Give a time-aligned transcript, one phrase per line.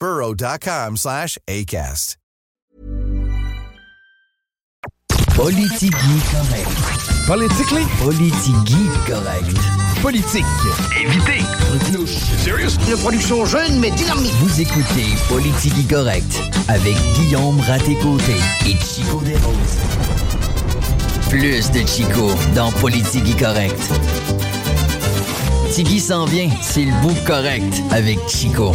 [0.00, 2.16] burrow.com slash ACAST.
[5.36, 7.26] Politigui correct.
[7.26, 7.84] Politically?
[8.02, 9.56] Politigui correct.
[10.02, 10.44] Politique.
[11.00, 11.42] Évitez.
[12.44, 12.76] Serious?
[12.90, 14.32] Une production jeune mais dynamique.
[14.40, 19.78] Vous écoutez Politigui correct avec Guillaume Raté-Côté et Chico Desroses.
[21.30, 23.80] Plus de Chico dans Politigui correct.
[25.72, 28.72] Tigui s'en vient, c'est le bout correct avec Chico.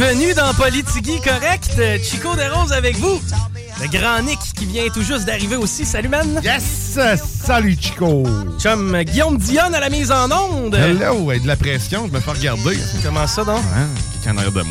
[0.00, 1.78] Bienvenue dans Politigui Correct?
[2.02, 3.20] Chico Desroses avec vous.
[3.82, 5.84] Le grand Nick qui vient tout juste d'arriver aussi.
[5.84, 6.40] Salut, man.
[6.42, 6.98] Yes!
[7.44, 8.24] Salut, Chico!
[8.58, 10.74] Chum Guillaume Dionne à la mise en onde.
[10.74, 11.16] Hello!
[11.24, 12.78] Ouais, de la pression, je me fais regarder.
[13.04, 13.60] Comment ça, donc?
[13.76, 13.88] Hein?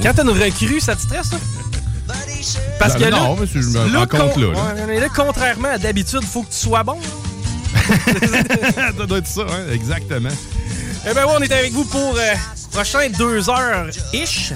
[0.02, 1.38] Quand t'as une recrue, ça te stresse, ça?
[2.80, 4.48] Parce que Ben là, non, mais je me là, rends compte là.
[4.52, 4.86] là.
[4.88, 6.98] ouais, là, contrairement à d'habitude, faut que tu sois bon.
[8.74, 9.72] ça doit être ça, hein?
[9.72, 10.30] exactement.
[11.08, 12.34] Eh ben ouais, on est avec vous pour euh,
[12.72, 14.54] prochain deux heures-ish.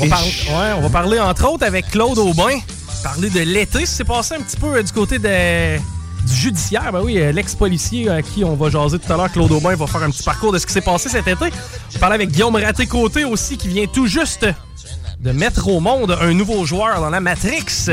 [0.00, 0.10] On, Ish.
[0.10, 2.58] parle- ouais, on va parler entre autres avec Claude Aubin.
[3.02, 3.86] Parler de l'été.
[3.86, 6.90] Ça s'est passé un petit peu euh, du côté de- du judiciaire.
[6.92, 9.86] Ben oui, euh, l'ex-policier à qui on va jaser tout à l'heure, Claude Aubin, va
[9.86, 11.46] faire un petit parcours de ce qui s'est passé cet été.
[11.94, 14.46] On parle avec Guillaume Raté-Côté aussi, qui vient tout juste
[15.20, 17.64] de mettre au monde un nouveau joueur dans la Matrix.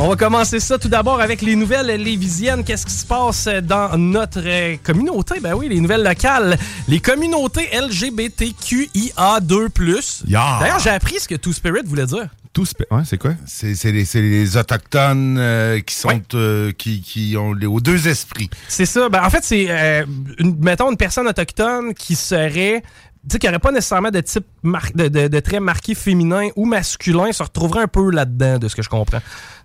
[0.00, 2.62] On va commencer ça tout d'abord avec les nouvelles lévisiennes.
[2.62, 5.40] Qu'est-ce qui se passe dans notre euh, communauté?
[5.40, 6.56] Ben oui, les nouvelles locales.
[6.86, 10.22] Les communautés LGBTQIA2+.
[10.28, 10.58] Yeah.
[10.60, 12.28] D'ailleurs, j'ai appris ce que Two Spirit voulait dire.
[12.52, 13.32] Tout se ouais, c'est quoi?
[13.46, 16.22] C'est c'est les, c'est les Autochtones euh, qui sont Ouais.
[16.34, 18.48] euh, qui, qui ont les, aux deux esprits.
[18.68, 19.08] C'est ça.
[19.08, 20.04] Ben, en fait, c'est, euh,
[20.38, 22.82] une- mettons, une personne autochtone qui serait...
[23.28, 26.64] Tu sais, qui n'aurait pas nécessairement de type de, de, de trait marqué féminin ou
[26.66, 29.20] masculin, se retrouverait un peu là-dedans, de ce que je comprends.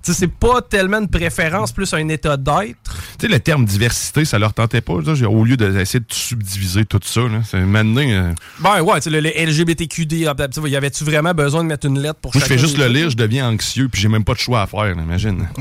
[0.05, 2.75] C'est pas tellement une préférence, plus un état d'être.
[3.17, 4.95] Tu sais, le terme diversité, ça leur tentait pas.
[5.01, 8.01] là, au lieu d'essayer de subdiviser tout ça, c'est maintenant.
[8.05, 11.69] euh, Ben ouais, tu sais, le, le LGBTQD, ah, ben, y avait-tu vraiment besoin de
[11.69, 14.09] mettre une lettre pour moi, je fais juste le lire, je deviens anxieux, puis j'ai
[14.09, 15.47] même pas de choix à faire, là, imagine.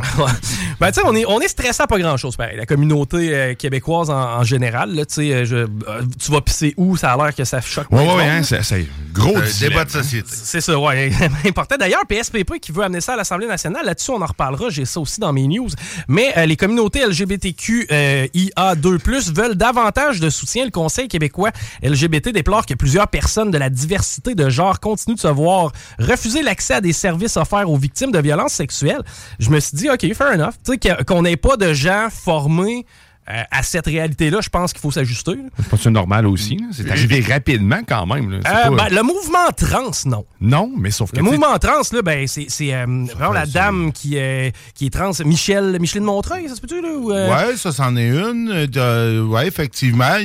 [0.80, 2.56] Ben, tu sais, on est, on est stressé à pas grand-chose, pareil.
[2.56, 5.66] La communauté euh, québécoise en, en général, là, euh, je- euh,
[6.20, 7.86] tu vas pisser où, ça a l'air que ça choque.
[7.92, 8.42] Ouais, ouais, hein, là.
[8.42, 8.86] c'est c'est
[9.22, 10.02] gros débat de hein.
[10.02, 10.28] société.
[10.30, 11.10] C'est ça, ouais.
[11.46, 11.76] important.
[11.78, 14.68] D'ailleurs, PSPP qui veut amener ça à l'Assemblée nationale, là-dessus, on en reparlera.
[14.70, 15.68] J'ai ça aussi dans mes news.
[16.08, 20.64] Mais euh, les communautés LGBTQ euh, IA2+, veulent davantage de soutien.
[20.64, 21.50] Le Conseil québécois
[21.82, 26.42] LGBT déplore que plusieurs personnes de la diversité de genre continuent de se voir refuser
[26.42, 29.02] l'accès à des services offerts aux victimes de violences sexuelles.
[29.38, 30.54] Je me suis dit, OK, fair enough.
[30.64, 32.86] Tu sais, qu'on n'ait pas de gens formés
[33.30, 35.32] euh, à cette réalité-là, je pense qu'il faut s'ajuster.
[35.70, 36.58] C'est pas normal aussi.
[36.72, 38.30] C'est arrivé rapidement quand même.
[38.30, 38.38] là.
[38.38, 38.40] Euh,
[38.76, 40.24] pas- ben, le mouvement trans, non.
[40.40, 41.16] Non, mais sauf que.
[41.16, 42.84] Le mouvement trans, là, ben, c'est euh,
[43.14, 45.12] vraiment la dame qui, euh, qui est trans.
[45.24, 48.68] Michel, Micheline Montreuil, ça se peut-tu, euh, Ouais, ça, c'en est une.
[48.76, 50.16] euh, ouais, effectivement.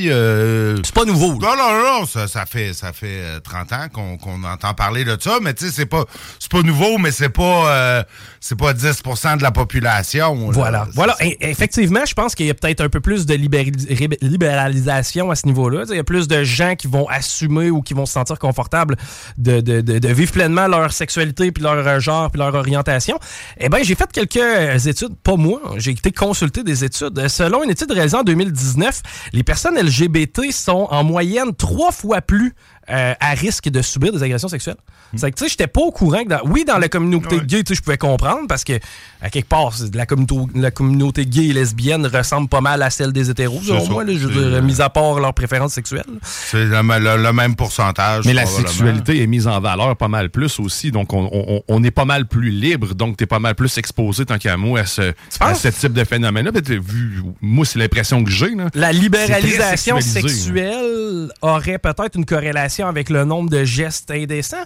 [0.84, 1.56] C'est pas nouveau, là.
[1.56, 5.18] Non, non, non, ça, ça fait, ça fait euh, 30 ans qu'on entend parler de
[5.20, 6.06] ça, mais tu sais, c'est pas,
[6.50, 8.04] pas nouveau, mais c'est pas, euh,
[8.40, 10.36] c'est pas 10% de la population.
[10.48, 10.52] là.
[10.52, 10.88] Voilà.
[10.94, 11.16] Voilà.
[11.22, 15.46] Et- effectivement, je pense qu'il y a peut-être un peu plus de libéralisation à ce
[15.46, 15.84] niveau-là.
[15.90, 18.96] Il y a plus de gens qui vont assumer ou qui vont se sentir confortables
[19.38, 23.20] de, vivre pleinement leur sexualité, puis leur euh, genre, puis leur orientation.
[23.58, 27.28] Eh bien, j'ai fait quelques études, pas moi, j'ai été consulter des études.
[27.28, 29.02] Selon une étude réalisée en 2019,
[29.34, 32.54] les personnes LGBT sont en moyenne trois fois plus
[32.90, 34.78] euh, à risque de subir des agressions sexuelles.
[35.16, 37.64] C'est que, tu sais, j'étais pas au courant que, dans- oui, dans la communauté gay,
[37.64, 38.74] tu sais, je pouvais comprendre parce que,
[39.22, 43.14] à quelque part, la communauté, la communauté gay et lesbienne ressemble pas mal à celle
[43.14, 43.92] des hétéros, C'est selon ça.
[43.92, 46.04] moi, là, je veux dire, mis à part leurs préférences sexuelles.
[46.24, 48.26] C'est le, le- le même pourcentage.
[48.26, 50.92] Mais la sexualité est mise en valeur pas mal plus aussi.
[50.92, 52.94] Donc, on, on- on est pas mal plus libre.
[52.96, 56.04] Donc, t'es pas mal plus exposé, tant qu'à moi, à ce, à ce type de
[56.04, 56.52] phénomène-là.
[56.68, 58.48] Vu, moi, c'est l'impression que j'ai.
[58.76, 64.58] La libéralisation sexuelle aurait peut-être une corrélation avec le nombre de gestes indécents?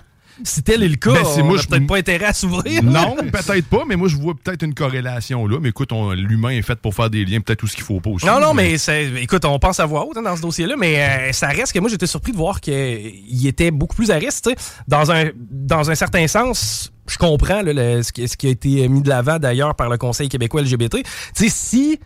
[0.43, 2.81] Si tel est le cas, Ben, c'est on moi, peut-être pas intérêt à s'ouvrir.
[2.81, 5.57] Non, peut-être pas, mais moi, je vois peut-être une corrélation là.
[5.61, 8.09] Mais écoute, l'humain est fait pour faire des liens, peut-être tout ce qu'il faut pas
[8.09, 8.25] aussi.
[8.25, 8.75] Non, non, mais
[9.21, 11.79] écoute, on pense à voix haute hein, dans ce dossier-là, mais euh, ça reste que
[11.79, 14.49] moi, j'étais surpris de voir qu'il était beaucoup plus à risque.
[14.87, 18.51] Dans un, dans un certain sens, je comprends là, le- ce, qui, ce qui a
[18.51, 21.03] été mis de l'avant d'ailleurs par le Conseil québécois LGBT.
[21.03, 21.03] Tu
[21.35, 21.99] sais, si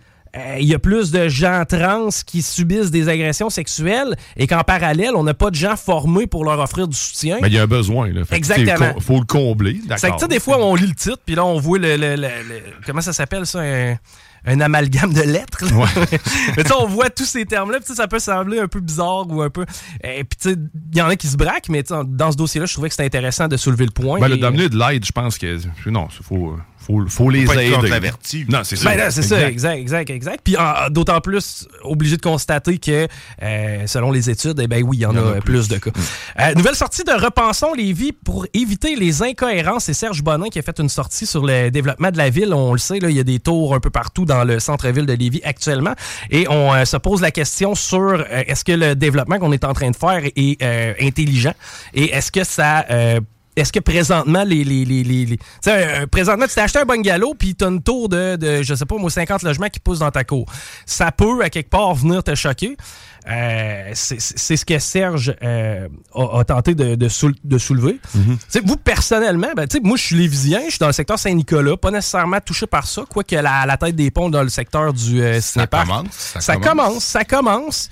[0.59, 5.15] il y a plus de gens trans qui subissent des agressions sexuelles et qu'en parallèle,
[5.15, 7.37] on n'a pas de gens formés pour leur offrir du soutien.
[7.41, 8.09] Mais il y a un besoin.
[8.11, 8.25] Là.
[8.25, 8.93] Fait Exactement.
[8.93, 9.75] com- faut le combler.
[9.75, 10.15] C'est que, D'accord.
[10.17, 11.95] tu sais, des fois, on lit le titre, puis là, on voit le.
[11.95, 13.59] le- le- le- comment ça s'appelle, ça?
[13.61, 13.95] Un,
[14.47, 15.65] un amalgame de lettres.
[15.65, 15.85] là.
[16.57, 19.41] Mais tu sais, on voit tous ces termes-là, ça peut sembler un peu bizarre ou
[19.41, 19.65] un peu.
[20.03, 20.55] Et puis, tu sais,
[20.91, 23.05] il y en a qui se braquent, mais dans ce dossier-là, je trouvais que c'était
[23.05, 24.19] intéressant de soulever le point.
[24.19, 25.57] Ben, le donner de l'aide, je pense que.
[25.89, 28.11] Non, il faut, faut, faut les pas aider.
[28.49, 28.89] Non, c'est ça.
[28.89, 29.77] Ben là, c'est ça, Exact.
[29.77, 30.41] exact, exact.
[30.43, 33.07] Puis en- d'autant plus obligé de constater que,
[33.41, 35.67] euh, selon les études, eh ben oui, il y en, a, plus.
[35.67, 35.89] de cas.
[36.39, 39.85] Euh, nouvelle sortie de Repensons les vies pour éviter les incohérences.
[39.85, 42.53] C'est Serge Bonin qui a fait une sortie sur le développement de la ville.
[42.53, 45.05] On le sait, là, il y a des tours un peu partout dans le centre-ville
[45.05, 45.93] de Lévis actuellement.
[46.29, 49.63] Et on euh, se pose la question sur euh, est-ce que le développement qu'on est
[49.63, 51.53] en train de faire est euh, intelligent?
[51.93, 52.85] Et est-ce que ça...
[53.55, 54.63] est-ce que présentement, les.
[54.63, 58.09] les, les, les- euh, présentement, tu t'es acheté un bungalow, puis tu as une tour
[58.09, 60.45] de, de, je sais pas, moi, 50 logements qui poussent dans ta cour.
[60.85, 62.75] Ça peut, à quelque part, venir te choquer.
[63.27, 67.99] Euh, c'est ce que Serge euh, a, a tenté de, de, soul- de soulever.
[68.15, 68.61] Mm-hmm.
[68.65, 71.75] Vous, personnellement, ben, tu sais, moi, je suis lévisien, je suis dans le secteur Saint-Nicolas,
[71.77, 75.21] pas nécessairement touché par ça, quoique la, la tête des ponts dans le secteur du
[75.23, 75.87] euh, Ça cinéparc.
[75.87, 76.35] commence.
[76.39, 77.89] Ça commence, ça commence.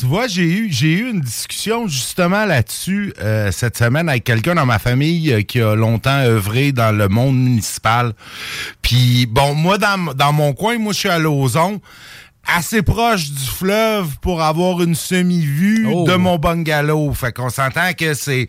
[0.00, 4.54] Tu vois, j'ai eu, j'ai eu une discussion justement là-dessus euh, cette semaine avec quelqu'un
[4.54, 8.14] dans ma famille euh, qui a longtemps œuvré dans le monde municipal.
[8.80, 11.82] Puis, bon, moi, dans, dans mon coin, moi, je suis à Lauson,
[12.46, 16.04] assez proche du fleuve pour avoir une semi-vue Oh.
[16.06, 17.12] de mon bungalow.
[17.14, 18.48] Fait qu'on s'entend que c'est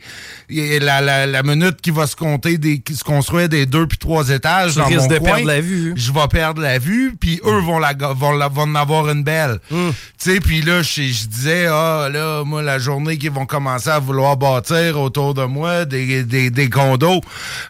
[0.50, 3.98] la, la, la minute qui va se compter, des, qui se construire des deux puis
[3.98, 5.94] trois étages Tu dans mon de coin, perdre la vue.
[5.96, 9.24] je vais perdre la vue, puis eux vont la vont, la, vont en avoir une
[9.24, 9.60] belle.
[9.70, 9.90] Hmm.
[10.18, 13.90] Tu sais, puis là, je, je disais, ah, là, moi, la journée qu'ils vont commencer
[13.90, 17.22] à vouloir bâtir autour de moi des, des, des condos,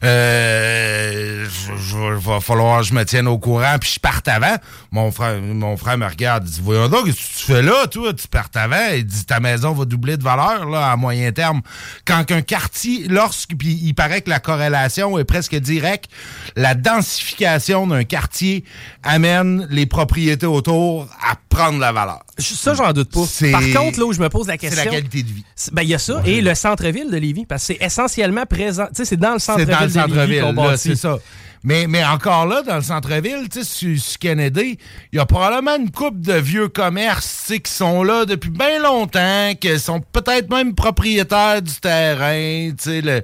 [0.03, 4.56] euh, je- je- va falloir que je me tienne au courant, puis je parte avant.
[4.91, 7.87] Mon frère, mon frère me regarde, il dit, voyons donc, qu'est-ce que tu fais là,
[7.87, 8.13] toi?
[8.13, 8.89] Tu partes avant.
[8.95, 11.61] Il dit, ta maison va doubler de valeur, là, à moyen terme.
[12.05, 16.09] Quand qu'un quartier, lorsque, puis il paraît que la corrélation est presque directe,
[16.55, 18.63] la densification d'un quartier
[19.03, 22.23] amène les propriétés autour à prendre la valeur.
[22.37, 23.25] Ça, j'en doute pas.
[23.27, 24.85] C'est- Par contre, là où je me pose la C'est question.
[24.85, 25.43] la qualité de vie.
[25.55, 26.21] C'est- Ben, il y a ça.
[26.25, 28.85] Et le centre-ville de Lévis, parce que c'est essentiellement présent.
[28.87, 31.17] Tu sais, c'est dans le C'est dans le centre-ville centre-ville, c'est ça.
[31.63, 34.79] Mais, mais encore là, dans le centre-ville, tu sais, sur, sur Kennedy,
[35.13, 39.51] il y a probablement une couple de vieux commerces qui sont là depuis bien longtemps,
[39.59, 42.71] qui sont peut-être même propriétaires du terrain.
[42.71, 43.21] tu sais, le-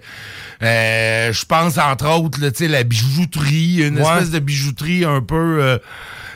[0.61, 4.01] euh, Je pense entre autres, tu sais, la bijouterie, une Ouais.
[4.03, 5.57] espèce de bijouterie un peu...
[5.63, 5.77] euh,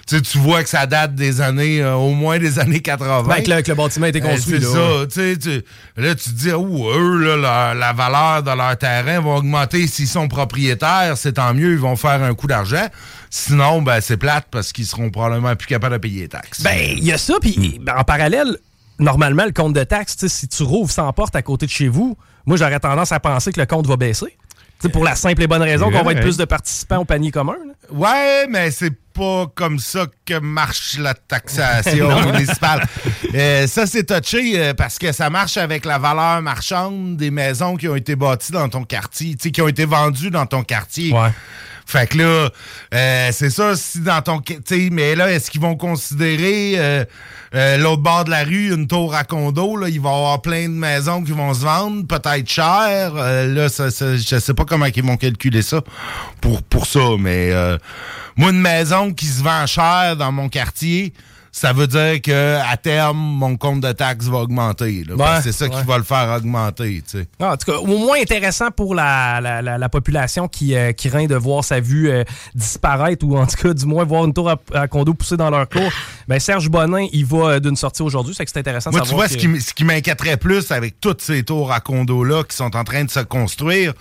[0.07, 3.23] tu vois que ça date des années, euh, au moins des années 80.
[3.27, 4.59] Ben, que le, que le bâtiment a été Euh, construit.
[4.61, 5.05] c'est là.
[5.09, 5.63] ça, tu
[6.01, 9.87] là, tu te dis, oh, eux, là, leur- la valeur de leur terrain va augmenter
[9.87, 12.87] s'ils sont propriétaires, c'est tant mieux, ils vont faire un coup d'argent.
[13.29, 16.61] Sinon, ben, c'est plate parce qu'ils seront probablement plus capables de payer les taxes.
[16.61, 18.57] Ben, il y a ça, puis ben, en parallèle,
[18.99, 22.17] normalement, le compte de taxes, si tu rouvres 100 portes à côté de chez vous,
[22.45, 24.37] moi, j'aurais tendance à penser que le compte va baisser.
[24.81, 27.05] Tu sais, pour la simple et bonne raison qu'on va être plus de participants au
[27.05, 27.53] panier commun.
[27.53, 27.73] là.
[27.91, 32.87] Ouais, mais c'est pas comme ça que marche la taxation municipale.
[33.35, 37.75] Euh, ça, c'est touché euh, parce que ça marche avec la valeur marchande des maisons
[37.75, 41.13] qui ont été bâties dans ton quartier, qui ont été vendues dans ton quartier.
[41.13, 41.29] Ouais.
[41.85, 42.49] Fait que là,
[42.93, 44.41] euh, c'est ça, si dans ton...
[44.91, 47.05] Mais là, est-ce qu'ils vont considérer euh,
[47.53, 50.41] euh, l'autre bord de la rue, une tour à condo, là, il va y avoir
[50.41, 53.11] plein de maisons qui vont se vendre, peut-être cher.
[53.15, 55.81] Euh, là, ça, ça- je sais pas comment ils vont calculer ça
[56.39, 57.77] pour, pour ça, mais euh,
[58.37, 61.13] moi, une maison qui se vend cher dans mon quartier,
[61.53, 65.03] ça veut dire que à terme, mon compte de taxes va augmenter.
[65.43, 67.01] c'est ça qui va le faire augmenter.
[67.05, 67.27] tu sais.
[67.39, 70.91] Ah, En tout cas, au moins intéressant pour la, la, la- la population qui, euh,
[70.93, 72.23] qui craint de voir sa vue euh,
[72.55, 75.49] disparaître ou en tout cas, du moins, voir une tour à, à condo pousser dans
[75.49, 75.91] leur cours.
[76.27, 78.33] Ben, Serge Bonin, il va euh, d'une sortie aujourd'hui.
[78.35, 80.71] C'est que c'est intéressant de Moi, tu savoir vois, ce qui, ce qui m'inquiéterait plus
[80.71, 83.93] avec toutes ces tours à condos-là qui sont en train de se construire,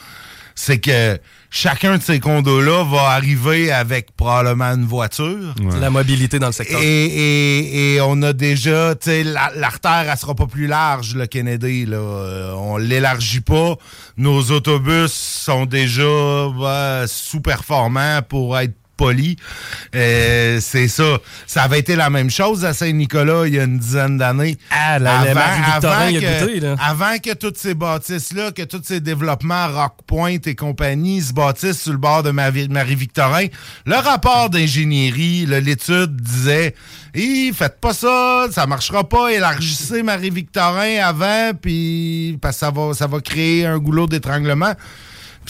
[0.63, 5.55] c'est que chacun de ces condos-là va arriver avec probablement une voiture.
[5.71, 6.79] c'est la mobilité dans le secteur.
[6.83, 11.15] Et, et- et on a déjà, tu sais, la- l'artère, elle sera pas plus large,
[11.15, 11.87] le Kennedy.
[11.87, 11.97] Là.
[11.97, 13.77] Euh, on l'élargit pas.
[14.19, 16.03] Nos autobus sont déjà
[17.07, 18.75] sous-performants pour être
[19.95, 21.19] Euh, c'est ça.
[21.47, 24.57] Ça avait été la même chose à Saint-Nicolas il y a une dizaine d'années.
[24.71, 24.99] Ah,
[26.21, 26.77] que, goûté, là.
[26.85, 31.83] avant que toutes ces bâtisses-là, que tous ces développements Rock Point et compagnie se bâtissent
[31.83, 33.47] sur le bord de Marie- Marie-Victorin,
[33.87, 36.75] le rapport d'ingénierie, l'étude disait
[37.15, 42.95] Hi, faites pas ça, ça marchera pas, élargissez Marie-Victorin avant, puis parce que ça va,
[42.95, 44.75] ça va créer un goulot d'étranglement.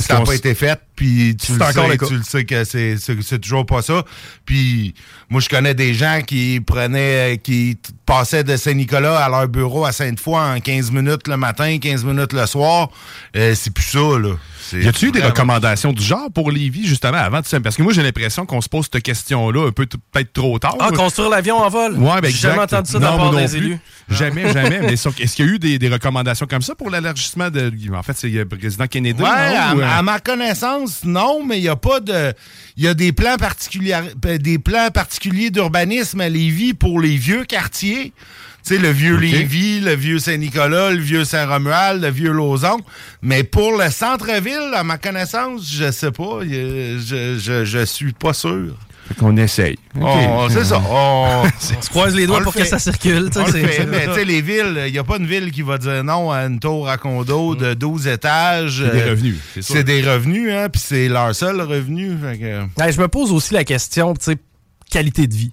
[0.02, 2.64] Ça n'a pas été fait, puis tu, le encore sais, le tu le sais que
[2.64, 4.04] c'est- toujours pas ça.
[4.44, 4.94] Puis
[5.28, 9.92] moi, je connais des gens qui prenaient, qui passaient de Saint-Nicolas à leur bureau à
[9.92, 12.90] Sainte-Foy en 15 minutes le matin, 15 minutes le soir.
[13.36, 14.34] Euh, c'est plus ça, là.
[14.72, 17.58] Y a-tu eu des recommandations du genre pour Lévis, justement, avant de?
[17.58, 20.58] Parce que moi, j'ai l'impression qu'on se pose cette question-là un peu t- peut-être trop
[20.58, 20.76] tard.
[20.80, 21.94] Ah, construire l'avion en vol?
[21.98, 23.78] Ouais, ben J'ai jamais entendu ça de la part des élus.
[24.10, 24.80] Jamais, jamais.
[24.80, 27.72] Mais est-ce qu'il y a eu des, des recommandations comme ça pour l'élargissement de.
[27.94, 29.22] En fait, c'est le président Kennedy.
[29.22, 29.56] Ouais, non?
[29.56, 32.32] à, Ou, euh, à ma connaissance, non, mais il n'y a pas de.
[32.76, 34.00] Il y a des plans particuliers,
[34.40, 38.12] des plans particuliers d'urbanisme à Lévis pour les vieux quartiers.
[38.66, 39.22] Tu sais, le vieux Ok.
[39.22, 42.78] Lévis, le vieux Saint-Nicolas, le vieux Saint-Romuald, le vieux Lauson.
[43.22, 46.40] Mais pour le centre-ville, à ma connaissance, je sais pas.
[46.42, 48.76] a- Je, je, je suis pas sûr.
[49.08, 49.76] Fait qu'on essaye.
[49.98, 50.80] On- c'est ça.
[50.88, 52.60] On, On se croise les doigts pour fait.
[52.62, 53.30] que ça circule.
[53.34, 53.86] on le fait.
[53.86, 56.30] Mais tu sais, les villes, il n'y a pas une ville qui va dire non
[56.30, 58.84] à une tour à condo de 12 étages.
[58.84, 62.16] C'est des Euh, revenus, c'est des revenus, hein, puis c'est leur seul revenu.
[62.22, 64.36] fait que- Ouais, je me pose aussi la question, tu sais,
[64.90, 65.50] qualité de vie.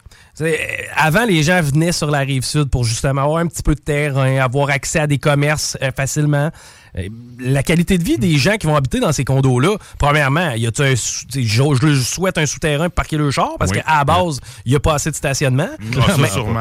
[0.96, 3.80] Avant, les gens venaient sur la rive sud pour justement avoir un petit peu de
[3.80, 6.52] terrain, avoir accès à des commerces euh, facilement.
[6.98, 7.08] Euh,
[7.40, 10.72] La qualité de vie des gens qui vont habiter dans ces condos-là, premièrement, y a
[10.80, 13.78] un, je, je leur souhaite un souterrain pour parquer le char parce Oui.
[13.86, 15.68] qu'à la base, il n'y a pas assez de stationnement.
[16.00, 16.52] Ah, ça, Mais, sûrement.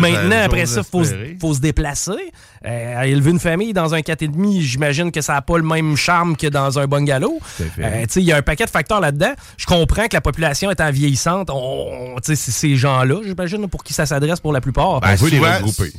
[0.00, 1.36] maintenant, après ça, il faut, se- espérer.
[1.40, 2.32] faut se déplacer.
[2.66, 6.36] Euh, élever une famille dans un 4,5, j'imagine que ça n'a pas le même charme
[6.36, 7.38] que dans un bungalow.
[7.60, 9.34] Euh, tu sais, il y a un paquet de facteurs là-dedans.
[9.56, 11.48] Je comprends que la population est en vieillissante.
[11.52, 14.98] On, c'est ces gens-là, j'imagine, pour qui ça s'adresse pour la plupart.
[15.00, 15.92] Ben, On veut les regrouper.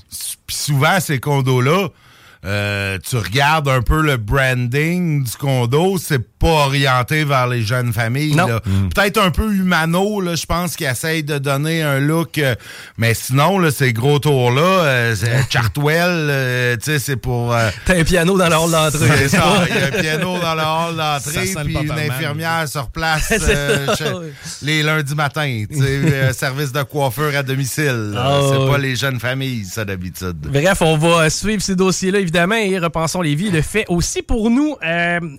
[0.46, 1.88] Puis souvent, ces condos-là,
[2.46, 7.94] euh, tu regardes un peu le branding du condo, c'est pas orienté vers les jeunes
[7.94, 8.36] familles.
[8.36, 8.90] Mm.
[8.94, 12.38] Peut-être un peu humano, je pense qu'ils essayent de donner un look.
[12.38, 12.54] euh,
[12.98, 17.54] mais sinon, là, ces gros tours-là, euh, c'est Chartwell, euh, tu sais, c'est pour...
[17.56, 19.08] euh, T'as un piano dans la hall d'entrée.
[19.18, 22.68] c'est ça, il y a un piano dans le hall d'entrée, le puis une infirmière
[22.68, 23.88] sur place euh,
[24.62, 25.64] les lundis matins.
[26.34, 28.14] service de coiffeur à domicile.
[28.16, 30.38] Ah, c'est pas les jeunes familles, ça, d'habitude.
[30.52, 34.52] Bref, on va suivre ces dossiers-là, évidemment, et Repensons les vies le fait aussi pour
[34.52, 34.76] nous.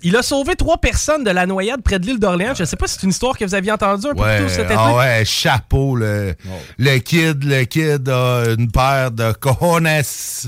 [0.03, 2.53] Il a sauvé trois personnes de la noyade près de l'île d'Orléans.
[2.55, 4.37] Je ne sais pas si c'est une histoire que vous aviez entendue un peu Ouais,
[4.37, 4.75] plus tôt cet été.
[4.77, 6.33] ah ouais, chapeau, le,
[6.77, 9.87] le kid, le kid a une paire de cojones.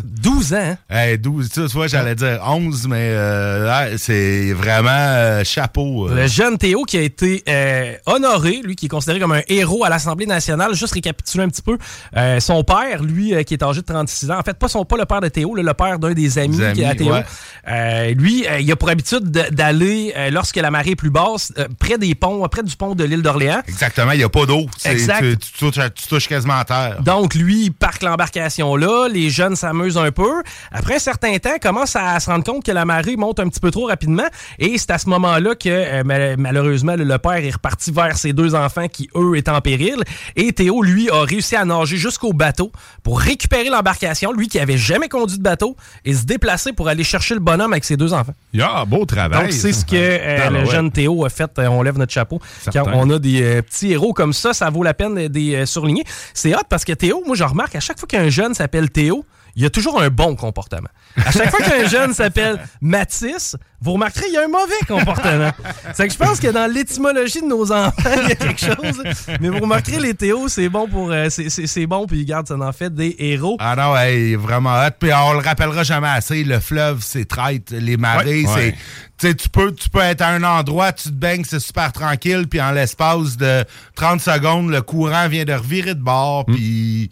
[0.03, 0.77] 12 ans.
[0.89, 6.07] Hey, 12, tu vois, j'allais dire 11, mais euh, c'est vraiment euh, chapeau.
[6.09, 6.15] euh.
[6.15, 9.83] Le jeune Théo qui a été euh, honoré, lui qui est considéré comme un héros
[9.83, 10.73] à l'Assemblée nationale.
[10.73, 11.77] Juste récapituler un petit peu.
[12.17, 14.85] Euh, son père, lui, euh, qui est âgé de 36 ans, en fait, pas son
[14.85, 17.11] pas le père de Théo, le père d'un des amis, qui est à Théo.
[17.13, 17.23] ouais.
[17.67, 21.09] Euh, lui, euh, il a pour habitude de- d'aller, euh, lorsque la marée est plus
[21.09, 23.61] basse, euh, près des ponts, près du pont de l'île d'Orléans.
[23.67, 24.65] Exactement, il n'y a pas d'eau.
[24.85, 25.19] Exact.
[25.19, 27.01] Tu, tu touches, tu touches quasiment à terre.
[27.03, 30.43] Donc, lui, il parque l'embarcation là, les jeunes s'amusent un peu.
[30.71, 33.59] Après un certain temps, commence à, se rendre compte que la marée monte un petit
[33.59, 34.27] peu trop rapidement.
[34.59, 38.33] Et c'est à ce moment-là que, euh, mal- malheureusement, le, père est reparti vers ses
[38.33, 39.97] deux enfants qui, eux, étaient en péril.
[40.35, 42.71] Et Théo, lui, a réussi à nager jusqu'au bateau
[43.03, 47.03] pour récupérer l'embarcation, lui qui avait jamais conduit de bateau, et se déplacer pour aller
[47.03, 48.33] chercher le bonhomme avec ses deux enfants.
[48.59, 49.43] Ah, beau travail.
[49.43, 50.65] Donc, c'est ce que euh, Ah, le ouais.
[50.65, 51.51] jeune Théo a fait.
[51.59, 52.39] Euh, on lève notre chapeau.
[52.61, 52.83] Certain.
[52.83, 55.65] Quand on a des euh, petits héros comme ça, ça vaut la peine de les
[55.65, 56.03] surligner.
[56.33, 59.25] C'est hot parce que Théo, moi, je remarque, à chaque fois qu'un jeune s'appelle Théo,
[59.55, 60.89] il y a toujours un bon comportement.
[61.25, 65.51] À chaque fois qu'un jeune s'appelle Mathis, vous remarquerez, il y a un mauvais comportement.
[65.93, 69.03] C'est que je pense que dans l'étymologie de nos enfants, il y a quelque chose.
[69.41, 71.11] Mais vous remarquerez, les Théo, c'est bon pour.
[71.11, 73.57] euh, c'est- bon, puis regarde, ça en fait des héros.
[73.59, 74.91] Ah non, hey, vraiment hot.
[74.99, 77.71] Puis on le rappellera jamais assez, le fleuve, c'est traite.
[77.71, 78.75] Les marées, Ouais,
[79.19, 79.35] c'est.
[79.35, 82.59] Tu peux, tu peux être à un endroit, tu te baignes, c'est super tranquille, puis
[82.59, 83.63] en l'espace de
[83.95, 87.11] 30 secondes, le courant vient de revirer de bord, puis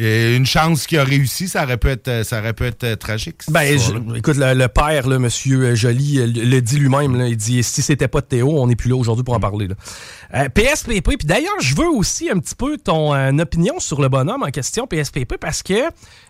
[0.00, 3.42] euh, une chance qu'il a réussi, ça aurait pu être, ça aurait pu être tragique.
[3.48, 3.78] Ben,
[4.14, 7.20] écoute, le, père, là, Monsieur Joly, le dit lui-même.
[7.26, 9.68] Il dit si c'était pas de Théo, on n'est plus là aujourd'hui pour en parler.
[10.30, 14.50] PSPP, puis d'ailleurs, je veux aussi un petit peu ton opinion sur le bonhomme en
[14.50, 15.74] question, PSPP, parce que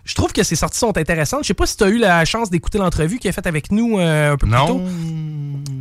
[0.03, 1.43] je trouve que ses sorties sont intéressantes.
[1.43, 3.71] Je sais pas si tu as eu la chance d'écouter l'entrevue qu'il a faite avec
[3.71, 4.79] nous un peu plus tôt.
[4.79, 4.87] Non.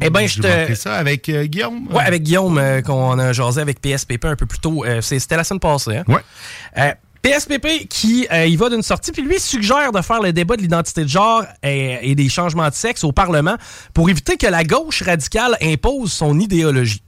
[0.02, 0.75] Eh ben, je te.
[0.75, 1.88] ça avec Guillaume.
[1.90, 4.85] Ouais, avec Guillaume, qu'on a jasé avec PSPP un peu plus tôt.
[5.00, 5.97] C'était la semaine passée.
[5.97, 6.04] Hein?
[6.07, 6.95] Ouais.
[7.28, 10.62] PSPP qui euh, y va d'une sortie, puis lui suggère de faire le débat de
[10.62, 13.56] l'identité de genre et, des changements de sexe au Parlement
[13.94, 17.02] pour éviter que la gauche radicale impose son idéologie.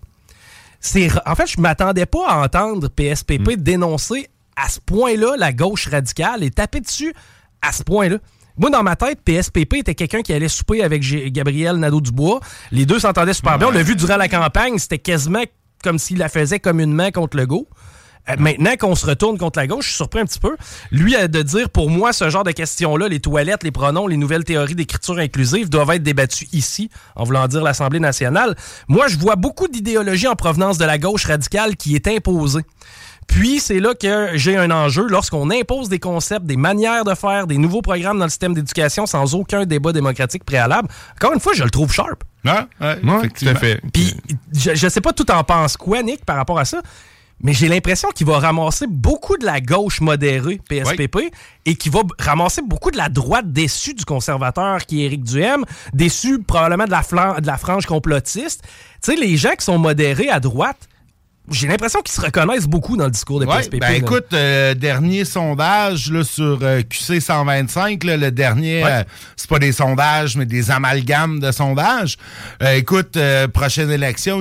[1.26, 3.56] En fait, je m'attendais pas à entendre PSPP mm.
[3.56, 7.14] dénoncer à ce point-là la gauche radicale et taper dessus
[7.62, 8.16] à ce point-là.
[8.58, 12.40] Moi, dans ma tête, PSPP était quelqu'un qui allait souper avec Gabriel Nadeau-Dubois.
[12.72, 13.68] Les deux s'entendaient super bien.
[13.68, 14.76] On l'a vu durant la campagne.
[14.78, 15.42] C'était quasiment
[15.82, 17.68] comme s'il la faisait main contre le go.
[17.70, 17.76] Euh,
[18.38, 20.56] maintenant qu'on se retourne contre la gauche, je suis surpris un petit peu.
[20.90, 24.16] Lui, a de dire, pour moi, ce genre de questions-là, les toilettes, les pronoms, les
[24.16, 28.56] nouvelles théories d'écriture inclusive doivent être débattues ici, en voulant dire l'Assemblée nationale.
[28.88, 32.62] Moi, je vois beaucoup d'idéologie en provenance de la gauche radicale qui est imposée.
[33.26, 37.46] Puis, c'est là que j'ai un enjeu lorsqu'on impose des concepts, des manières de faire,
[37.46, 40.88] des nouveaux programmes dans le système d'éducation sans aucun débat démocratique préalable.
[41.14, 42.24] Encore une fois, je le trouve sharp.
[42.44, 43.80] Ouais, ouais, tout à fait.
[43.92, 44.16] Puis,
[44.52, 46.82] je, je sais pas tout en penses quoi, Nick, par rapport à ça,
[47.42, 51.32] mais j'ai l'impression qu'il va ramasser beaucoup de la gauche modérée, PSPP,
[51.64, 55.64] et qu'il va ramasser beaucoup de la droite déçue du conservateur qui est Éric Duhem,
[55.94, 58.62] déçue probablement de la, de la frange complotiste.
[59.02, 60.89] Tu sais, les gens qui sont modérés à droite,
[61.50, 63.80] j'ai l'impression qu'ils se reconnaissent beaucoup dans le discours de PSPP.
[63.80, 69.02] Ben écoute, euh, dernier sondage là, sur euh, QC 125, le dernier, euh,
[69.36, 72.18] c'est pas des sondages, mais des amalgames de sondages.
[72.60, 73.18] écoute,
[73.52, 74.40] prochaine élection,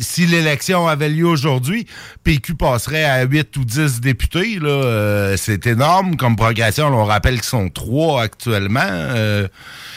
[0.00, 1.86] si l'élection avait lieu aujourd'hui,
[2.24, 4.58] PQ passerait à 8 ou 10 députés.
[4.60, 6.88] Là, c'est énorme comme progression.
[6.88, 8.80] on rappelle qu'ils sont trois actuellement.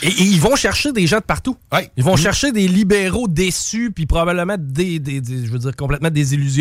[0.01, 1.57] Et, ils vont chercher des gens de partout.
[1.97, 2.17] Ils vont mmh.
[2.17, 6.52] chercher des libéraux déçus, puis probablement des, des, je veux dire, complètement désillusionnés.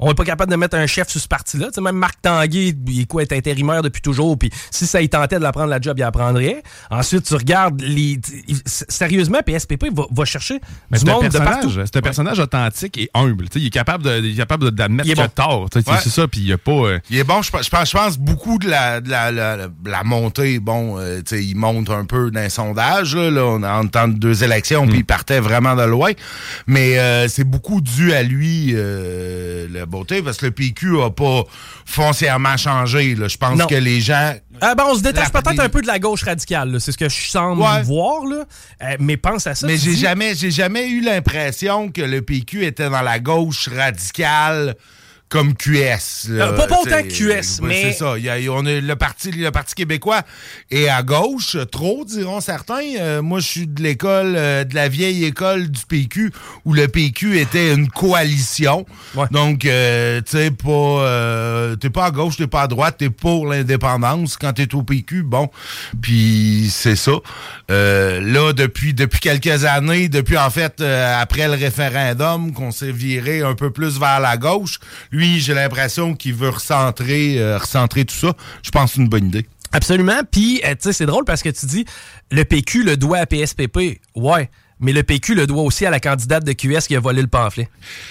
[0.00, 1.68] On n'est pas capable de mettre un chef sur ce parti-là.
[1.80, 5.38] même Marc Tanguay, il est quoi, est intérimaire depuis toujours, puis si ça y tentait
[5.38, 6.62] de la prendre la job, il apprendrait.
[6.90, 8.20] Ensuite, tu regardes les.
[8.64, 11.70] Sérieusement, PSPP va, va chercher du monde de partout.
[11.70, 13.46] C'est un personnage authentique et humble.
[13.54, 14.04] il est capable
[14.70, 15.68] d'admettre qu'il a tort.
[15.72, 16.72] C'est ça, puis il a pas.
[16.72, 20.58] Euh, il est bon, je, pense, je pense beaucoup de la, de la, la, montée.
[20.58, 24.98] Bon, euh, il monte un peu dans son Là, on a entendu deux élections, puis
[24.98, 26.12] il partait vraiment de loin.
[26.66, 29.15] Mais euh, c'est beaucoup dû à lui, euh,
[29.70, 31.44] la beauté, parce que le PQ a pas
[31.84, 33.16] foncièrement changé.
[33.16, 34.34] Je pense que les gens...
[34.60, 36.80] Ah ben, on se détache peut-être un peu de la gauche radicale.
[36.80, 38.24] C'est ce que je semble voir.
[38.24, 38.44] Là.
[38.82, 39.66] Euh, mais pense à ça.
[39.66, 44.76] Mais j'ai jamais, j'ai jamais eu l'impression que le PQ était dans la gauche radicale
[45.28, 46.28] comme QS.
[46.30, 47.82] Euh, pas, autant que QS, mais.
[47.82, 48.14] C'est ça.
[48.50, 50.22] on a le, parti, le Parti québécois
[50.70, 52.96] est à gauche, trop, diront certains.
[53.00, 56.32] Euh, moi, je suis de l'école, euh, de la vieille école du PQ,
[56.64, 58.86] où le PQ était une coalition.
[59.32, 64.36] Donc, tu sais, pas, t'es pas à gauche, t'es pas à droite, t'es pour l'indépendance.
[64.36, 65.50] Quand t'es au PQ, bon.
[66.00, 67.12] Puis, c'est ça.
[67.68, 73.54] là, depuis, depuis quelques années, depuis en fait, après le référendum, qu'on s'est viré un
[73.54, 74.78] peu plus vers la gauche,
[75.16, 78.34] lui, j'ai l'impression qu'il veut recentrer, euh, recentrer tout ça.
[78.62, 79.46] Je pense que c'est une bonne idée.
[79.72, 80.20] Absolument.
[80.30, 81.84] Puis, euh, tu sais, c'est drôle parce que tu dis,
[82.30, 84.00] le PQ le doit à PSPP.
[84.14, 87.22] Ouais mais le PQ le doit aussi à la candidate de QS qui a volé
[87.22, 87.68] le pamphlet.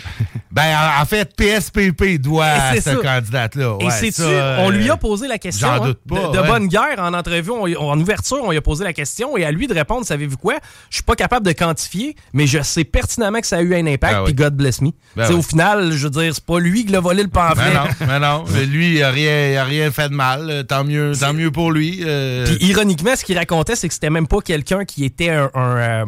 [0.51, 3.77] ben, en fait, PSPP doit à cette candidate-là.
[3.81, 7.99] Et c'est-tu, on lui a posé la question hein, de, bonne guerre en entrevue, en
[7.99, 10.55] ouverture, on lui a posé la question et à lui de répondre, savez-vous quoi?
[10.89, 13.85] Je suis pas capable de quantifier, mais je sais pertinemment que ça a eu un
[13.85, 14.91] impact, ben puis God bless me.
[15.15, 17.73] Ben Au final, je veux dire, c'est pas lui qui l'a volé le pamphlet.
[17.73, 18.45] Ben non, ben non.
[18.53, 20.65] mais lui, il a rien, a rien fait de mal.
[20.67, 22.01] Tant mieux, tant mieux pour lui.
[22.05, 22.45] Euh.
[22.45, 25.49] Puis ironiquement, ce qu'il racontait, c'est que c'était même pas quelqu'un qui était un...
[25.55, 26.05] Euh,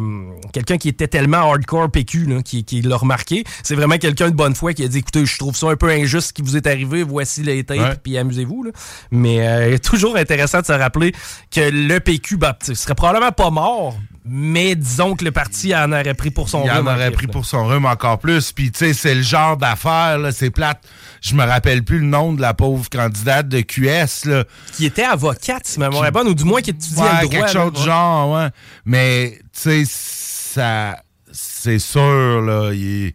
[0.51, 3.43] quelqu'un qui était tellement hardcore PQ qui, l'a remarqué.
[3.63, 5.89] C'est vraiment quelqu'un de bonne foi qui a dit écoutez, je trouve ça un peu
[5.89, 8.65] injuste ce qui vous est arrivé, voici les tapes, puis amusez-vous.
[9.11, 11.13] Mais euh, toujours intéressant de se rappeler
[11.51, 13.95] que le PQ bah, serait probablement pas mort,
[14.29, 16.71] mais disons que le parti en aurait pris pour son rhume.
[16.73, 18.51] Il en aurait pris pour son rhume encore plus.
[18.51, 20.83] Puis, tu sais, c'est le genre d'affaire, c'est plate.
[21.21, 24.43] Je me rappelle plus le nom de la pauvre candidate de QS, là.
[24.73, 27.39] Qui était avocate, si ma mémoire est bonne, ou du moins qui étudiait le droit.
[27.39, 28.49] quelque chose de genre, ouais.
[28.85, 29.85] Mais, tu sais,
[31.31, 33.11] c'est sûr, je,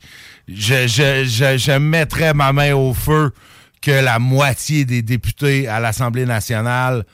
[0.49, 3.33] je, mettrais ma main au feu
[3.81, 7.05] que la moitié des députés à l'Assemblée nationale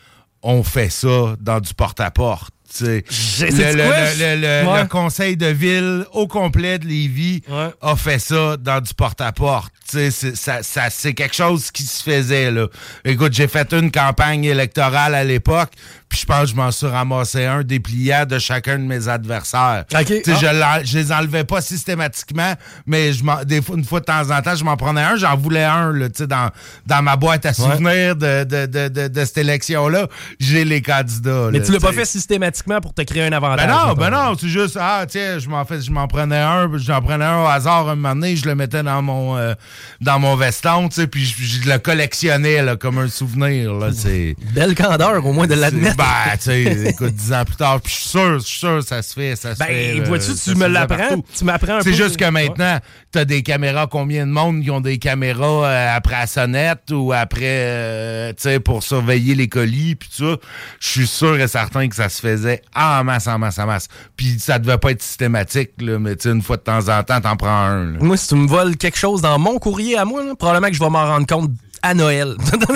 [0.42, 2.52] ont fait ça dans du porte-à-porte.
[2.81, 4.83] Le, le- le- le- Ouais.
[4.83, 7.70] le conseil de ville au complet de Lévis Ouais.
[7.81, 9.72] a fait ça dans du porte-à-porte.
[9.90, 12.50] C'est- ça, ça- c'est quelque chose qui se faisait.
[12.50, 12.66] Là.
[13.07, 15.70] Écoute, j'ai fait une campagne électorale à l'époque,
[16.11, 19.85] puis je pense que je m'en suis ramassé un dépliant de chacun de mes adversaires.
[19.94, 20.04] OK.
[20.07, 20.81] Tu sais, Ah.
[20.85, 22.52] je, les enlevais pas systématiquement,
[22.87, 25.16] mais je m'en- des fois, une fois de temps en temps, je m'en prenais un.
[25.16, 26.50] J'en voulais un là, dans,
[26.87, 30.07] dans ma boîte à souvenirs de, de, de, de, de cette élection-là.
[30.38, 31.48] J'ai les candidats.
[31.50, 33.66] Mais là, tu l'as pas fait systématiquement pour te créer un avantage.
[33.66, 36.71] Ben non, ben non, c'est juste, ah, tiens, je m'en fais, je m'en prenais un,
[36.77, 39.55] j'en prenais un au hasard un moment donné, je le mettais dans mon, euh,
[40.01, 43.90] dans mon veston, tu sais, puis je, je le collectionnais, là, comme un souvenir, là,
[43.92, 44.37] c'est...
[44.55, 45.97] Belle candeur, au moins, de l'admettre.
[45.97, 48.83] Ben, tu sais, écoute, dix ans plus tard, puis je suis sûr, je suis sûr,
[48.83, 49.94] ça se fait, ça se fait.
[49.94, 51.85] Ben, là, vois-tu, ça tu me l'apprends, tu m'apprends un peu.
[51.85, 52.79] C'est juste que maintenant,
[53.12, 57.12] t'as des caméras, combien de monde qui ont des caméras euh, après la sonnette ou
[57.12, 60.37] après, euh, tu sais, pour surveiller les colis, puis tout ça.
[60.81, 63.88] Je suis sûr et certain que ça se faisait en masse, en masse, en masse.
[64.16, 67.37] Puis ça devait pas être systématique, là, mais une fois de temps en temps, t'en
[67.37, 67.84] prends un.
[67.98, 70.80] Moi, si tu me voles quelque chose dans mon courrier à moi, probablement que je
[70.80, 71.50] vais m'en rendre compte
[71.82, 72.36] à Noël.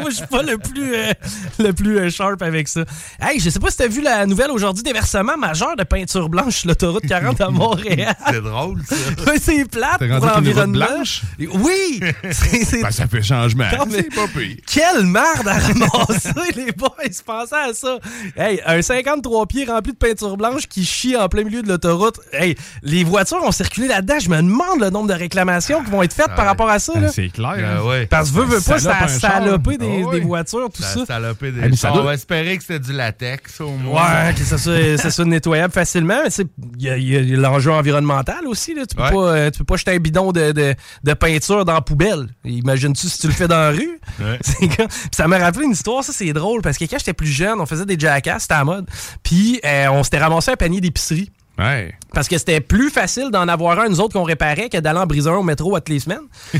[0.00, 1.12] moi, je suis pas le plus, euh,
[1.58, 2.84] le plus euh, sharp avec ça.
[3.20, 6.56] Hey, je sais pas si t'as vu la nouvelle aujourd'hui, déversement majeur de peinture blanche
[6.58, 8.14] sur l'autoroute 40 à Montréal.
[8.28, 8.94] C'est drôle, ça.
[9.26, 10.86] Ouais, c'est plate pour l'environnement.
[10.86, 11.22] blanche?
[11.38, 12.00] Oui!
[12.30, 13.64] C'est- c'est- Ben, ça fait changement.
[13.78, 14.56] Non, mais- C'est pas pire.
[14.66, 16.90] Quelle merde à ramasser, les boys!
[17.24, 17.98] Pensez à ça!
[18.36, 22.20] Hey, un 53 pieds rempli de peinture blanche qui chie en plein milieu de l'autoroute.
[22.32, 24.18] Hey, les voitures ont circulé là-dedans.
[24.20, 26.92] Je me demande le nombre de réclamations qui vont être faites par rapport à ça.
[26.94, 27.08] Ben, Là.
[27.12, 27.54] c'est clair.
[27.58, 27.82] Hein.
[27.86, 28.06] ouais.
[28.06, 30.94] Parce que veux, veux pas, ça a salopé des, Ah des voitures, tout ça.
[30.94, 34.26] Ça a salopé des Ah, On va espérer que c'était du latex, au moins.
[34.26, 36.20] Ouais, que ça soit, ça soit nettoyable facilement.
[36.24, 36.46] Mais c'est-
[36.78, 38.74] il y a, l'enjeu environnemental aussi.
[38.74, 38.86] Là.
[38.86, 39.10] Tu, peux Ouais.
[39.10, 42.28] pas, euh, tu peux pas jeter un bidon de, de, de peinture dans la poubelle.
[42.44, 44.00] Imagines-tu si tu le fais dans la rue?
[45.12, 47.66] Ça m'a rappelé une histoire, ça c'est drôle, parce que quand j'étais plus jeune, on
[47.66, 48.86] faisait des jackasses, c'était à mode.
[49.22, 51.30] Puis euh, on s'était ramassé un panier d'épicerie.
[51.58, 51.94] Ouais.
[52.12, 55.06] Parce que c'était plus facile d'en avoir un, nous autres, qu'on réparait, que d'aller en
[55.06, 56.22] briser un au métro à toutes les semaines.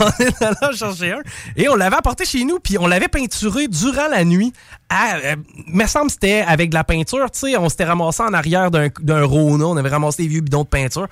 [0.00, 1.20] On est allé en chercher un.
[1.56, 4.52] Et on l'avait apporté chez nous, puis on l'avait peinturé durant la nuit.
[4.88, 5.36] À, euh,
[5.66, 7.56] me semble que c'était avec de la peinture, tu sais.
[7.56, 9.66] On s'était ramassé en arrière d'un Rona.
[9.66, 11.08] On avait ramassé des vieux bidons de peinture.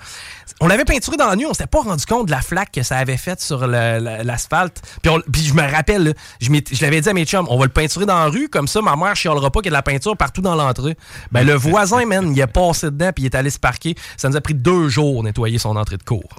[0.61, 1.45] On l'avait peinturé dans la nuit.
[1.45, 4.81] On s'était pas rendu compte de la flaque que ça avait faite sur l'asphalte.
[5.31, 7.65] Puis, je me rappelle, là, je, m'étais- je l'avais dit à mes chums, on va
[7.65, 9.85] le peinturer dans la rue, comme ça, ma mère chialera pas qu'il y a de
[9.85, 10.95] la peinture partout dans l'entrée.
[11.31, 13.95] Ben, le voisin, man, il est passé dedans, puis il est allé se parquer.
[14.17, 16.29] Ça nous a pris deux jours nettoyer son entrée de cours.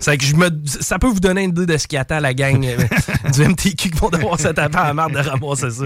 [0.00, 2.34] C'est que je me, ça peut vous donner une idée de ce qui attend la
[2.34, 2.76] gang euh,
[3.32, 5.84] du MTQ qui vont devoir se taper à la marde de ramasser ça.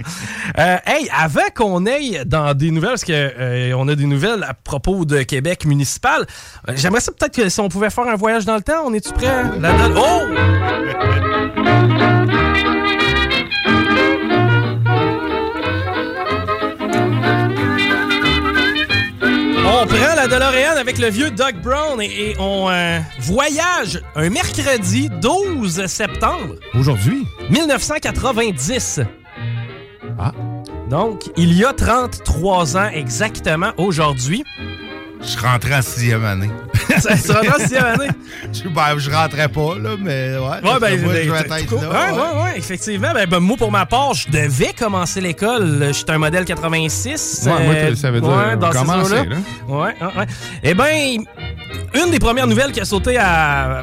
[0.58, 4.44] Euh, hey, avant qu'on aille dans des nouvelles, parce que euh, on a des nouvelles
[4.44, 6.26] à propos de Québec municipal,
[6.68, 8.92] euh, j'aimerais ça peut-être que si on pouvait faire un voyage dans le temps, on
[8.92, 9.44] est-tu prêt?
[9.60, 10.22] La Oh!
[20.28, 25.86] La DeLorean avec le vieux Doug Brown et, et on euh, voyage un mercredi 12
[25.86, 27.28] septembre Aujourd'hui?
[27.48, 29.02] 1990.
[30.18, 30.32] Ah.
[30.90, 34.42] Donc, il y a 33 ans exactement aujourd'hui.
[35.26, 36.50] Je rentré en sixième année.
[37.00, 38.08] Sera dans la sixième année?
[38.52, 40.40] Je, ben, je rentrais pas, là, mais ouais.
[40.40, 41.88] Ouais, ben, moi, je ben, vais être là.
[41.88, 43.12] ouais, ouais, ouais, effectivement.
[43.12, 45.90] Ben, ben, moi, pour ma part, je devais commencer l'école.
[45.92, 47.42] J'étais un modèle 86.
[47.44, 49.24] Ouais, moi, euh, ça veut dire ouais, dans commencer, eaux-là.
[49.24, 49.36] là.
[49.68, 50.26] Ouais, ouais, ouais.
[50.62, 51.24] Eh ben,
[51.94, 53.82] une des premières nouvelles qui a sauté à,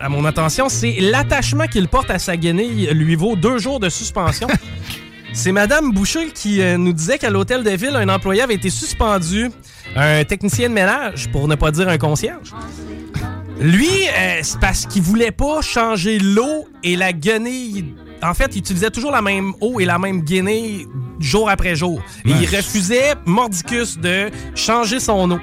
[0.00, 3.88] à mon attention, c'est l'attachement qu'il porte à sa guenille lui vaut deux jours de
[3.88, 4.48] suspension.
[5.32, 8.70] c'est Madame Boucher qui euh, nous disait qu'à l'hôtel de ville, un employé avait été
[8.70, 9.50] suspendu,
[9.94, 12.54] un technicien de ménage, pour ne pas dire un concierge.
[13.60, 17.94] Lui, euh, c'est parce qu'il voulait pas changer l'eau et la guenille.
[18.22, 20.86] En fait, il utilisait toujours la même eau et la même guenille
[21.20, 22.00] jour après jour.
[22.24, 25.38] Et il refusait, mordicus, de changer son eau.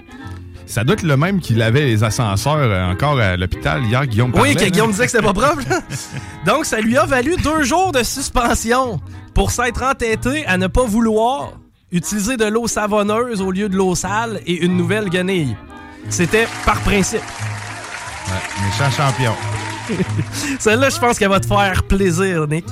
[0.66, 4.32] Ça doit être le même qu'il avait les ascenseurs euh, encore à l'hôpital hier, Guillaume
[4.36, 4.70] Oui, que là.
[4.70, 5.64] Guillaume disait que c'était pas propre.
[6.46, 9.00] Donc, ça lui a valu deux jours de suspension
[9.34, 11.54] pour s'être entêté à ne pas vouloir
[11.92, 15.56] utiliser de l'eau savonneuse au lieu de l'eau sale et une nouvelle guenille.
[16.10, 17.22] C'était par principe.
[18.28, 19.34] Ouais, méchant champion.
[20.60, 22.66] Celle-là, je pense qu'elle va te faire plaisir, Nick.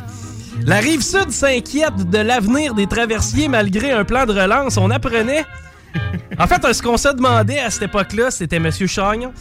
[0.65, 4.77] La rive sud s'inquiète de l'avenir des traversiers malgré un plan de relance.
[4.77, 5.45] On apprenait.
[6.39, 8.69] En fait, ce qu'on se demandait à cette époque-là, c'était M.
[8.71, 9.31] Chagnon,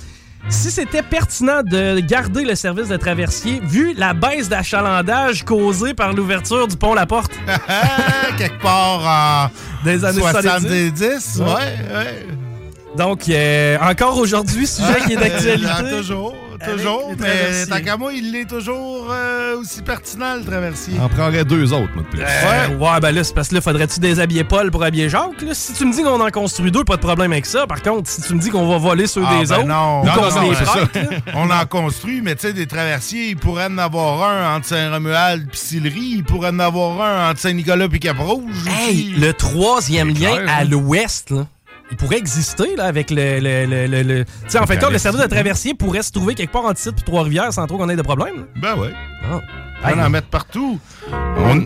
[0.48, 6.12] si c'était pertinent de garder le service de traversier vu la baisse d'achalandage causée par
[6.12, 7.32] l'ouverture du pont La Porte
[8.38, 9.50] Quelque part
[9.84, 11.36] des en années 70.
[11.36, 11.40] 70.
[11.40, 12.26] Ouais.
[12.96, 15.90] Donc, euh, encore aujourd'hui, sujet qui est Ah, d'actualité.
[15.96, 16.34] toujours.
[16.64, 20.94] Toujours, mais tant qu'à moi, il est toujours euh, aussi pertinent, le traversier.
[21.00, 22.20] On prendrait deux autres, moi, de plus.
[22.22, 25.40] Euh, ouais, ben là, c'est parce que là, faudrait-tu déshabiller Paul pour habiller Jacques?
[25.42, 25.54] Là?
[25.54, 27.66] Si tu me dis qu'on en construit deux, pas de problème avec ça.
[27.66, 30.02] Par contre, si tu me dis qu'on va voler ceux Ah, des ben autres, non.
[30.02, 33.78] ou Non, les prête, On en construit, mais tu sais, des traversiers, il pourrait en
[33.78, 38.54] avoir un entre Saint-Romuald et Sillery, il pourrait en avoir un entre Saint-Nicolas et Cap-Rouge.
[38.68, 40.64] Hey, le troisième lien clair, à hein?
[40.64, 41.46] l'ouest, là,
[41.92, 43.38] il pourrait exister là, avec le.
[43.38, 46.34] le, le, le- le- Tu sais, en fait, le service de traversier pourrait se trouver
[46.34, 48.34] quelque part en titre puis Trois-Rivières sans trop qu'on ait de problème.
[48.38, 48.42] là.
[48.74, 48.92] Ben ouais.
[49.30, 49.40] Ah.
[49.84, 50.78] On en mettre partout.
[51.10, 51.64] On-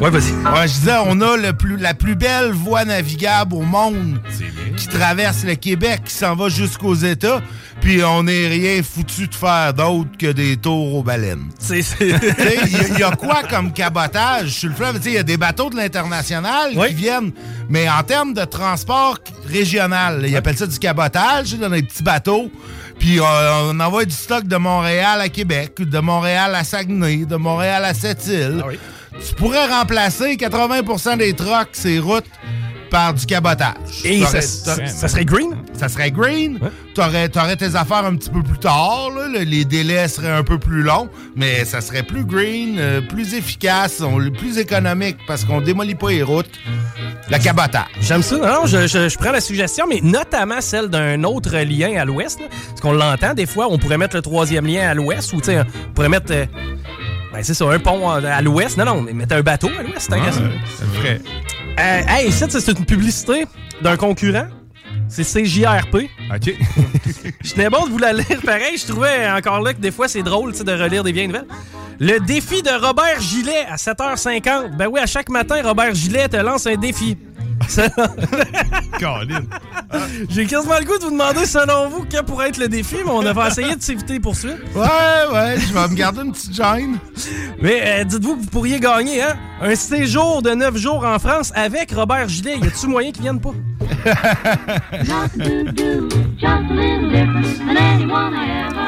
[0.00, 0.30] Ouais, vas-y.
[0.32, 4.20] Ouais, je disais, on a le plus, la plus belle voie navigable au monde
[4.76, 7.40] qui traverse le Québec, qui s'en va jusqu'aux États,
[7.80, 11.46] puis on n'est rien foutu de faire d'autre que des tours aux baleines.
[11.68, 15.00] Il y, a- il y a quoi comme cabotage sur le fleuve?
[15.04, 16.88] Il y a des bateaux de l'international Oui.
[16.90, 17.32] qui viennent,
[17.68, 19.18] mais en termes de transport
[19.48, 22.52] régional, ils appellent ça du cabotage, dans des petits bateaux.
[22.98, 27.36] Puis euh, on envoie du stock de Montréal à Québec, de Montréal à Saguenay, de
[27.36, 28.60] Montréal à Sept-Îles.
[28.62, 28.78] Ah oui.
[29.26, 32.26] Tu pourrais remplacer 80% des trucks, ces routes,
[32.90, 33.74] par du cabotage.
[34.04, 35.50] Et ça, serait green?
[35.74, 36.58] ça serait green.
[36.94, 39.10] T'aurais, t'aurais tes affaires un petit peu plus tard.
[39.16, 39.28] là.
[39.28, 43.34] Le- Les délais seraient un peu plus longs, mais ça serait plus green, euh, plus
[43.34, 46.50] efficace, on- plus économique parce qu'on démolit pas les routes.
[47.30, 47.84] Le cabotage.
[48.00, 48.36] J'aime ça.
[48.36, 52.38] Non, je, je- je prends la suggestion, mais notamment celle d'un autre lien à l'ouest.
[52.68, 55.44] Parce qu'on l'entend des fois, on pourrait mettre le troisième lien à l'ouest ou tu
[55.46, 56.32] sais, on pourrait mettre.
[56.32, 56.46] euh,
[57.32, 58.76] ben, c'est ça, un pont à l'ouest.
[58.78, 60.16] Non, non, mais mettre un bateau à l'ouest, ça.
[60.16, 61.20] Ça ferait.
[61.78, 63.46] Euh, hey, ça, c'est une publicité
[63.82, 64.48] d'un concurrent.
[65.08, 66.08] C'est CJRP.
[66.34, 66.54] OK.
[67.44, 68.76] Je tenais bon de vous la lire pareil.
[68.76, 71.46] Je trouvais encore là que des fois, c'est drôle de relire des vieilles nouvelles.
[72.00, 74.76] Le défi de Robert Gillet à 7h50.
[74.76, 77.16] Ben oui, à chaque matin, Robert Gillet te lance un défi.
[80.28, 83.10] J'ai quasiment le goût de vous demander, selon vous, quel pourrait être le défi, mais
[83.10, 84.56] on va essayer de s'éviter les poursuites.
[84.74, 86.98] Ouais, ouais, je vais me garder une petite gêne.
[87.60, 91.52] Mais euh, dites-vous que vous pourriez gagner hein, un séjour de 9 jours en France
[91.54, 92.58] avec Robert Gillet.
[92.58, 93.54] Y a-tu moyen qu'il vienne pas?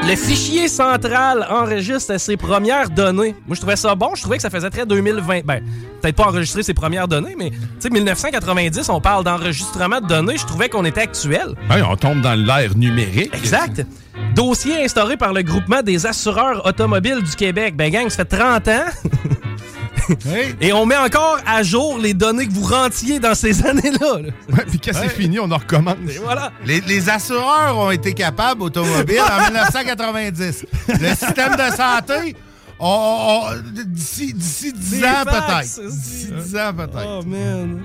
[0.02, 3.34] Le fichier central enregistre ses premières données.
[3.46, 4.14] Moi, je trouvais ça bon.
[4.14, 5.44] Je trouvais que ça faisait très 2020.
[5.44, 5.60] Ben,
[6.00, 10.36] peut-être pas enregistrer ses premières données, mais tu sais, 1990, on parle d'enregistrement de données.
[10.36, 11.54] Je trouvais qu'on était actuel.
[11.70, 13.34] Hey, on tombe dans l'ère numérique.
[13.34, 13.86] Exact.
[14.34, 17.76] Dossier instauré par le groupement des assureurs automobiles du Québec.
[17.76, 18.84] Ben, gang, ça fait 30 ans.
[20.60, 24.18] Et on met encore à jour les données que vous rentiez dans ces années-là.
[24.20, 24.28] là.
[24.56, 25.96] Ouais, puis quand c'est fini, on en recommence.
[26.08, 26.52] Et voilà.
[26.64, 30.66] Les, les assureurs ont été capables, automobiles, en 1990.
[30.88, 32.36] Le système de santé,
[32.78, 35.90] on- on- d'ici d'ici 10 Des ans peut-être.
[35.90, 37.06] D'ici 10 ans peut-être.
[37.06, 37.82] Oh, man.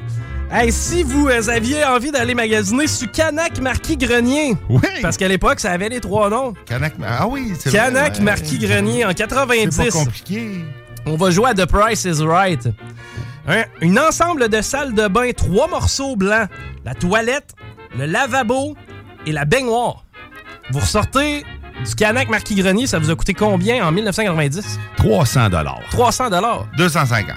[0.51, 4.79] Hey, si vous aviez envie d'aller magasiner sur Canac Marquis Grenier, Oui.
[5.01, 6.53] parce qu'à l'époque, ça avait les trois noms.
[6.67, 8.21] Canac, ah oui, c'est vrai, Canac ouais.
[8.23, 9.89] Marquis Grenier en C'est pas 90.
[9.91, 10.51] compliqué.
[11.05, 12.67] On va jouer à The Price is Right.
[13.47, 16.49] Un, une ensemble de salles de bain, trois morceaux blancs,
[16.83, 17.53] la toilette,
[17.97, 18.75] le lavabo
[19.25, 20.03] et la baignoire.
[20.71, 21.43] Vous ressortez
[21.85, 24.79] du Canac Marquis Grenier, ça vous a coûté combien en 1990?
[24.97, 25.79] 300 dollars.
[25.91, 26.67] 300 dollars.
[26.77, 27.35] 250.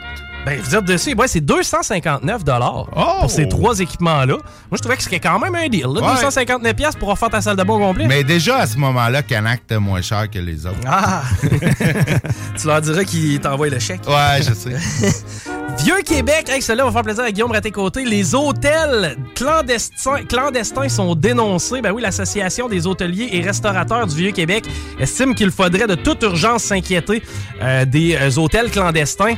[0.49, 3.21] Ben, vous êtes dessus, ouais, c'est 259 dollars Oh!
[3.21, 4.35] pour ces trois équipements-là.
[4.35, 4.41] Moi,
[4.73, 5.83] je trouvais que c'était quand même un deal.
[5.83, 6.01] là.
[6.01, 6.15] Ouais.
[6.15, 8.07] 259 pièces pour refaire ta salle de bain au complet.
[8.07, 10.79] Mais déjà, à ce moment-là, Canac était moins cher que les autres.
[10.87, 11.23] Ah!
[12.59, 14.01] tu leur diras qu'ils t'envoient le chèque.
[14.09, 14.75] Ouais, je sais.
[15.85, 18.05] Vieux Québec, hey, celle-là va faire plaisir à Guillaume Raté-Côté.
[18.05, 21.81] Les hôtels clandestins, clandestins sont dénoncés.
[21.83, 24.65] Ben oui, l'Association des hôteliers et restaurateurs du Vieux Québec
[24.99, 27.23] estime qu'il faudrait de toute urgence s'inquiéter
[27.63, 29.35] euh, des euh, hôtels clandestins.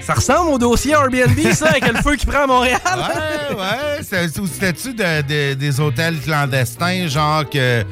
[0.00, 2.80] Ça ressemble au dossier Airbnb, ça, avec le feu qui prend à Montréal.
[2.84, 4.26] Ouais, ouais.
[4.40, 7.84] Ou C'était-tu de- des hôtels clandestins, genre que,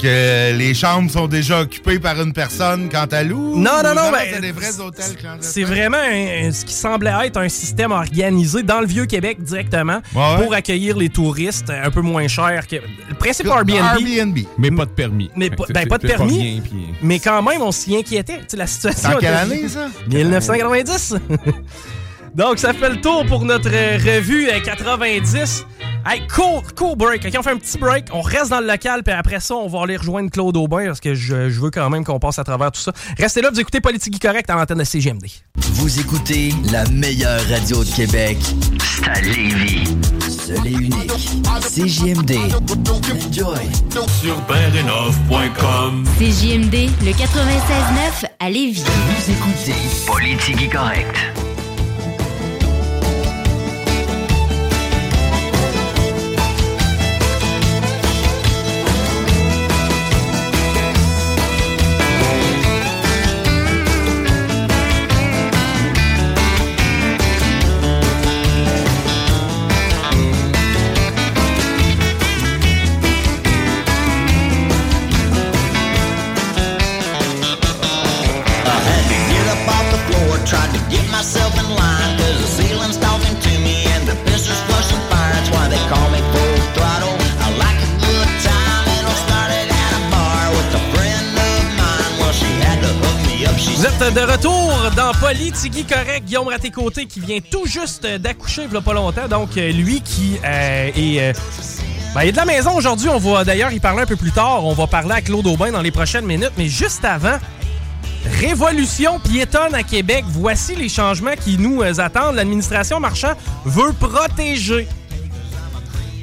[0.00, 3.56] que les chambres sont déjà occupées par une personne quand elle loue?
[3.56, 5.50] Non, non, non, ben, c'est des vrais hôtels clandestins.
[5.52, 10.00] C'est vraiment un- un- ce qui semblait être un système organisé dans le Vieux-Québec directement
[10.14, 10.42] Ouais, ouais.
[10.44, 12.76] pour accueillir les touristes un peu moins cher que...
[13.08, 14.38] Le principe Airbnb, Airbnb.
[14.58, 15.30] Mais pas de permis.
[15.36, 16.60] Mais ben, pas de permis.
[16.62, 18.38] puis- mais quand même, on s'y inquiétait.
[18.38, 19.10] Tu sais, la situation...
[19.12, 19.88] Dans quelle année, ça?
[20.08, 21.14] 1990.
[22.34, 25.66] Donc, ça fait le tour pour notre euh, revue euh, 90.
[26.06, 27.24] Hey, cool, cool break.
[27.26, 28.06] OK, on fait un petit break.
[28.12, 31.00] On reste dans le local, puis après ça, on va aller rejoindre Claude Aubin parce
[31.00, 32.92] que je, je veux quand même qu'on passe à travers tout ça.
[33.18, 35.26] Restez là, vous écoutez Politique Correct à l'antenne de CGMD.
[35.56, 38.38] Vous écoutez la meilleure radio de Québec.
[38.80, 39.84] C'est à Lévis.
[40.28, 41.12] Seul et unique.
[41.60, 42.32] CJMD.
[42.90, 43.68] Enjoy.
[44.20, 46.04] Sur bendenov.com.
[46.18, 48.84] CJMD, le 96.9 à Lévis.
[48.84, 49.74] Vous écoutez
[50.06, 51.49] Politique correct.
[94.08, 96.24] De retour dans Politigui Correct.
[96.24, 99.28] Guillaume Raté-Côté qui vient tout juste d'accoucher il y a pas longtemps.
[99.28, 101.20] Donc, euh, lui qui euh, est...
[101.20, 101.32] euh,
[102.14, 103.10] ben, il est de la maison aujourd'hui.
[103.10, 104.64] On va d'ailleurs y parler un peu plus tard.
[104.64, 106.52] On va parler à Claude Aubin dans les prochaines minutes.
[106.56, 107.38] Mais juste avant,
[108.40, 110.24] révolution piétonne à Québec.
[110.28, 112.36] Voici les changements qui nous attendent.
[112.36, 113.34] L'administration Marchand
[113.66, 114.88] veut protéger.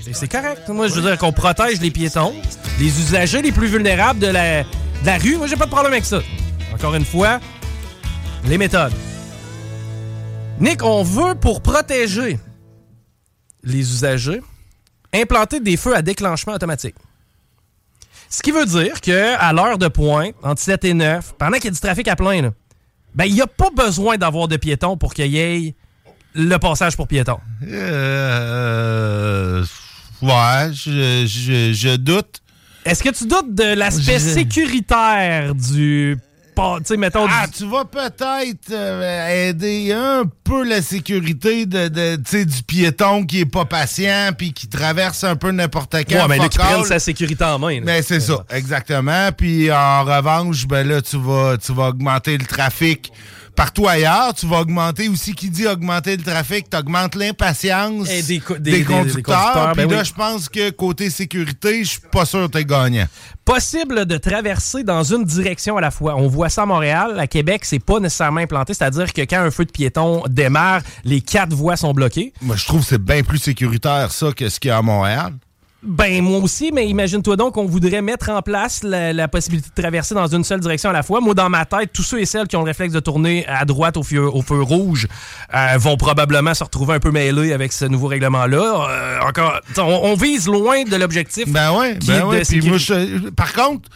[0.07, 0.67] Et c'est correct.
[0.69, 2.33] Moi, je veux dire qu'on protège les piétons,
[2.79, 5.37] les usagers les plus vulnérables de la, de la rue.
[5.37, 6.21] Moi, j'ai pas de problème avec ça.
[6.73, 7.39] Encore une fois,
[8.47, 8.93] les méthodes.
[10.59, 12.39] Nick, on veut, pour protéger
[13.63, 14.41] les usagers,
[15.13, 16.95] implanter des feux à déclenchement automatique.
[18.29, 21.65] Ce qui veut dire que à l'heure de pointe, entre 7 et 9, pendant qu'il
[21.65, 22.51] y a du trafic à plein, là,
[23.15, 25.75] ben, il n'y a pas besoin d'avoir de piétons pour qu'il y ait
[26.33, 27.39] le passage pour piétons.
[27.63, 29.63] Euh,
[30.21, 32.41] ouais, je, je- je doute.
[32.85, 36.17] Est-ce que tu doutes de l'aspect sécuritaire du...
[36.57, 36.79] pas-
[37.27, 43.25] du- Ah, tu vas peut-être euh, aider un peu la sécurité de, de, du piéton
[43.25, 46.15] qui est pas patient puis qui traverse un peu n'importe quand.
[46.15, 46.85] Ouais, mais là, qui all.
[46.85, 47.79] sa sécurité en main.
[47.79, 47.85] là.
[47.85, 49.29] Ben, c'est ça, exactement.
[49.37, 53.11] Puis en revanche, ben là, tu vas, tu vas augmenter le trafic
[53.57, 54.33] partout ailleurs.
[54.33, 58.53] Tu vas augmenter aussi, qui dit augmenter le trafic, tu augmentes l'impatience Et des co-
[58.53, 59.73] des- des, des- des conducteurs.
[59.73, 60.05] Puis ben là, oui.
[60.05, 63.07] je pense que côté sécurité, je suis pas sûr que t'es gagnant.
[63.43, 66.15] possible de traverser dans une direction à la fois.
[66.15, 67.19] On voit ça à Montréal.
[67.19, 68.73] À Québec, c'est pas nécessairement implanté.
[68.73, 72.33] C'est-à-dire que quand un feu de piéton démarre, les quatre voies sont bloquées.
[72.41, 74.81] Moi, je trouve que c'est bien plus sécuritaire, ça, que ce qu'il y a à
[74.81, 75.33] Montréal.
[75.83, 79.79] Ben, moi aussi, mais imagine-toi donc qu'on voudrait mettre en place la, la possibilité de
[79.81, 81.21] traverser dans une seule direction à la fois.
[81.21, 83.63] Moi, dans ma tête, tous ceux et celles qui ont le réflexe de tourner à
[83.63, 85.07] droite au feu, au feu rouge
[85.53, 88.87] euh, vont probablement se retrouver un peu mêlés avec ce nouveau règlement-là.
[88.89, 91.47] Euh, encore, on, on vise loin de l'objectif.
[91.47, 92.37] Ben ouais, ben ouais.
[92.37, 92.69] Puis sécurité.
[92.69, 93.87] moi, je- par contre,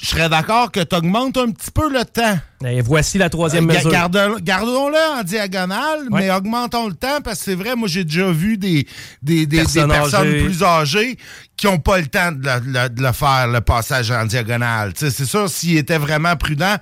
[0.00, 2.38] je serais d'accord que tu augmentes un petit peu le temps.
[2.64, 3.90] Et voici la troisième Euh, mesure.
[3.90, 6.20] Gardons-le en diagonale, Ouais.
[6.22, 8.86] mais augmentons le temps parce que c'est vrai, moi j'ai déjà vu des,
[9.22, 9.90] des, des- des Personnes
[10.26, 10.44] âgées.
[10.44, 11.18] plus âgées
[11.56, 14.92] qui n'ont pas le temps de le, de le faire, le passage en diagonale.
[14.96, 16.76] C'est sûr, s'ils étaient vraiment prudents,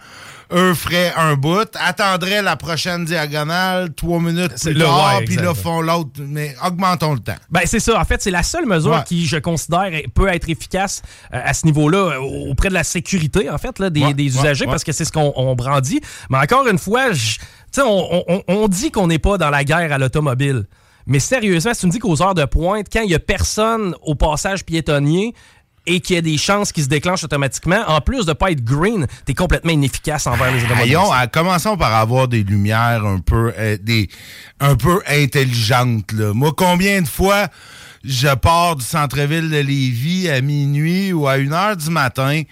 [0.52, 5.54] eux feraient un bout, attendraient la prochaine diagonale trois minutes plus le- tard, puis là
[5.54, 6.10] font l'autre.
[6.18, 7.36] Mais augmentons le temps.
[7.50, 8.00] Ben, c'est ça.
[8.00, 9.04] En fait, c'est la seule mesure Ouais.
[9.06, 11.02] qui, je considère, peut être efficace
[11.34, 14.34] euh, à ce niveau-là, euh, auprès de la sécurité, en fait, là, des, Ouais, des
[14.36, 14.70] ouais, usagers, ouais.
[14.70, 16.00] parce que c'est ce qu'on on brandit.
[16.30, 19.50] Mais encore une fois, je- tu sais, on, on- on dit qu'on n'est pas dans
[19.50, 20.64] la guerre à l'automobile.
[21.06, 23.94] Mais sérieusement, si tu me dis qu'aux heures de pointe, quand il n'y a personne
[24.02, 25.32] au passage piétonnier
[25.88, 28.62] et qu'il y a des chances qui se déclenchent automatiquement, en plus de pas être
[28.62, 30.98] green, t'es complètement inefficace envers les automobilistes.
[30.98, 34.08] Euh, commençons par avoir des lumières un peu, euh, des,
[34.60, 36.12] un peu intelligentes.
[36.12, 36.34] Là.
[36.34, 37.48] Moi, combien de fois
[38.04, 42.42] je pars du centre-ville de Lévis à minuit ou à 1 heure du matin,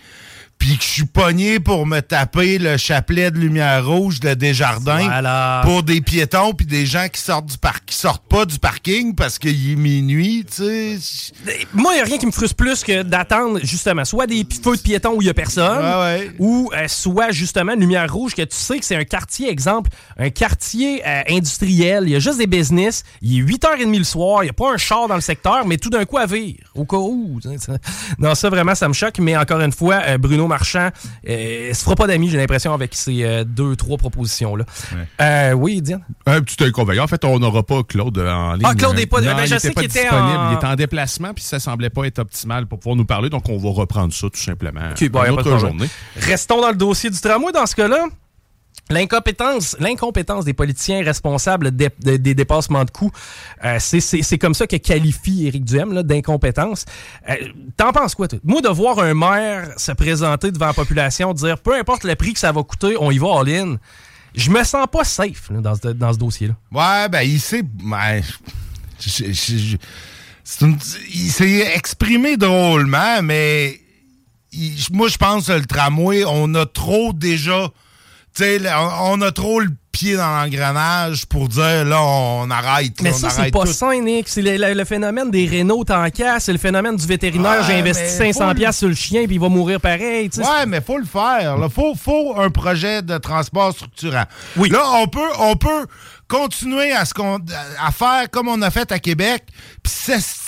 [0.59, 5.05] puis que je suis pogné pour me taper le chapelet de lumière rouge de Desjardins
[5.05, 5.61] Voilà.
[5.65, 9.15] pour des piétons puis des gens qui sortent du parc, qui sortent pas du parking
[9.15, 10.99] parce qu'il est minuit, tu sais.
[11.73, 14.77] Moi, il n'y a rien qui me frustre plus que d'attendre, justement, soit des feux
[14.77, 16.31] de piétons où il n'y a personne, ouais.
[16.39, 19.91] ou euh, soit, justement, une lumière rouge que tu sais que c'est un quartier, exemple,
[20.19, 22.05] un quartier euh, industriel.
[22.07, 23.03] Il y a juste des business.
[23.23, 24.43] Il est 8h30 le soir.
[24.43, 26.57] Il n'y a pas un char dans le secteur, mais tout d'un coup à vire.
[26.75, 27.41] Au cas où.
[28.19, 29.19] Non, ça, vraiment, ça me choque.
[29.19, 30.91] Mais encore une fois, euh, Bruno Marchand
[31.29, 34.65] euh, se fera pas d'amis, j'ai l'impression, avec ces euh, deux, trois propositions-là.
[35.21, 36.03] Euh, oui, Diane?
[36.27, 37.05] Un petit inconvénient.
[37.05, 38.63] En fait, on n'aura pas Claude en ligne.
[38.65, 40.37] Ah, Claude est pas- Non, ben, il je était sais pas qu'il était disponible.
[40.39, 43.29] en- Il était en déplacement, puis ça semblait pas être optimal pour pouvoir nous parler.
[43.31, 44.91] Donc, on va reprendre ça tout simplement.
[44.91, 45.79] Ok, bon, y a une pas de autre problème.
[45.79, 45.91] journée.
[46.17, 48.05] Restons dans le dossier du tramway dans ce cas-là.
[48.89, 53.11] L'incompétence, l'incompétence des politiciens responsables des, dépassements de coûts,
[53.65, 56.85] euh, c'est- comme ça que qualifie Éric Duhem d'incompétence.
[57.29, 57.35] Euh,
[57.77, 58.39] T'en penses quoi, toi?
[58.45, 62.33] Moi, de voir un maire se présenter devant la population, dire peu importe le prix
[62.33, 63.77] que ça va coûter, on y va all-in,
[64.35, 66.55] je me sens pas safe là, dans ce, dans ce dossier-là.
[66.71, 67.63] Ouais, ben, il s'est.
[67.63, 68.23] ben,
[70.61, 70.79] une-
[71.13, 73.81] il s'est exprimé drôlement, mais
[74.93, 77.69] moi, je pense que le tramway, on a trop déjà.
[78.37, 78.61] Sais,
[79.01, 83.01] on a trop le pied dans l'engrenage pour dire là, on arrête.
[83.01, 83.73] là, Mais ça, c'est pas tout.
[83.73, 84.29] sain, Nick.
[84.29, 87.61] C'est le, le- le phénomène des Renault en casse, c'est le phénomène du vétérinaire.
[87.61, 89.81] Ouais, J'ai investi mais 500$ faut le- piastres sur le chien, puis il va mourir
[89.81, 90.29] pareil.
[90.37, 91.57] Ouais, mais faut le faire.
[91.63, 94.25] Il faut, faut un projet de transport structurant.
[94.59, 94.69] Oui.
[94.69, 95.87] Là, on peut, on peut
[96.29, 97.39] continuer à, ce qu'on,
[97.83, 99.45] à faire comme on a fait à Québec,
[99.83, 99.93] puis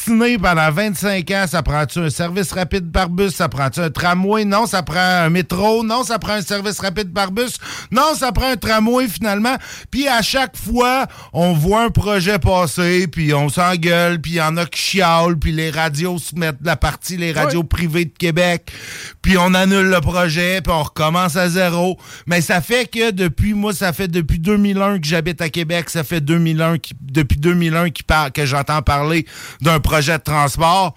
[0.09, 4.45] s'estiner pendant 25 ans, ça prend-tu un service rapide par bus, ça prend-tu un tramway,
[4.45, 7.59] non, ça prend un métro, non, ça prend un service rapide par bus,
[7.91, 9.57] non, ça prend un tramway finalement,
[9.91, 14.41] puis à chaque fois, on voit un projet passer, puis on s'engueule, puis il y
[14.41, 18.07] en a qui chialent, puis les radios se mettent de la partie, les radios privées
[18.07, 18.73] de Québec,
[19.21, 21.99] puis on annule le projet, puis on recommence à zéro.
[22.27, 26.03] Mais ça fait que depuis, moi, ça fait depuis 2001 que j'habite à Québec, ça
[26.05, 29.27] fait 2001 qui- depuis 2001 qui par- que j'entends parler
[29.61, 30.95] d'un projet de transport,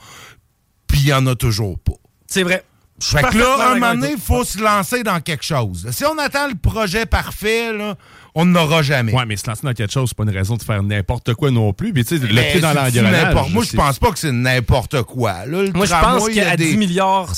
[0.87, 1.93] puis il y en a toujours pas.
[2.27, 2.63] C'est vrai.
[3.01, 5.89] Fait que là, un moment donné, il faut se lancer dans quelque chose.
[5.91, 7.95] Si on attend le projet parfait, là,
[8.35, 9.13] on n'aura jamais.
[9.13, 11.51] Ouais, mais se lancer dans quelque chose, c'est pas une raison de faire n'importe quoi
[11.51, 11.91] non plus.
[11.93, 13.25] Puis, tu sais, le pied dans l'engrenage.
[13.25, 15.45] n'importe- Moi, je pense pas que c'est n'importe quoi.
[15.45, 17.33] Là, le Moi, je pense il y a qu'à des- 10 milliards,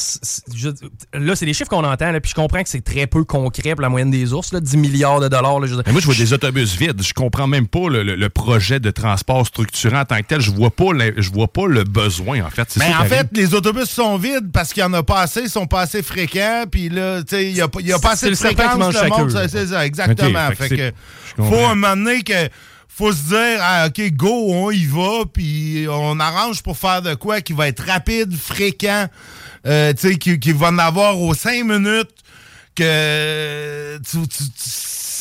[0.55, 0.69] je-
[1.13, 3.71] là, c'est les chiffres qu'on entend, là, puis je comprends que c'est très peu concret
[3.75, 5.59] pour la moyenne des ours, là, 10 milliards de dollars.
[5.59, 5.75] là, je.
[5.85, 7.01] Mais moi, je vois des autobus vides.
[7.01, 10.41] Je comprends même pas le, le- le projet de transport structurant en tant que tel.
[10.41, 12.67] Je vois pas, le- je vois pas le besoin, en fait.
[12.77, 15.41] Mais ça en fait, les autobus sont vides parce qu'il y en a pas assez,
[15.41, 17.93] ils sont pas assez fréquents, puis là, tu sais, il y a, pas- il y
[17.93, 20.49] a pas assez C'est de le serpent qui fréquence, mange le monde, c'est ça, exactement.
[20.55, 22.49] Fait que faut un moment donné que
[22.87, 27.15] faut se dire, ah, OK, go, on y va, puis on arrange pour faire de
[27.15, 29.07] quoi qui va être rapide, fréquent,
[29.65, 32.11] euh, tu sais, qui, qui va en avoir aux cinq minutes
[32.75, 34.69] que tu, tu- tu-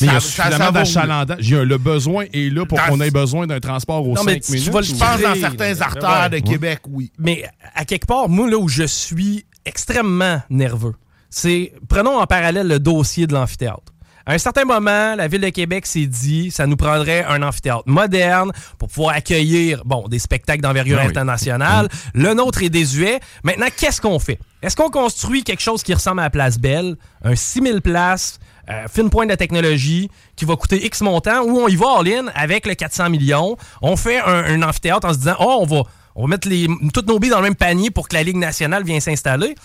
[0.01, 1.49] Mais il y a suffisamment d'achalandage.
[1.51, 4.51] Le besoin est là pour qu'on ait besoin d'un transport aux Non, mais 5 tu
[4.53, 4.69] minutes.
[4.69, 6.39] vas le Je pense dans certains artères de.
[6.39, 7.11] Québec, oui.
[7.19, 7.45] Mais
[7.75, 10.95] à quelque part, moi, là où je suis extrêmement nerveux,
[11.29, 13.92] c'est, prenons en parallèle le dossier de l'amphithéâtre.
[14.25, 17.83] À un certain moment, la Ville de Québec s'est dit ça nous prendrait un amphithéâtre
[17.87, 21.07] moderne pour pouvoir accueillir bon, des spectacles d'envergure oui.
[21.07, 21.89] internationale.
[22.13, 23.19] Le nôtre est désuet.
[23.43, 24.39] Maintenant, qu'est-ce qu'on fait?
[24.61, 26.95] Est-ce qu'on construit quelque chose qui ressemble à la Place Belle,
[27.25, 31.67] un 6000 places, euh, fine pointe de technologie, qui va coûter X montant, ou on
[31.67, 35.35] y va all-in avec le 400 millions, on fait un, un amphithéâtre en se disant,
[35.39, 35.83] oh, on va,
[36.15, 38.37] on va mettre les, toutes nos billes dans le même panier pour que la Ligue
[38.37, 39.55] nationale vienne s'installer.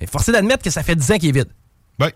[0.00, 1.48] Et Forcé d'admettre que ça fait 10 ans qu'il est vide.
[2.00, 2.14] Ouais.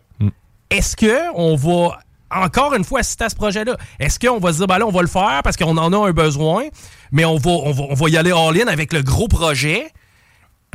[0.73, 2.01] Est-ce qu'on va
[2.31, 3.77] encore une fois assister à ce projet-là?
[4.01, 6.09] Est-ce qu'on va se dire, ben là, on va le faire parce qu'on en a
[6.09, 6.65] un besoin,
[7.11, 9.93] mais on va, on va, on y aller all-in avec le gros projet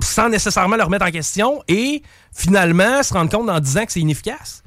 [0.03, 3.99] sans nécessairement le remettre en question et finalement se rendre compte 10 ans que c'est
[3.99, 4.61] inefficace?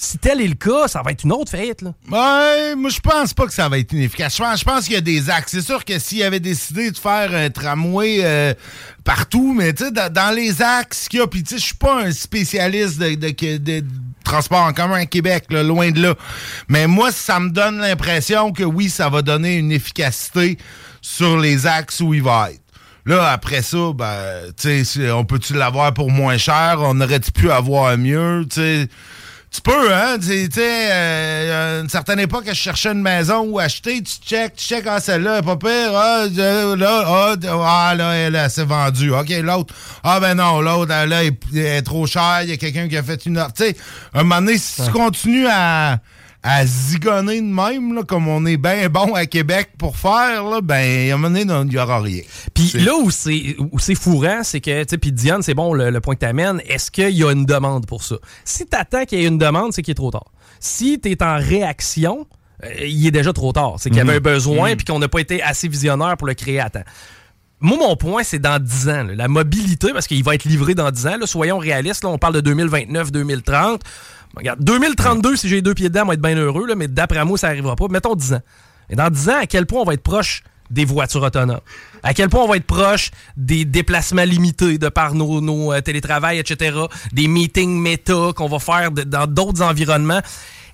[0.00, 1.82] Si tel est le cas, ça va être une autre fête.
[1.82, 1.92] Là.
[2.08, 4.36] Ouais, moi je pense pas que ça va être inefficace.
[4.36, 5.50] Je pense, qu'il y a des axes.
[5.50, 8.54] C'est sûr que s'il avait décidé de faire un tramway euh,
[9.02, 11.74] partout, mais tu sais, dans, les axes qu'il y a, puis tu sais, je suis
[11.74, 13.84] pas un spécialiste de,
[14.22, 16.14] transport en commun à Québec, loin de là.
[16.68, 20.58] Mais moi, ça me donne l'impression que oui, ça va donner une efficacité
[21.02, 22.62] sur les axes où il va être.
[23.04, 26.76] Là, après ça, ben, tu sais, on peut-tu l'avoir pour moins cher?
[26.82, 28.46] On aurait-tu pu avoir mieux?
[28.48, 28.88] Tu sais,
[29.50, 30.18] tu peux, hein?
[30.20, 30.52] Tu sais,
[30.92, 35.00] euh, une certaine époque, je cherchais une maison où acheter, tu check, tu check, ah,
[35.00, 37.34] celle-là, pas pire, ah, euh, là, ah,
[37.90, 39.10] ah, là, elle, elle s'est vendue.
[39.12, 39.74] OK, l'autre,
[40.04, 42.88] ah, ben non, l'autre, là, elle est- elle est trop chère, il y a quelqu'un
[42.88, 43.52] qui a fait une offre.
[43.54, 43.76] Tu sais,
[44.14, 45.98] un moment donné, si tu continues à,
[46.42, 50.60] à zigonner de même, là, comme on est bien bon à Québec pour faire, là,
[50.62, 52.22] ben, à un moment donné, il n'y aura rien.
[52.54, 55.74] Puis là où c'est où c'est fourrant, c'est que, tu sais, puis Diane, c'est bon
[55.74, 58.16] le, le point que t'amènes, est-ce qu'il y a une demande pour ça?
[58.44, 60.26] Si t'attends qu'il y ait une demande, c'est qu'il est trop tard.
[60.60, 62.26] Si t'es en réaction,
[62.64, 63.74] euh, il est déjà trop tard.
[63.78, 66.34] C'est qu'il y avait un besoin puis qu'on n'a pas été assez visionnaire pour le
[66.34, 66.84] créer à temps.
[67.60, 69.06] Moi, mon point, c'est dans 10 ans.
[69.16, 71.16] La mobilité, parce qu'il va être livré dans 10 ans.
[71.24, 73.80] soyons réalistes, là, on parle de 2029-2030.
[74.36, 77.24] Regarde, 2032, si j'ai deux pieds dedans, on va être bien heureux, là, mais d'après
[77.24, 77.88] moi, ça n'arrivera pas.
[77.88, 78.42] Mettons 10 ans.
[78.90, 81.60] Et dans 10 ans, à quel point on va être proche des voitures autonomes?
[82.04, 86.38] À quel point on va être proche des déplacements limités de par nos, euh, télétravails,
[86.38, 86.78] etc.,
[87.12, 90.20] des meetings méta qu'on va faire dans d'autres environnements?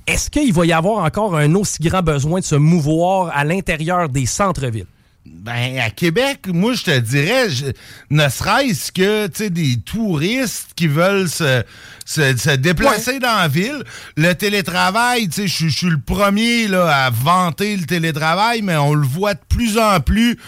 [0.07, 4.11] Est-ce qu'il va y avoir encore un aussi grand besoin de se mouvoir à l'intérieur
[4.11, 4.87] des centres-villes?
[5.27, 7.65] Ben, à Québec, moi, je te dirais, je-
[8.11, 11.63] ne serait-ce que, tu sais, des touristes qui veulent se,
[12.05, 13.83] se, se déplacer dans la ville.
[14.19, 18.93] Le télétravail, tu sais, je suis- le premier, là, à vanter le télétravail, mais on
[18.93, 20.39] le voit de plus en plus.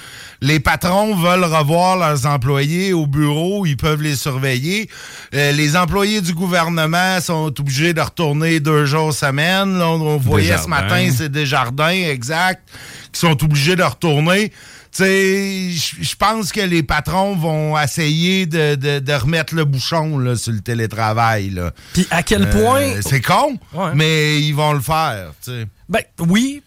[0.43, 4.91] Les patrons veulent revoir leurs employés au bureau, ils peuvent les surveiller.
[5.35, 9.79] Euh, les employés du gouvernement sont obligés de retourner deux jours semaine.
[9.79, 12.69] Là, on, on voyait ce matin, c'est des jardins, exact,
[13.17, 14.51] qui sont obligés de retourner.
[14.51, 19.65] Tu sais, je je pense que les patrons vont essayer de, de- de remettre le
[19.65, 21.51] bouchon là, sur le télétravail.
[21.51, 21.73] Là.
[21.93, 23.01] Puis à quel Euh, point.
[23.03, 23.91] C'est con, Ouais.
[23.95, 25.33] mais ils vont le faire.
[25.45, 25.67] tu sais.
[25.89, 26.63] Ben oui.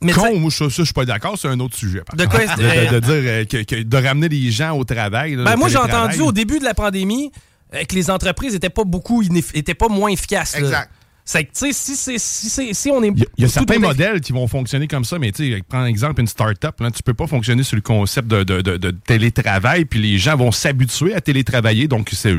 [0.00, 2.02] Mais Con, moi, ça, ça, je suis pas d'accord, c'est un autre sujet.
[2.02, 4.76] par De quoi est-ce- de, de- de dire euh, que, que- de ramener les gens
[4.78, 5.34] au travail.
[5.34, 7.32] là, Ben, moi, j'ai entendu au début de la pandémie
[7.74, 9.22] euh, que les entreprises étaient pas beaucoup
[9.54, 10.52] étaient pas moins efficaces.
[10.54, 10.60] là.
[10.60, 10.90] Exact.
[11.30, 13.08] C'est que, tu sais, si, si, si on est.
[13.08, 15.80] Il y a, y certains modèles qui vont fonctionner comme ça, mais tu sais, prends
[15.80, 18.78] un exemple, une start-up, là, tu peux pas fonctionner sur le concept de, de- de-
[18.78, 22.38] de télétravail, puis les gens vont s'habituer à télétravailler, donc c'est-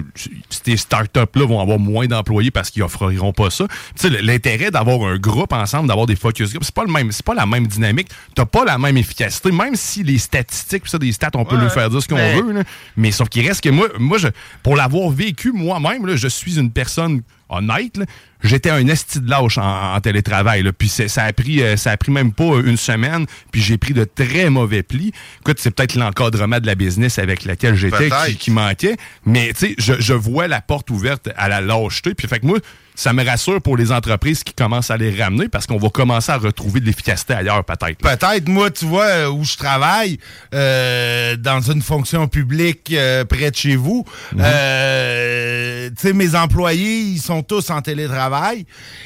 [0.50, 3.68] ces start-up-là vont avoir moins d'employés parce qu'ils offriront pas ça.
[3.96, 7.12] Tu sais, l'intérêt d'avoir un groupe ensemble, d'avoir des focus groups, c'est pas le même,
[7.12, 10.98] c'est pas la même dynamique, t'as pas la même efficacité, même si les statistiques, ça,
[10.98, 12.64] des stats, on peut Ouais, le faire dire ce qu'on mais- veut, là.
[12.98, 14.30] mais sauf qu'il reste que moi, moi je,
[14.64, 18.06] pour l'avoir vécu moi-même, là, je suis une personne honnête, là,
[18.44, 20.64] j'étais un esti de lâche en, en télétravail.
[20.64, 23.78] Là, puis ça a pris euh, ça a pris même pas une semaine, puis j'ai
[23.78, 25.12] pris de très mauvais plis.
[25.42, 29.68] Écoute, c'est peut-être l'encadrement de la business avec laquelle j'étais qui, qui manquait, mais tu
[29.68, 32.14] sais, je, je vois la porte ouverte à la lâcheté.
[32.16, 32.60] Puis fait que moi,
[32.96, 36.34] ça me rassure pour les entreprises qui commencent à les ramener parce qu'on va commencer
[36.34, 37.98] à retrouver de l'efficacité ailleurs peut-être.
[38.00, 40.18] Peut-être, moi, tu vois, euh, où je travaille,
[40.54, 44.42] euh, dans une fonction publique euh, près de chez vous, Mhm.
[44.44, 48.29] euh, tu sais, mes employés, ils sont tous en télétravail.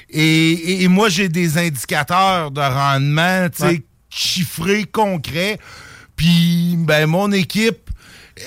[0.10, 0.22] Et,
[0.52, 3.82] et- et moi, j'ai des indicateurs de rendement, tu sais, Ouais.
[4.10, 5.58] chiffrés, concrets.
[6.16, 7.90] Puis, ben, mon équipe,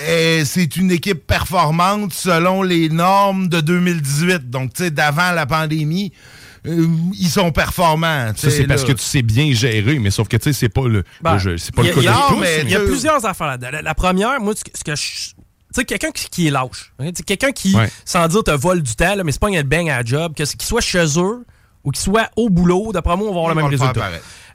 [0.02, 4.50] euh, c'est une équipe performante selon les normes de 2018.
[4.50, 6.12] Donc, tu sais, d'avant la pandémie,
[6.66, 6.86] euh,
[7.18, 8.32] ils sont performants.
[8.36, 10.86] Ça, c'est parce que tu sais bien gérer, mais sauf que tu sais, c'est pas
[10.88, 12.16] le, Ben, le jeu- c'est pas il y le a- cas il y a- de
[12.18, 12.40] non, tous.
[12.40, 13.70] mais Il y a plusieurs affaires là-dedans.
[13.72, 15.30] La, la première, moi, ce que, ce que je.
[15.74, 16.92] Tu sais, quelqu'un qui, qui est lâche.
[17.26, 17.90] quelqu'un qui, Ouais.
[18.04, 20.32] sans dire, te vole du temps, là, mais c'est pas un bang à la job,
[20.34, 21.44] qu'il soit chez eux
[21.84, 24.10] ou qu'il soit au boulot, d'après moi, on va avoir le même le résultat.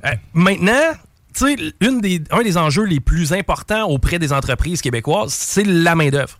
[0.05, 0.91] Euh, maintenant,
[1.33, 1.55] tu sais,
[2.01, 6.37] des, un des enjeux les plus importants auprès des entreprises québécoises, c'est la main-d'œuvre.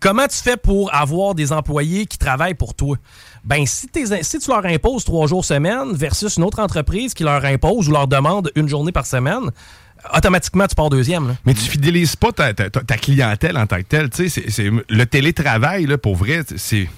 [0.00, 2.96] Comment tu fais pour avoir des employés qui travaillent pour toi?
[3.44, 3.88] Ben, si,
[4.22, 7.92] si tu leur imposes trois jours semaine versus une autre entreprise qui leur impose ou
[7.92, 9.50] leur demande une journée par semaine,
[10.14, 11.28] automatiquement, tu pars deuxième.
[11.28, 11.34] là.
[11.44, 14.10] Mais tu fidélises pas ta, ta- ta- ta clientèle en tant que telle.
[14.10, 16.88] Tu sais, c'est- c'est- le télétravail, là, pour vrai, c'est.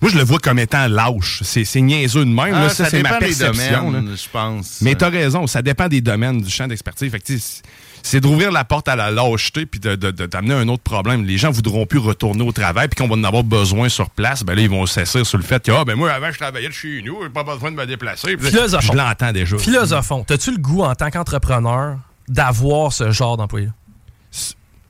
[0.00, 1.40] Moi, je le vois comme étant lâche.
[1.42, 2.54] C'est c'est niaiseux de même.
[2.54, 2.68] Ah, là.
[2.68, 3.90] ça, c'est ma perception.
[3.90, 4.78] domaines, je pense.
[4.80, 7.10] Mais t'as raison, ça dépend des domaines, du champ d'expertise.
[7.10, 7.20] Fait
[8.04, 11.24] c'est d'ouvrir la porte à la lâcheté puis de, de- de- d'amener un autre problème.
[11.24, 14.44] Les gens voudront plus retourner au travail puis qu'on va en avoir besoin sur place.
[14.44, 16.68] Ben là, ils vont s'asseoir sur le fait que, ah, ben moi, avant, je travaillais
[16.68, 18.36] de chez nous, j'ai pas besoin de me déplacer.
[18.36, 18.92] Puis, Philosophons.
[18.92, 19.58] Je l'entends déjà.
[19.58, 21.96] Philosophon, as-tu le goût en tant qu'entrepreneur
[22.28, 23.68] d'avoir ce genre d'employé?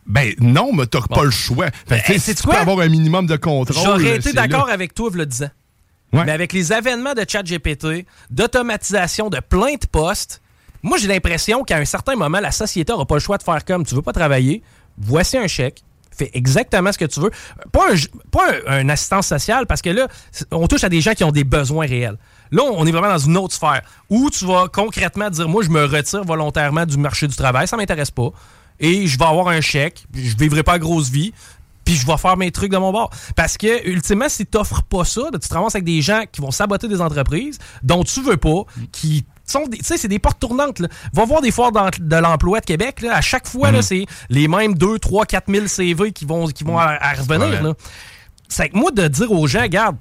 [0.07, 1.67] Ben non, mais t'as pas le choix.
[1.87, 2.55] Fait que, tu sais, Hey, si sais-tu tu quoi?
[2.55, 3.85] peux avoir un minimum de contrôle.
[3.85, 5.51] J'aurais été d'accord avec toi, le 10 ans.
[6.15, 6.25] Ouais.
[6.25, 10.41] Mais avec les avènements de ChatGPT, d'automatisation de plein de postes,
[10.83, 13.63] moi, j'ai l'impression qu'à un certain moment, la société n'aura pas le choix de faire
[13.67, 14.63] comme tu veux pas travailler,
[14.97, 15.83] voici un chèque,
[16.17, 17.31] fais exactement ce que tu veux.
[17.71, 17.97] Pas un,
[18.31, 20.09] pas un, un assistance sociale, parce que là,
[20.51, 22.17] on touche à des gens qui ont des besoins réels.
[22.51, 25.71] Là, on est vraiment dans une autre sphère où tu vas concrètement dire Moi, je
[25.71, 28.31] me retire volontairement du marché du travail, ça m'intéresse pas.
[28.81, 31.33] Et je vais avoir un chèque, je vivrai pas grosse vie,
[31.85, 33.11] puis je vais faire mes trucs de mon bord.
[33.35, 36.41] Parce que, ultimement, si tu n'offres pas ça, tu te ramasses avec des gens qui
[36.41, 40.19] vont saboter des entreprises dont tu veux pas, qui sont des, tu sais, c'est des
[40.19, 40.81] portes tournantes.
[40.81, 40.89] Là.
[41.13, 43.01] Va voir des foires de l'emploi de Québec.
[43.01, 46.47] Là, à chaque fois, là, c'est les mêmes 2, 3, 4 000 CV qui vont,
[46.49, 47.65] qui vont à, à revenir.
[47.65, 47.73] Ouais.
[48.49, 49.97] C'est que moi, de dire aux gens, regarde,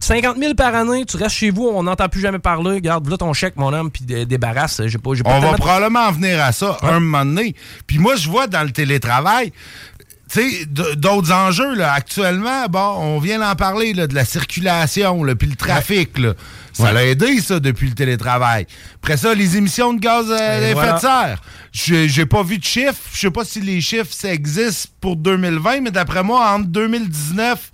[0.00, 3.16] 50 000 par année, tu restes chez vous, on n'entend plus jamais parler, regarde, là
[3.18, 4.80] ton chèque, mon homme, puis dé- débarrasse.
[4.86, 7.54] J'ai pas, On va probablement en venir à ça un moment donné.
[7.86, 9.52] Puis moi, je vois dans le télétravail,
[10.32, 10.64] tu sais,
[10.96, 11.92] d'autres enjeux, là.
[11.92, 16.32] Actuellement, bon, on vient d'en parler, là, de la circulation, là, puis le trafic, là.
[16.72, 18.66] Ça l'a aidé, ça, depuis le télétravail.
[19.02, 20.92] Après ça, les émissions de gaz à Et effet voilà.
[20.94, 21.42] de serre.
[21.72, 22.94] J'ai pas vu de chiffres.
[23.12, 27.70] Je sais pas si les chiffres, ça existe pour 2020, mais d'après moi, entre 2019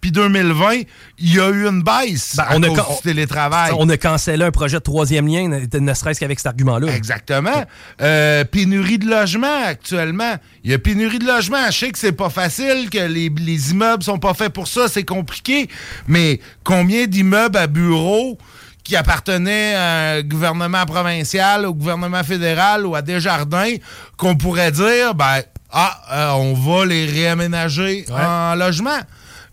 [0.00, 0.82] puis 2020,
[1.18, 3.72] il y a eu une baisse Ben, à on a cause can- du télétravail.
[3.76, 6.94] On a cancellé un projet de troisième lien, ne serait-ce qu'avec cet argument-là.
[6.94, 7.64] Exactement.
[8.00, 10.34] Euh, pénurie de logement actuellement.
[10.64, 11.66] Il y a pénurie de logement.
[11.70, 14.88] Je sais que c'est pas facile, que les, les immeubles sont pas faits pour ça,
[14.88, 15.68] c'est compliqué.
[16.08, 18.38] Mais combien d'immeubles à bureaux
[18.84, 23.74] qui appartenaient à un gouvernement provincial, au gouvernement fédéral ou à Desjardins,
[24.16, 28.98] qu'on pourrait dire, ben, ah, euh, on va les réaménager en logement.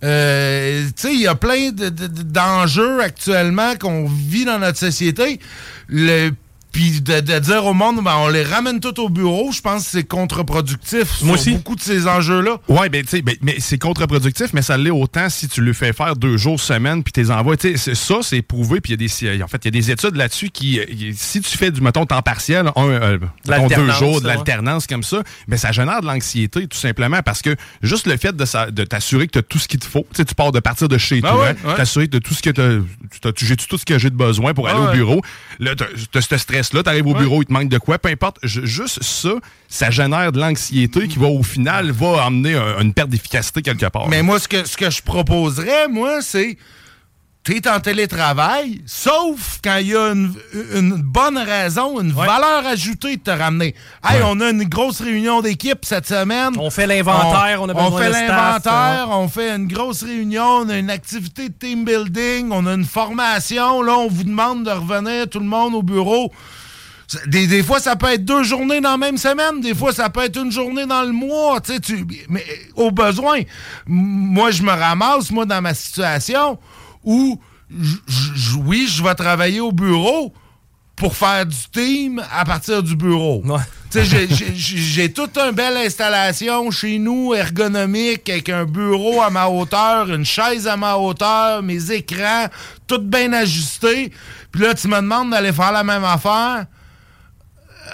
[0.03, 5.39] Euh, il y a plein de- de- de- d'enjeux actuellement qu'on vit dans notre société.
[6.77, 9.85] Puis de, de dire au monde, ben, on les ramène tous au bureau, je pense
[9.85, 11.51] que c'est contre-productif Moi sur aussi.
[11.55, 12.57] beaucoup de ces enjeux-là.
[12.67, 15.73] Ouais, ben, tu sais, ben, mais c'est contre-productif, mais ça l'est autant si tu le
[15.73, 17.57] fais faire deux jours semaine puis tes envois.
[17.57, 19.89] Tu ça, c'est prouvé, puis il y a des, en fait, il y a des
[19.89, 20.83] études là-dessus qui, euh,
[21.15, 23.17] si tu fais du, mettons, temps partiel, un, euh,
[23.47, 24.35] mettons, deux jours, de ouais.
[24.35, 28.35] l'alternance comme ça, ben, ça génère de l'anxiété, tout simplement, parce que juste le fait
[28.35, 30.35] de, sa- de t'assurer que tu as tout ce qu'il te faut, tu sais, tu
[30.35, 31.75] pars de partir de chez Ben toi, ouais, ouais.
[31.75, 34.77] t'assurer de tout ce que tu j'ai tout ce que j'ai de besoin pour aller
[34.79, 35.21] Ouais, au bureau.
[35.59, 36.27] Là, t'as t'as ce
[36.67, 38.37] stress-là, t'arrives au bureau, il te manque de quoi, peu importe.
[38.43, 39.29] Ju- juste ça,
[39.67, 43.85] ça génère de l'anxiété qui va, au final, va amener un- une perte d'efficacité quelque
[43.87, 44.07] part.
[44.07, 46.57] Mais moi, ce que, ce que je proposerais, moi, c'est
[47.43, 50.33] t'es en télétravail, sauf quand il y a une,
[50.75, 53.73] une bonne raison, une valeur ajoutée de te ramener.
[54.03, 56.55] Hey, on a une grosse réunion d'équipe cette semaine.
[56.59, 58.27] On fait l'inventaire, on a besoin fait de staff,
[58.65, 62.73] l'inventaire, on fait une grosse réunion, on a une activité de team building, on a
[62.73, 63.81] une formation.
[63.81, 66.33] Là, on vous demande de revenir tout le monde au bureau.
[67.27, 69.61] Des, des fois, ça peut être deux journées dans la même semaine.
[69.61, 71.61] Des fois, ça peut être une journée dans le mois.
[71.61, 72.45] Tu sais, tu, mais
[72.75, 73.41] au besoin,
[73.85, 76.59] moi, je me ramasse, moi, dans ma situation
[77.03, 77.39] où,
[78.65, 80.33] oui, je vais travailler au bureau
[80.97, 83.41] pour faire du team à partir du bureau.
[83.93, 90.25] J'ai toute une belle installation chez nous, ergonomique, avec un bureau à ma hauteur, une
[90.25, 92.47] chaise à ma hauteur, mes écrans,
[92.85, 94.11] tout bien ajusté.
[94.51, 96.65] Puis là, tu me demandes d'aller faire la même affaire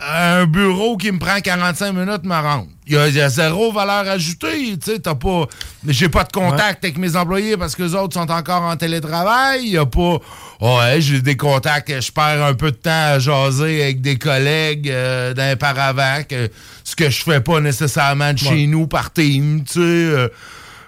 [0.01, 2.67] un bureau qui me prend 45 minutes me rendre.
[2.85, 5.45] Il y, a, il y a zéro valeur ajoutée, tu sais, t'as pas...
[5.87, 9.61] J'ai pas de contact avec mes employés parce que les autres sont encore en télétravail.
[9.63, 10.17] Il y a pas...
[10.59, 14.89] Ouais, j'ai des contacts, je perds un peu de temps à jaser avec des collègues
[14.89, 16.49] euh, d'un paravent, que,
[16.83, 18.65] ce que je fais pas nécessairement de chez Ouais.
[18.67, 19.79] nous par team, tu sais...
[19.79, 20.27] euh,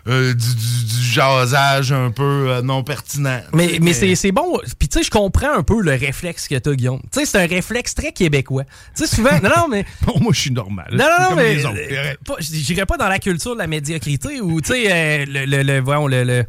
[0.08, 3.42] euh, du, du- du jasage un peu euh, non pertinent.
[3.54, 4.60] Mais, mais c'est c'est bon.
[4.78, 7.02] Puis tu sais, je comprends un peu le réflexe que t'as, Guillaume.
[7.12, 8.64] Tu sais, c'est un réflexe très québécois.
[8.96, 9.32] Tu sais, souvent...
[9.42, 9.86] Non, non, mais...
[10.22, 10.88] moi, je suis normal.
[10.92, 11.64] Non, non, non, mais...
[11.66, 15.64] euh, J'irais pas dans la culture de la médiocrité ou, tu sais, euh, le, le,
[15.64, 16.46] le, voyons, le, le,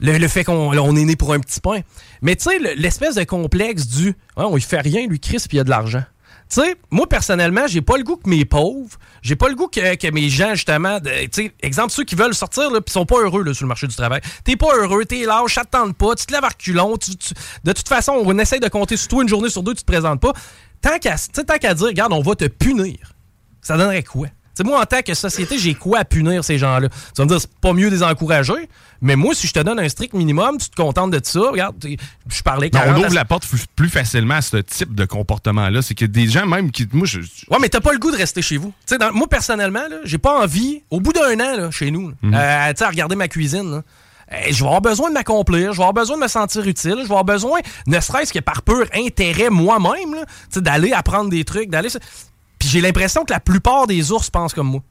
[0.00, 1.80] le, le fait qu'on on est né pour un petit pain.
[2.22, 4.08] Mais tu sais, le- l'espèce de complexe du...
[4.36, 6.02] Ouais, on y fait rien, lui, Chris, puis il y a de l'argent.
[6.52, 9.68] Tu sais, moi, personnellement, j'ai pas le goût que mes pauvres, j'ai pas le goût
[9.68, 13.06] que, que mes gens, justement, tu sais, exemple, ceux qui veulent sortir, là, pis sont
[13.06, 14.20] pas heureux, là, sur le marché du travail.
[14.44, 16.98] T'es pas heureux, t'es lâche, ça pas, tu te lèves à reculons,
[17.64, 19.90] de toute façon, on essaye de compter sur toi une journée sur deux, tu te
[19.90, 20.34] présentes pas.
[20.82, 23.14] Tant qu'à dire, regarde, on va te punir,
[23.62, 24.26] ça donnerait quoi?
[24.64, 26.88] Moi, en tant que société, j'ai quoi à punir ces gens-là?
[26.88, 28.68] Tu vas me dire, c'est pas mieux de les encourager,
[29.00, 31.74] mais moi, si je te donne un strict minimum, tu te contentes de ça, regarde,
[32.28, 33.44] je parlais Non, on 40 à- ouvre la porte
[33.74, 35.82] plus facilement à ce type de comportement-là.
[35.82, 36.86] C'est que des gens même qui.
[36.92, 37.20] Moi, je.
[37.20, 38.72] Ouais, mais t'as pas le goût de rester chez vous.
[39.00, 42.34] Dans- moi, personnellement, j'ai pas envie, au bout d'un an, là, chez nous, Mhm.
[42.34, 43.82] euh, à regarder ma cuisine, là,
[44.32, 46.92] euh, je vais avoir besoin de m'accomplir, je vais avoir besoin de me sentir utile,
[46.92, 50.14] je vais avoir besoin, ne serait-ce que par pur intérêt moi-même,
[50.56, 51.88] d'aller apprendre des trucs, d'aller.
[52.62, 54.82] Puis j'ai l'impression que la plupart des ours pensent comme moi.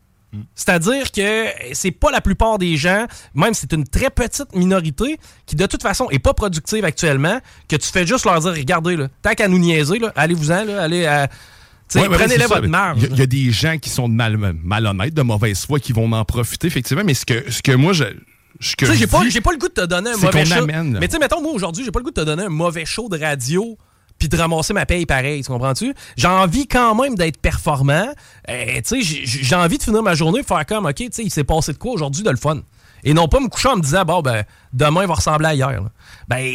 [0.56, 5.18] C'est-à-dire que c'est pas la plupart des gens, même si c'est une très petite minorité,
[5.46, 8.98] qui de toute façon est pas productive actuellement, que tu fais juste leur dire regardez,
[8.98, 11.30] là, tant qu'à nous niaiser, là, allez-vous-en, là, allez à.
[11.96, 12.48] Ouais, ça.
[12.48, 12.98] votre marge.
[12.98, 15.66] Il y, a- il y a des gens qui sont de mal, malhonnêtes, de mauvaise
[15.66, 17.04] foi, qui vont en profiter, effectivement.
[17.06, 18.04] Mais ce que, ce que moi, je.
[18.60, 20.64] j'ai pas, le goût de te donner un mauvais show.
[20.64, 20.98] amène.
[21.00, 22.86] Mais tu sais, mettons, moi, aujourd'hui, j'ai pas le goût de te donner un mauvais
[22.86, 23.78] show de radio
[24.22, 25.96] puis de ramasser ma paye pareil, tu comprends-tu?
[26.16, 28.06] J'ai envie quand même d'être performant.
[28.50, 31.32] Euh, tu sais, j'ai- envie de finir ma journée faire comme, OK, tu sais, il
[31.32, 32.60] s'est passé de quoi aujourd'hui de le fun?
[33.04, 34.44] Et non pas me coucher en me disant, bon, ben,
[34.74, 35.72] demain va ressembler à hier.
[35.72, 35.90] là.
[36.28, 36.46] Ben,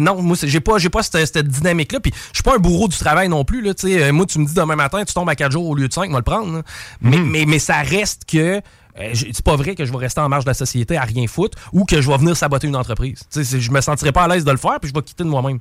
[0.00, 2.00] non, moi, j'ai pas, j'ai pas cette, cette dynamique-là.
[2.00, 3.62] Puis, je suis pas un bourreau du travail non plus.
[3.62, 3.72] Là.
[3.84, 5.92] Euh, moi, tu me dis demain matin, tu tombes à 4 jours au lieu de
[5.92, 6.52] 5, moi le prendre.
[6.56, 6.62] là.
[7.00, 8.60] Mais, mais, mais ça reste que.
[8.98, 11.26] Euh, c'est pas vrai que je vais rester en marge de la société à rien
[11.26, 13.20] foutre ou que je vais venir saboter une entreprise.
[13.34, 15.58] Je me sentirais pas à l'aise de le faire puis je vais quitter de moi-même.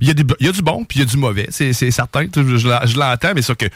[0.00, 1.46] Il y, a des- il y a du bon, puis il y a du mauvais.
[1.50, 2.26] C'est certain.
[2.34, 3.66] Je, l'en- je l'entends, mais c'est que.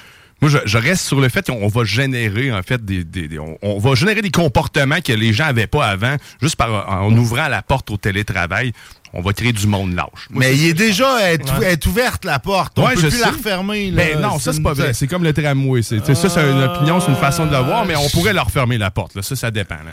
[0.43, 3.39] Moi, je, je reste sur le fait qu'on va générer, en fait, des, des- des-
[3.39, 7.11] on, on va générer des comportements que les gens n'avaient pas avant, juste par, en
[7.17, 8.73] ouvrant la porte au télétravail.
[9.15, 10.27] On va créer du monde lâche.
[10.29, 11.57] Moi, Mais il est déjà elle est, Ouais.
[11.63, 12.79] elle est ouverte la porte.
[12.79, 13.91] On Ouais, peut je plus la refermer.
[13.91, 14.05] là.
[14.05, 14.93] Ben non, ça c'est pas vrai.
[14.93, 15.81] C'est comme le tramway.
[15.83, 18.09] C'est, tu sais, ça, c'est une opinion, c'est une façon de le voir, mais on
[18.11, 19.15] pourrait leur fermer la porte.
[19.15, 19.23] Là.
[19.23, 19.77] Ça, ça dépend.
[19.77, 19.93] là.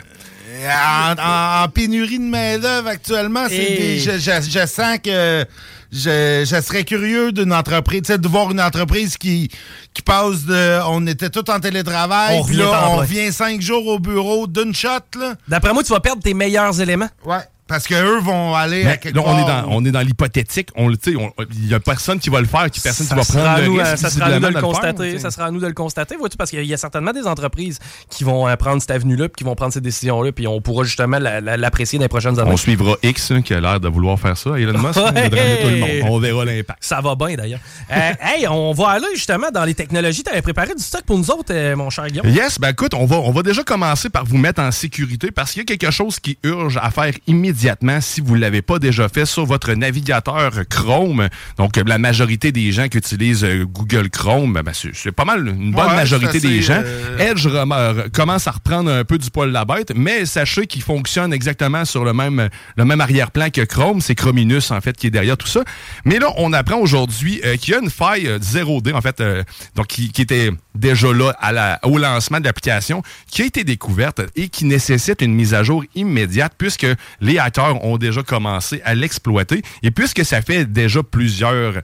[0.66, 5.44] En, en- en pénurie de main-d'œuvre actuellement, c'est Et- des- je, je- je sens que
[5.94, 9.48] je, je serais curieux d'une entreprise, tu sais, de voir une entreprise qui,
[9.94, 10.80] qui passe de.
[10.88, 13.06] On était tous en télétravail, On puis là, on vrai.
[13.06, 14.88] revient cinh jours au bureau d'une shot,
[15.18, 15.34] là.
[15.48, 17.08] D'après moi, tu vas perdre tes meilleurs éléments.
[17.24, 17.38] Ouais.
[17.66, 20.68] Parce qu'eux vont aller à Mais quelque là, on est dans, on est dans l'hypothétique.
[20.76, 23.22] On, le- on- Il y a personne qui va le faire, qui personne qui va
[23.22, 23.96] prendre le nous, risque.
[23.96, 25.18] ça sera à nous de le constater.
[25.18, 27.78] ça sera à nous de le constater, vois-tu, parce qu'il y a certainement des entreprises
[28.10, 30.84] qui vont euh, prendre cette avenue-là, puis qui vont prendre ces décisions-là, puis on pourra
[30.84, 32.50] justement la- la- l'apprécier dans les prochaines années.
[32.52, 34.50] On suivra X hein, qui a l'air de vouloir faire ça.
[34.58, 36.10] Elon Musk, voudrait amener tout le monde.
[36.12, 36.78] On verra l'impact.
[36.84, 37.60] Ça va bien d'ailleurs.
[37.90, 40.22] Euh, hey, on va aller justement dans les technologies.
[40.22, 42.28] Tu avais préparé du stock pour nous autres, euh, mon cher Guillaume?
[42.28, 45.52] Yes, ben écoute, on va, on va déjà commencer par vous mettre en sécurité parce
[45.52, 47.53] qu'il y a quelque chose qui urge à faire immédiatement
[48.00, 51.28] si vous ne l'avez pas déjà fait sur votre navigateur Chrome.
[51.56, 55.72] Donc, la majorité des gens qui utilisent euh, Google Chrome, ben, c'est pas mal une
[55.72, 56.82] bonne Ouais, majorité des gens.
[56.84, 57.46] euh, Edge
[58.12, 61.84] commence à reprendre un peu du poil de la bête, mais sachez qu'il fonctionne exactement
[61.84, 64.00] sur le même, le même arrière-plan que Chrome.
[64.00, 65.62] C'est Chrominus, en fait, qui est derrière tout ça.
[66.04, 69.22] Mais là, on apprend aujourd'hui euh, qu'il y a une faille euh, 0D, en fait,
[69.74, 73.64] donc qui, qui était déjà là à la- au lancement de l'application, qui a été
[73.64, 76.86] découverte et qui nécessite une mise à jour immédiate puisque
[77.20, 77.38] les
[77.82, 79.62] ont déjà commencé à l'exploiter.
[79.82, 81.82] Et puisque ça fait déjà plusieurs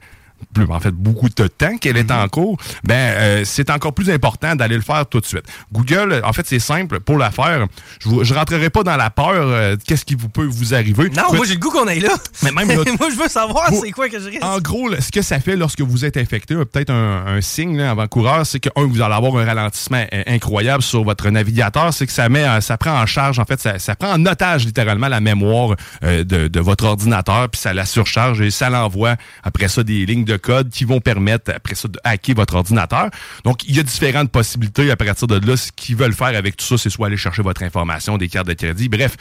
[0.53, 4.09] plus, en fait, beaucoup de temps qu'elle est en cours, ben, euh, c'est encore plus
[4.09, 5.43] important d'aller le faire tout de suite.
[5.71, 7.65] Google, en fait, c'est simple pour la faire.
[8.01, 9.27] Je ne rentrerai pas dans la peur.
[9.33, 11.09] euh, Qu'est-ce qui vous peut vous arriver?
[11.15, 12.13] Non, moi j'ai le goût qu'on aille là.
[12.43, 14.43] Mais même là- moi je veux savoir c'est quoi que je risque.
[14.43, 17.41] En gros, là, ce que ça fait lorsque vous êtes infecté, euh, peut-être un, un
[17.41, 21.93] signe avant-coureur, c'est que, un, vous allez avoir un ralentissement euh, incroyable sur votre navigateur.
[21.93, 24.25] C'est que ça met, euh, ça prend en charge, en fait, ça, ça prend en
[24.25, 28.69] otage littéralement la mémoire euh, de, de votre ordinateur, puis ça la surcharge et ça
[28.69, 32.55] l'envoie après ça des lignes de code qui vont permettre après ça de hacker votre
[32.55, 33.09] ordinateur.
[33.43, 35.57] Donc, il y a différentes possibilités à partir de là.
[35.57, 38.47] Ce qu'ils veulent faire avec tout ça, c'est soit aller chercher votre information, des cartes
[38.47, 38.89] de crédit.
[38.89, 39.17] Bref,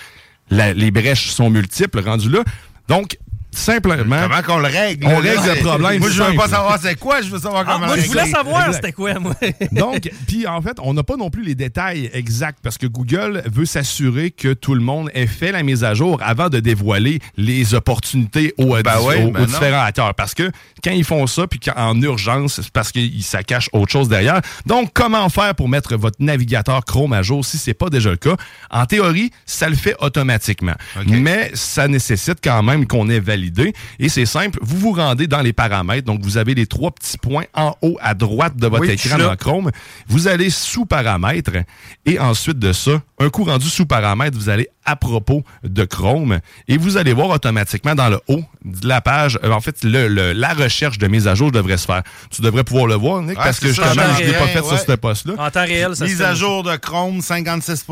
[0.51, 2.43] les brèches sont multiples rendus là.
[2.89, 3.19] Donc,
[3.53, 4.21] simplement.
[4.29, 5.07] Comment qu'on le règle?
[5.07, 6.01] On règle le problème.
[6.01, 8.09] Moi, je veux pas savoir c'est quoi, je veux savoir Ah, comment moi le je
[8.09, 9.35] voulais savoir c'était quoi moi.
[9.73, 13.43] Donc, puis en fait, on n'a pas non plus les détails exacts parce que Google
[13.53, 17.19] veut s'assurer que tout le monde ait fait la mise à jour avant de dévoiler
[17.37, 20.15] les opportunités aux, Ben aux- ouais, aux ben différents hackers.
[20.15, 20.51] Parce que
[20.85, 24.41] quand ils font ça, puis qu'en urgence, c'est parce qu'ils ça cache autre chose derrière.
[24.67, 28.17] Donc, comment faire pour mettre votre navigateur Chrome à jour si c'est pas déjà le
[28.17, 28.37] cas?
[28.71, 30.75] En théorie, ça le fait automatiquement.
[31.07, 33.39] Mais ça nécessite quand même qu'on ait validé.
[33.99, 36.07] Et c'est simple, vous vous rendez dans les paramètres.
[36.07, 39.18] Donc, vous avez les trois petits points en haut à droite de votre Oui, écran
[39.18, 39.70] dans Chrome.
[40.09, 41.53] Vous allez sous paramètres
[42.07, 46.41] et ensuite de ça, un coup rendu sous paramètres, vous allez à propos de Chrome
[46.66, 50.09] et vous allez voir automatiquement dans le haut de la page, euh, en fait, le,
[50.09, 52.03] le- la recherche de mise à jour devrait se faire.
[52.30, 54.38] Tu devrais pouvoir le voir, Nick, Ouais, parce que ça, justement, je ne l'ai ai
[54.38, 55.34] pas fait sur ce poste-là.
[55.38, 57.84] En temps réel, ça se Mise à jour de Chrome, 56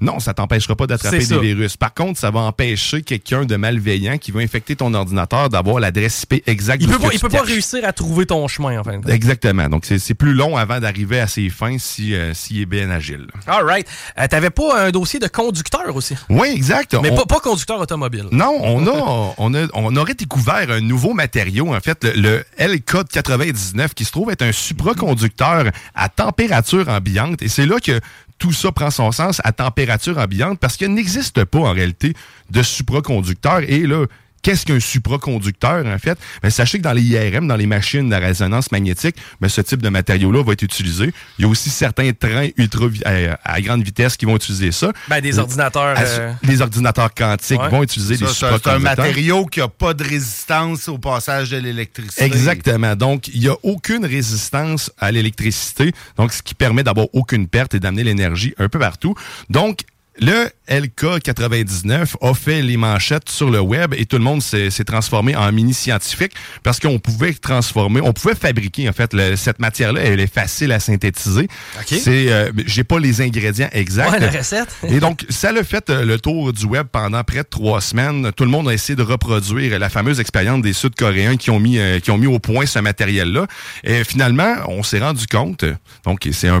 [0.00, 1.76] Non, ça t'empêchera pas d'attraper des virus.
[1.76, 6.24] Par contre, ça va empêcher quelqu'un de malveillant qui veut infecter ton ordinateur d'avoir l'adresse
[6.30, 8.84] IP exacte Il de peut, pas, il peut pas réussir à trouver ton chemin, en
[8.84, 9.10] fin de compte.
[9.12, 9.68] Exactement.
[9.68, 13.26] Donc, c'est plus long avant d'arriver à ses fins si, euh, s'il est bien agile.
[13.46, 13.86] All right.
[14.18, 16.14] Euh, T'avais pas un dossier de conducteur aussi?
[16.28, 16.96] Oui, exact.
[17.02, 18.26] Mais On- pas, pas conducteur automobile.
[18.32, 22.44] Non, on a, on a, on aurait découvert un nouveau matériau, en fait, le, le
[22.56, 25.64] L-Code 99, qui se trouve être un supraconducteur
[25.94, 27.42] à température ambiante.
[27.42, 28.00] Et c'est là que
[28.42, 32.12] tout ça prend son sens à température ambiante, parce qu'il n'existe pas en réalité
[32.50, 33.60] de supraconducteur.
[33.68, 34.06] Et là,
[34.42, 36.18] Qu'est-ce qu'un supraconducteur, en fait?
[36.42, 39.80] Ben, sachez que dans les IRM, dans les machines de résonance magnétique, ben, ce type
[39.80, 41.12] de matériau-là va être utilisé.
[41.38, 44.72] Il y a aussi certains trains ultra vi- à, à grande vitesse qui vont utiliser
[44.72, 44.92] ça.
[45.08, 45.96] Ben, des ordinateurs.
[45.96, 47.68] À- euh, Les ordinateurs quantiques Ouais.
[47.68, 48.80] vont utiliser ça, des un- c'est un supraconducteurs.
[49.04, 52.24] matériau qui n'a pas de résistance au passage de l'électricité.
[52.24, 52.96] Exactement.
[52.96, 57.74] Donc, il n'y a aucune résistance à l'électricité, donc ce qui permet d'avoir aucune perte
[57.74, 59.14] et d'amener l'énergie un peu partout.
[59.50, 59.80] Donc,
[60.20, 65.34] Le LK99 a fait les manchettes sur le web et tout le monde s'est transformé
[65.34, 66.32] en mini scientifique
[66.62, 70.00] parce qu'on pouvait transformer, on pouvait fabriquer en fait le- cette matière-là.
[70.02, 71.48] Elle est facile à synthétiser.
[71.78, 71.86] OK.
[71.98, 74.10] C'est, euh, j'ai pas les ingrédients exacts.
[74.12, 74.68] Ouais, la recette.
[74.88, 78.30] Et donc, ça l'a fait euh, le tour du web pendant près de trois semaines.
[78.36, 81.78] Tout le monde a essayé de reproduire la fameuse expérience des Sud-Coréens qui ont mis
[81.78, 83.46] euh, qui ont mis au point ce matériel-là.
[83.84, 85.64] Et finalement, on s'est rendu compte.
[86.04, 86.60] Donc, c'est un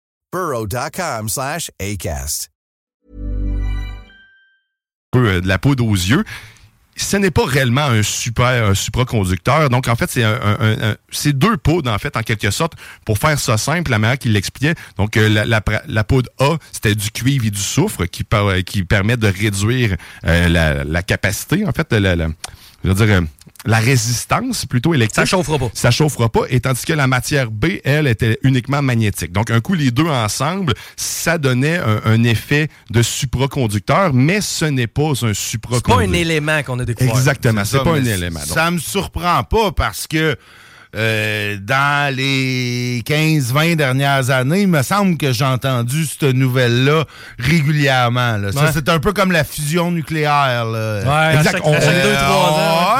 [0.31, 2.51] burrow.com slash ACAST.
[5.15, 6.23] euh, de la poudre aux yeux.
[6.95, 9.69] Ce n'est pas réellement un super un supraconducteur.
[9.69, 10.11] Donc, en fait,
[11.09, 12.73] c'est deux poudres, en fait, en quelque sorte.
[13.05, 16.93] Pour faire ça simple, la manière qu'il l'expliquait, donc euh, la, la, poudre A, c'était
[16.93, 18.25] du cuivre et du soufre qui,
[18.65, 22.15] qui permet de réduire euh, la, capacité, en fait, la,
[22.83, 23.21] je veux dire, euh,
[23.65, 25.15] la résistance plutôt électrique.
[25.15, 25.69] Ça chauffera pas.
[25.73, 29.31] Ça chauffera pas, et tandis que la matière B, elle, était uniquement magnétique.
[29.31, 34.65] Donc, un coup, les deux ensemble, ça donnait un, un effet de supraconducteur, mais ce
[34.65, 35.99] n'est pas un C'est pas supraconducteur.
[35.99, 37.13] un élément qu'on a découvert.
[37.15, 38.39] Exactement, c'est pas un élément.
[38.39, 38.49] donc.
[38.49, 40.35] Ça me surprend pas parce que
[40.93, 47.05] euh, dans les 15-20 dernières années, il me semble que j'ai entendu cette nouvelle-là
[47.39, 48.35] régulièrement.
[48.37, 48.51] là.
[48.51, 48.69] Ça, Ouais.
[48.73, 50.65] c'est un peu comme la fusion nucléaire.
[50.65, 50.99] Là.
[51.01, 52.95] Ouais, à Exact, chaque, on- à chaque deux, trois ans.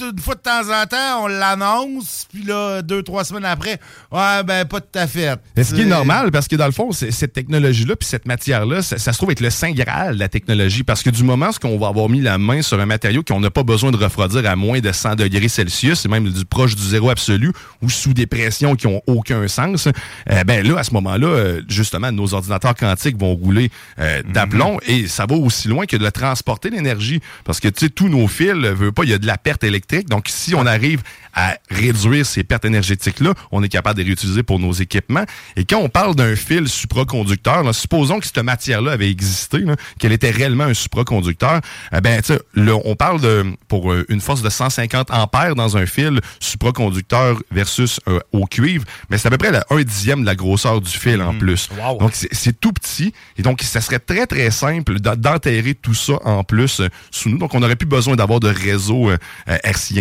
[0.00, 3.78] Une fois de temps en temps, on l'annonce, puis là, deux, trois semaines après,
[4.12, 5.38] ouais, ben, pas tout à fait.
[5.56, 8.26] Mais ce qui est normal, parce que dans le fond, c'est- cette technologie-là, puis cette
[8.26, 10.82] matière-là, ça, ça se trouve être le saint graal de la technologie.
[10.82, 13.40] Parce que du moment où on va avoir mis la main sur un matériau qu'on
[13.40, 16.74] n'a pas besoin de refroidir à moins de 100 degrés Celsius, et même du proche
[16.76, 19.88] du zéro absolu, ou sous des pressions qui ont aucun sens,
[20.30, 24.78] euh, ben là, à ce moment-là, euh, justement, nos ordinateurs quantiques vont rouler euh, d'aplomb,
[24.86, 27.20] et ça va aussi loin que de transporter l'énergie.
[27.44, 29.38] Parce que, tu sais, tous nos fils, euh, veut pas, il y a de la
[29.38, 29.75] perte électrique.
[30.08, 31.02] Donc, si on arrive
[31.36, 35.24] à réduire ces pertes énergétiques-là, on est capable de les réutiliser pour nos équipements.
[35.54, 39.62] Et quand on parle d'un fil supraconducteur, là, supposons que cette matière-là avait existé,
[39.98, 41.60] qu'elle était réellement un supraconducteur,
[41.94, 45.54] eh ben, tu sais, là, on parle de pour euh, une force de 150 ampères
[45.54, 49.82] dans un fil supraconducteur versus euh, au cuivre, mais c'est à peu près le 1
[49.82, 51.68] dixième de la grosseur du fil en plus.
[51.78, 51.98] Wow.
[51.98, 52.28] Donc, c'est-
[52.58, 53.12] tout petit.
[53.36, 57.28] Et donc, ça serait très, très simple d'en- d'enterrer tout ça en plus euh, sous
[57.28, 57.38] nous.
[57.38, 59.16] Donc, on n'aurait plus besoin d'avoir de réseau euh,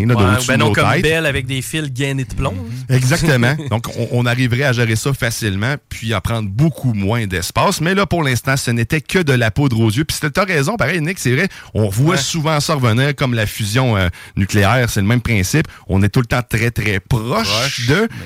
[0.08, 1.02] là, de Ouais, ben nos comme têtes.
[1.26, 2.56] Avec des fils gainés de plomb.
[2.90, 3.56] Exactement.
[3.70, 7.82] Donc, on, on arriverait à gérer ça facilement, puis à prendre beaucoup moins d'espace.
[7.82, 10.06] Mais là, pour l'instant, ce n'était que de la poudre aux yeux.
[10.06, 12.22] Puis tu as raison, pareil, Nick, c'est vrai, on voit Ouais.
[12.22, 15.68] souvent ça revenir comme la fusion euh, nucléaire, c'est le même principe.
[15.88, 18.08] On est tout le temps très, très proche, Proche, de...
[18.10, 18.26] Mais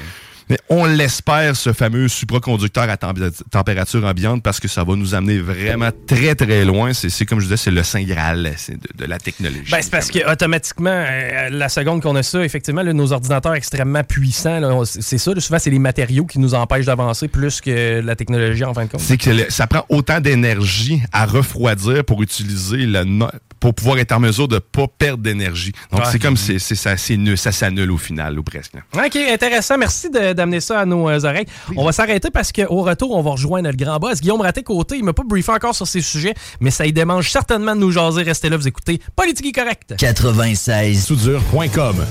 [0.69, 5.39] on l'espère, ce fameux supraconducteur à tempé- température ambiante, parce que ça va nous amener
[5.39, 6.93] vraiment très, très loin.
[6.93, 9.71] C'est comme je disais, c'est le saint graal de, de la technologie.
[9.71, 13.53] Ben, c'est parce que automatiquement, euh, la seconde qu'on a ça, effectivement, là, nos ordinateurs
[13.55, 15.33] extrêmement puissants, c'est ça.
[15.33, 18.85] là, souvent, c'est les matériaux qui nous empêchent d'avancer plus que la technologie, en fin
[18.85, 19.01] de compte.
[19.01, 23.29] c'est que le- ça prend autant d'énergie à refroidir pour utiliser le no-
[23.59, 25.71] pour pouvoir être en mesure de pas perdre d'énergie.
[25.91, 28.73] Donc c'est comme c'est c'est- ça c'est nul, ça s'annule au final ou presque.
[28.93, 29.77] OK, intéressant.
[29.77, 31.45] Merci de- d'amener ça à nos euh, oreilles.
[31.75, 34.21] On va s'arrêter parce qu'au retour, on va rejoindre notre grand boss.
[34.21, 37.75] Guillaume Raté-Côté, il m'a pas briefé encore sur ces sujets, mais ça y démange certainement
[37.75, 38.23] de nous jaser.
[38.23, 39.95] Restez là, vous écoutez Politique correct.
[39.97, 42.05] 96 Soudure.com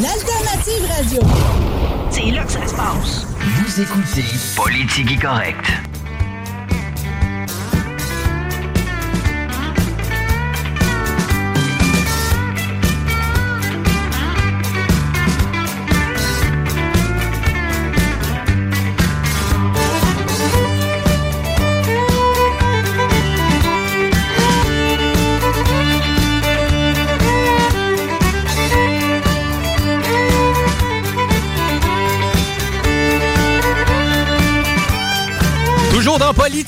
[0.00, 1.20] L'alternative radio.
[2.10, 3.26] C'est là que ça se passe.
[3.40, 4.24] Vous écoutez
[4.56, 5.66] Politique correct.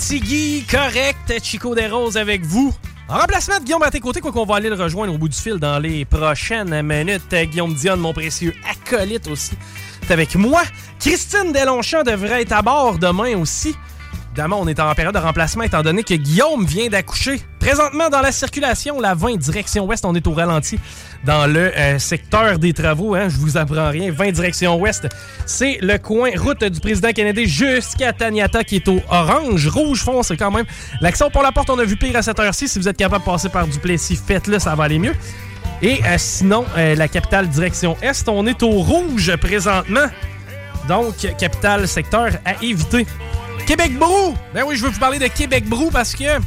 [0.01, 1.31] Politigui correct.
[1.43, 2.75] Chico des Roses avec vous.
[3.07, 5.29] En remplacement de Guillaume à tes côtés, quoi qu'on va aller le rejoindre au bout
[5.29, 7.35] du fil dans les prochaines minutes.
[7.35, 9.53] Guillaume Dion, mon précieux acolyte aussi,
[10.03, 10.63] est avec moi.
[10.99, 13.75] Christine Delonchamp devrait être à bord demain aussi.
[14.33, 17.43] Évidemment, on est en période de remplacement étant donné que Guillaume vient d'accoucher.
[17.59, 20.79] Présentement, dans la circulation, la 20 direction ouest, on est au ralenti
[21.25, 23.15] dans le euh, secteur des travaux.
[23.15, 24.11] Hein, je vous apprends rien.
[24.11, 25.07] 20 direction ouest,
[25.47, 29.69] c'est le coin route du président Kennedy jusqu'à Taniata qui est au orange.
[29.69, 30.67] Rouge foncé quand même.
[31.01, 32.69] L'accent pour la porte, on a vu pire à cette heure-ci.
[32.69, 35.15] Si vous êtes capable de passer par Duplessis, faites-le, ça va aller mieux.
[35.83, 40.07] Et euh, sinon, euh, la capitale direction est, on est au rouge présentement.
[40.89, 43.07] Donc, capitale secteur à éviter.
[43.67, 44.35] Québec Brou!
[44.53, 46.41] Ben oui, je veux vous parler de Québec Brou parce que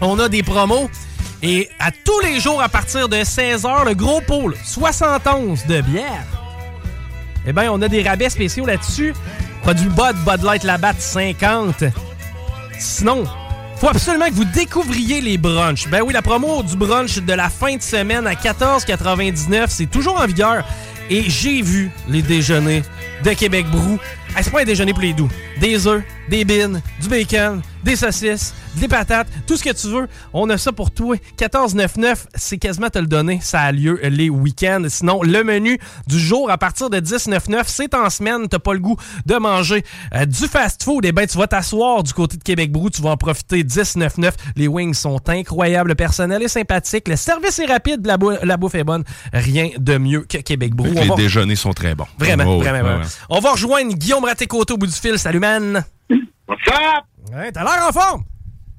[0.00, 0.90] on a des promos.
[1.46, 6.24] Et à tous les jours, à partir de 16h, le gros pôle, 71 de bière.
[7.46, 9.12] Eh bien, on a des rabais spéciaux là-dessus.
[9.60, 11.84] Produit Bud, Bud Light Labatt, 50.
[12.78, 13.24] Sinon,
[13.76, 15.86] faut absolument que vous découvriez les brunchs.
[15.90, 20.18] Ben oui, la promo du brunch de la fin de semaine à 14,99, c'est toujours
[20.18, 20.64] en vigueur.
[21.10, 22.84] Et j'ai vu les déjeuners
[23.22, 23.98] de Québec Brou.
[24.34, 25.28] Ah, c'est pas un déjeuner pour les doux.
[25.60, 30.08] Des œufs, des bines, du bacon, des saucisses, des patates, tout ce que tu veux.
[30.32, 31.16] On a ça pour toi.
[31.38, 33.38] 14,99, c'est quasiment te le donner.
[33.42, 34.82] Ça a lieu les week-ends.
[34.88, 38.48] Sinon, le menu du jour à partir de 10,99, c'est en semaine.
[38.48, 38.96] T'as pas le goût
[39.26, 41.04] de manger euh, du fast-food.
[41.04, 42.88] Eh ben, tu vas t'asseoir du côté de Québec Brou.
[42.90, 44.32] Tu vas en profiter 10,99.
[44.56, 45.90] Les wings sont incroyables.
[45.90, 47.06] Le personnel est sympathique.
[47.08, 48.04] Le service est rapide.
[48.06, 49.04] La, bou- la bouffe est bonne.
[49.32, 50.86] Rien de mieux que Québec Brou.
[50.90, 52.06] Les va- déjeuners sont très bons.
[52.18, 53.02] Vraiment, Oh, vraiment, ouais, vraiment.
[53.02, 53.08] ouais.
[53.28, 55.18] On va rejoindre Guillaume Raté-Côté au bout du fil.
[55.18, 55.84] Salut, man.
[56.10, 57.04] What's up?
[57.32, 58.24] Ouais, t'as l'air en forme.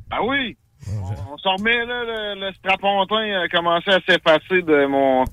[0.09, 0.57] Ben oui.
[0.87, 5.23] On, on s'en remet, là, le, le strapontin a commencé à s'effacer de mon,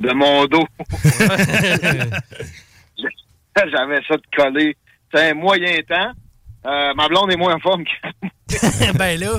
[0.00, 0.66] de mon dos.
[3.70, 4.76] J'avais ça de collé.
[5.14, 6.12] C'est un moyen temps.
[6.66, 9.38] Euh, ma blonde est moins en forme que ben là.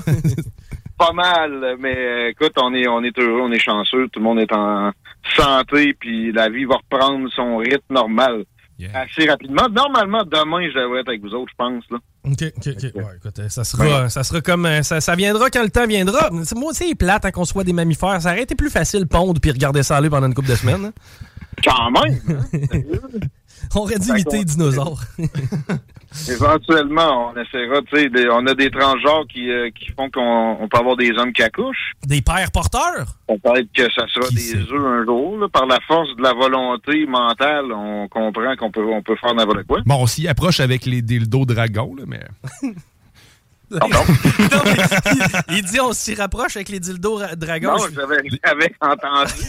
[0.97, 4.23] pas mal, mais euh, écoute, on est on est heureux, on est chanceux, tout le
[4.23, 4.91] monde est en
[5.35, 8.45] santé, puis la vie va reprendre son rythme normal
[8.93, 9.67] assez rapidement.
[9.69, 11.83] Normalement, demain, je devrais être avec vous autres, je pense.
[11.89, 11.97] Là.
[12.25, 12.95] OK, OK, OK.
[12.95, 14.65] Ouais, écoute, ça sera, ça sera comme.
[14.65, 16.29] euh, Ça, ça viendra quand le temps viendra.
[16.55, 18.21] Moi, c'est plate hein, qu'on soit des mammifères.
[18.21, 20.85] Ça aurait été plus facile pondre puis regarder ça aller pendant une couple de semaines.
[20.85, 20.93] hein.
[21.63, 22.19] Quand même!
[23.75, 25.01] On aurait dû imiter les dinosaures.
[26.29, 30.57] Éventuellement, on essaiera, tu sais, des- on a des transgenres qui, euh, qui font qu'on
[30.59, 31.91] on peut avoir des hommes qui accouchent.
[32.05, 33.05] Des pères porteurs?
[33.27, 35.37] Peut-être que ça sera des œufs un jour.
[35.37, 35.47] là.
[35.49, 39.63] Par la force de la volonté mentale, on comprend qu'on peut, on peut faire n'importe
[39.67, 39.79] quoi.
[39.85, 42.21] Bon, on s'y approche avec les dildos dragons, là, mais.
[44.51, 44.75] Non, mais
[45.49, 47.73] il, il dit on s'y rapproche avec les dildos ra- dragons.
[47.77, 47.85] Non,
[48.45, 49.33] j'avais entendu.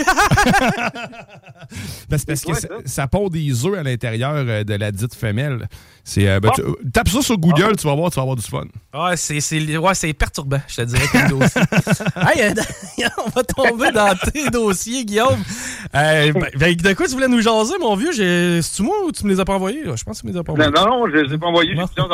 [2.09, 5.15] Ben, c'est parce que ça, ça pond des œufs à l'intérieur euh, de la dite
[5.15, 5.69] femelle.
[6.05, 8.43] C'est, euh, ben, tu- tape ça sur Google, tu vas voir, tu vas avoir du
[8.43, 8.65] fun.
[8.95, 11.61] Ouais, c'est, c'est, ouais, c'est perturbant, je te dirais, comme dossier.
[12.17, 12.43] hey,
[13.05, 15.39] euh, on va tomber dans tes dossiers, Guillaume.
[15.95, 18.13] Euh, ben, ben, de quoi tu voulais nous jaser, mon vieux?
[18.13, 19.83] J'ai- C'est-tu moi ou tu me les as pas envoyés?
[19.85, 20.71] Je pense que tu me les as pas envoyés.
[20.71, 22.09] Non, je les ai pas envoyés, j'ai plusieurs.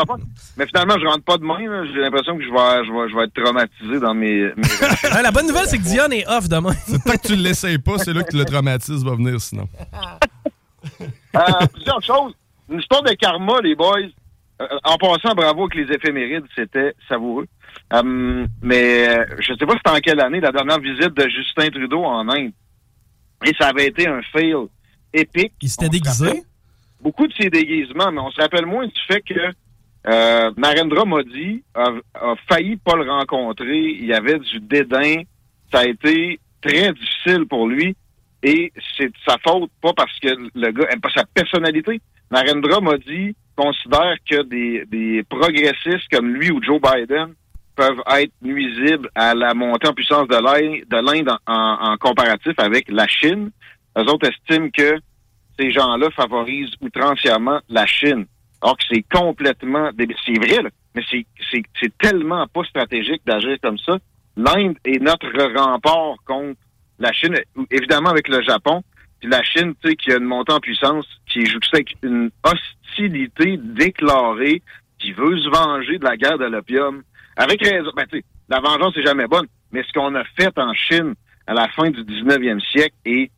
[0.57, 1.61] Mais finalement, je rentre pas demain.
[1.61, 1.85] là.
[1.95, 4.51] J'ai l'impression que je vais, je, vais, je vais être traumatisé dans mes...
[5.23, 6.75] la bonne nouvelle, c'est que Dion est off demain.
[7.07, 9.69] Tant que tu ne l'essayes pas, c'est là que le traumatisme va venir sinon.
[11.37, 12.35] Euh, plusieurs choses.
[12.69, 14.09] Une histoire de karma, les boys.
[14.61, 17.47] Euh, en passant, bravo avec les éphémérides, c'était savoureux.
[17.93, 21.71] Euh, mais euh, je sais pas c'était en quelle année, la dernière visite de Justin
[21.71, 22.53] Trudeau en Inde.
[23.45, 24.55] Et ça avait été un fail
[25.13, 25.53] épique.
[25.61, 26.45] Il s'était déguisé?
[27.01, 29.35] Beaucoup de ses déguisements, mais on se rappelle moins du fait que
[30.07, 31.93] euh, Narendra Modi a,
[32.49, 33.79] failli pas le rencontrer.
[33.79, 35.23] Il y avait du dédain.
[35.73, 37.97] Ça a été très difficile pour lui.
[38.43, 42.01] Et c'est de sa faute, pas parce que le gars aime pas sa personnalité.
[42.31, 47.35] Narendra Modi considère que des, des progressistes comme lui ou Joe Biden
[47.75, 52.89] peuvent être nuisibles à la montée en puissance de l'Inde de l'Inde en, comparatif avec
[52.89, 53.51] la Chine.
[53.99, 54.99] Eux autres estiment que
[55.59, 58.27] ces gens-là favorisent outrancièrement la Chine.
[58.73, 59.91] Que c'est complètement.
[60.25, 63.99] C'est vrai, là, mais c'est, tellement pas stratégique d'agir comme ça.
[64.37, 66.59] L'Inde est notre rempart contre
[66.99, 67.37] la Chine,
[67.71, 68.83] évidemment avec le Japon.
[69.21, 72.31] Puis la Chine, tu sais, qui a une montée en puissance, qui jouxtée avec une
[72.43, 74.63] hostilité déclarée,
[74.99, 77.03] qui veut se venger de la guerre de l'opium.
[77.37, 77.91] Avec raison.
[77.95, 79.47] Ben, tu sais, la vengeance est jamais bonne.
[79.73, 81.15] Mais ce qu'on a fait en Chine
[81.47, 83.31] à la fin du 19e siècle est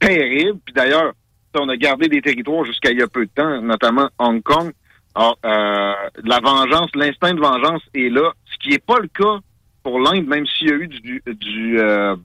[0.00, 0.58] terrible.
[0.64, 1.12] Puis d'ailleurs,
[1.58, 4.72] on a gardé des territoires jusqu'à il y a peu de temps, notamment Hong Kong.
[5.14, 5.92] Alors, euh,
[6.24, 9.38] la vengeance, l'instinct de vengeance est là, ce qui n'est pas le cas
[9.82, 12.16] pour l'Inde, même s'il y a eu du, du euh,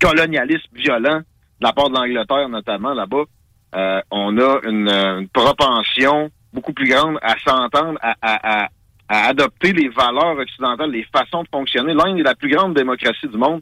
[0.00, 3.24] colonialisme violent de la part de l'Angleterre, notamment là-bas.
[3.76, 8.68] Euh, on a une, propension beaucoup plus grande à s'entendre, à, à,
[9.08, 11.94] adopter les valeurs occidentales, les façons de fonctionner.
[11.94, 13.60] L'Inde est la plus grande démocratie du monde.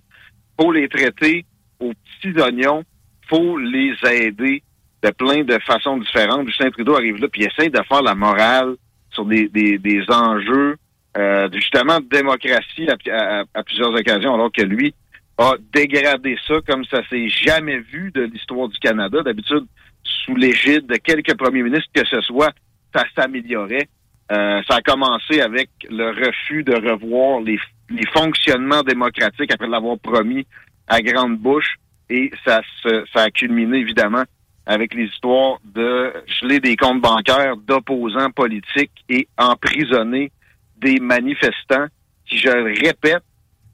[0.58, 1.44] faut les traiter
[1.80, 2.82] aux petits oignons.
[3.28, 4.62] faut les aider
[5.02, 6.46] de plein de façons différentes.
[6.48, 8.74] Justin Trudeau arrive là puis essaie de faire la morale
[9.10, 10.76] sur des, des, des enjeux
[11.16, 14.94] euh, justement de démocratie à, à- plusieurs occasions, alors que lui
[15.38, 19.22] a dégradé ça comme ça s'est jamais vu de l'histoire du Canada.
[19.22, 19.64] D'habitude,
[20.02, 22.52] sous l'égide de quelques premiers ministres que ce soit,
[22.94, 23.88] ça s'améliorait.
[24.30, 29.98] Euh, ça a commencé avec le refus de revoir les, les fonctionnements démocratiques après l'avoir
[29.98, 30.46] promis
[30.86, 31.76] à grande bouche.
[32.10, 34.24] Et ça, se- ça a culminé, évidemment,
[34.68, 40.30] avec les histoires de geler des comptes bancaires d'opposants politiques et emprisonner
[40.76, 41.86] des manifestants
[42.26, 43.24] qui, je le répète,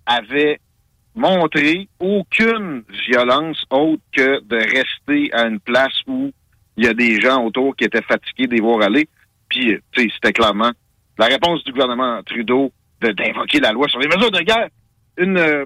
[0.07, 0.61] avaient
[1.17, 6.31] montré aucune violence autre que de rester à une place où
[6.77, 9.09] il y a des gens autour qui étaient fatigués de les voir aller.
[9.49, 10.71] Puis, euh, tu sais, c'était clairement
[11.19, 14.69] la réponse du gouvernement Trudeau de- d'invoquer la loi sur les mesures de guerre.
[15.19, 15.65] Une euh,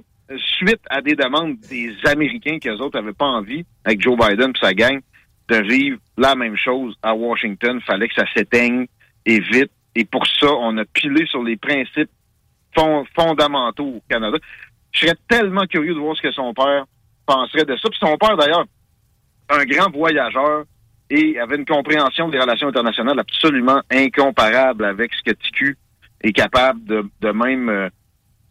[0.59, 4.59] suite à des demandes des Américains qu'eux autres n'avaient pas envie, avec Joe Biden et
[4.59, 5.01] sa gang,
[5.49, 7.81] de vivre la même chose à Washington.
[7.81, 8.87] fallait que ça s'éteigne
[9.25, 9.71] et vite.
[9.95, 12.11] Et pour ça, on a pilé sur les principes
[12.75, 14.39] fond- fondamentaux au Canada.
[14.93, 16.85] Je serais tellement curieux de voir ce que son père
[17.27, 17.89] penserait de ça.
[17.89, 18.65] Puis son père, d'ailleurs,
[19.51, 20.65] un grand voyageur
[21.11, 25.77] et avait une compréhension des relations internationales absolument incomparable avec ce que TQ
[26.23, 27.89] est capable de, même euh,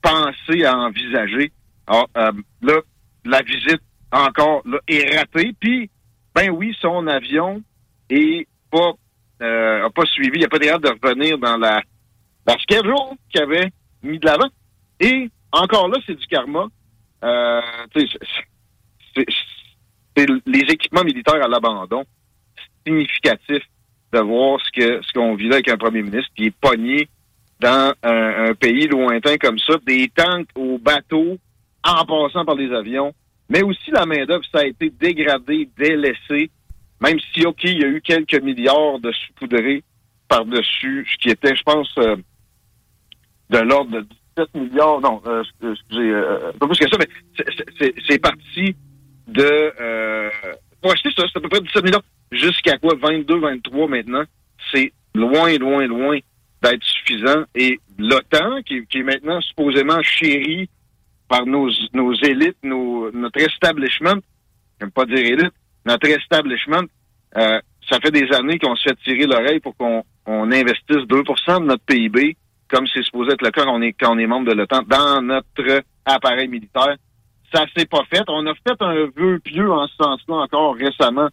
[0.01, 1.51] penser à envisager.
[1.85, 2.31] Alors, euh,
[2.61, 2.79] là,
[3.25, 3.81] la visite
[4.11, 5.53] encore là, est ratée.
[5.59, 5.89] Puis,
[6.37, 7.63] ben oui, son avion
[8.11, 8.91] est pas
[9.41, 10.37] euh, a pas suivi.
[10.37, 11.81] Il a pas hâte de revenir dans la,
[12.45, 12.93] la schedule
[13.31, 13.71] qu'il avait
[14.03, 14.49] mis de l'avant.
[14.99, 16.67] Et encore là, c'est du karma.
[17.23, 17.61] Euh,
[17.95, 19.25] c'est-
[20.45, 22.03] les équipements militaires à l'abandon.
[22.85, 23.63] Significatif
[24.13, 27.09] de voir ce que ce qu'on vit avec un premier ministre qui est pogné
[27.59, 31.37] dans un, un pays lointain comme ça, des tanks aux bateaux,
[31.83, 33.11] en passant par les avions,
[33.49, 36.49] mais aussi la main-d'œuvre, ça a été dégradé, délaissé,
[37.01, 39.83] même si, OK, il y a eu quelques milliards de saupoudrés
[40.27, 42.15] par-dessus, ce qui était, je pense, euh,
[43.49, 47.45] de l'ordre de 17 milliards, non, euh, excusez, euh, pas plus que ça, mais
[48.07, 48.75] c'est- parti
[49.27, 50.29] de, euh,
[50.83, 54.23] ouais, c'est ça, c'est à peu près 17 milliards, jusqu'à quoi, 22, 23 maintenant,
[54.73, 56.17] c'est loin, loin, loin
[56.61, 60.69] d'être suffisant, et l'OTAN, qui, qui est maintenant supposément chéri
[61.27, 64.21] par nos, élites, notre establishment,
[64.79, 65.53] j'aime pas dire élite,
[65.85, 66.83] notre establishment,
[67.37, 67.59] euh,
[67.89, 71.65] ça fait des années qu'on se fait tirer l'oreille pour qu'on on investisse 2% de
[71.65, 72.35] notre PIB,
[72.69, 74.83] comme c'est supposé être le cas quand on est, quand on est membre de l'OTAN,
[74.83, 76.95] dans notre appareil militaire.
[77.53, 78.23] Ça s'est pas fait.
[78.27, 81.29] On a fait un vœu pieux en ce sens-là encore récemment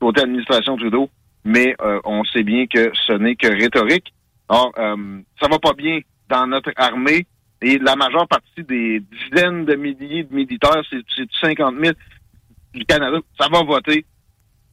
[0.00, 1.10] côté administration Trudeau,
[1.44, 4.14] mais euh, on sait bien que ce n'est que rhétorique.
[4.48, 7.26] Or, euh, ça va pas bien dans notre armée
[7.60, 11.94] et la majeure partie des dizaines de milliers de militaires, c'est c'est 50 000
[12.74, 14.04] du Canada, ça va voter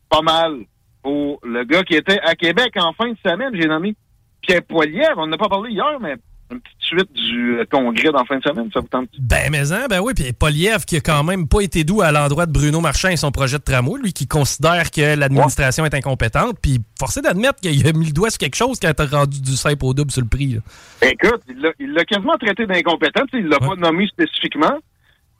[0.09, 0.65] pas mal
[1.01, 3.95] pour le gars qui était à Québec en fin de semaine, j'ai nommé
[4.41, 5.17] Pierre Poilievre.
[5.17, 6.15] On n'a pas parlé hier, mais
[6.51, 9.09] une petite suite du euh, congrès d'en fin de semaine, ça vous tente?
[9.19, 12.11] Ben, mais hein, ben oui, puis Poliev qui a quand même pas été doux à
[12.11, 15.93] l'endroit de Bruno Marchand et son projet de tramway, lui qui considère que l'administration est
[15.93, 19.17] incompétente, puis forcé d'admettre qu'il a mis le doigt sur quelque chose quand il a
[19.17, 20.53] rendu du simple au double sur le prix.
[20.53, 20.59] là.
[21.01, 21.59] Écoute, il
[21.93, 23.23] l'a- quasiment traité d'incompétent.
[23.33, 24.77] Il l'a pas nommé spécifiquement.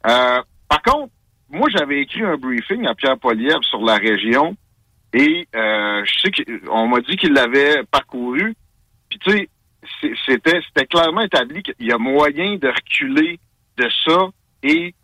[0.06, 1.12] Euh, par contre,
[1.48, 4.56] moi, j'avais écrit un briefing à Pierre Poilievre sur la région
[5.14, 8.54] et euh, je sais qu'on m'a dit qu'il l'avait parcouru.
[9.08, 9.48] Puis tu sais,
[10.26, 13.38] c'était c'était clairement établi qu'il y a moyen de reculer
[13.76, 14.28] de ça
[14.62, 14.94] et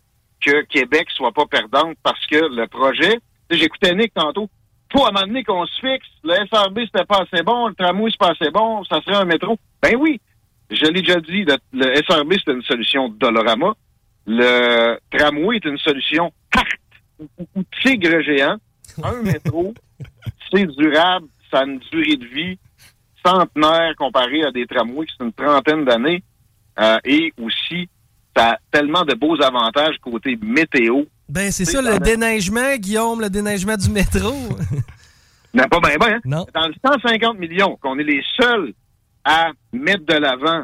[0.41, 3.19] que Québec soit pas perdante parce que le projet,
[3.49, 4.49] j'écoutais Nick tantôt,
[4.91, 7.75] faut à un moment donné qu'on se fixe, le SRB c'était pas assez bon, le
[7.75, 9.57] tramway c'est pas assez bon, ça serait un métro.
[9.81, 10.19] Ben oui,
[10.69, 13.73] je l'ai déjà dit, le, le SRB c'est une solution Dolorama,
[14.27, 16.67] le tramway est une solution carte
[17.19, 18.57] ou, ou- ou tigre géant.
[19.03, 19.73] Un métro,
[20.51, 22.57] c'est durable, ça a une durée de vie
[23.25, 26.23] centenaire comparé à des tramways qui c'est une trentaine d'années.
[26.79, 27.87] Euh, et aussi,
[28.35, 31.03] ça a tellement de beaux avantages côté météo.
[31.29, 34.33] Ben, c'est ça, le déneigement, Guillaume, le déneigement du métro.
[35.55, 36.15] Non, pas bien, bien.
[36.15, 36.19] hein?
[36.25, 36.47] Non.
[36.51, 38.73] Dans le 150 millions qu'on est les seuls
[39.23, 40.63] à mettre de l'avant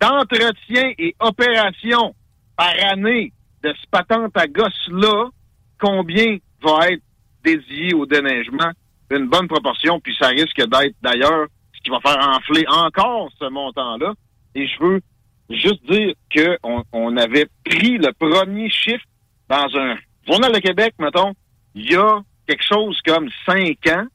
[0.00, 2.14] d'entretien et opération
[2.56, 5.28] par année de ce patente à gosse-là,
[5.78, 7.02] combien va être
[7.44, 8.70] dédié au déneigement?
[9.10, 11.46] Une bonne proportion, puis ça risque d'être d'ailleurs
[11.82, 14.14] qui va faire enfler encore ce montant-là.
[14.54, 15.00] Et je veux
[15.50, 19.04] juste dire qu'on on avait pris le premier chiffre
[19.48, 19.96] dans un
[20.26, 21.32] journal de Québec, mettons,
[21.74, 24.06] il y a quelque chose comme cinq ans.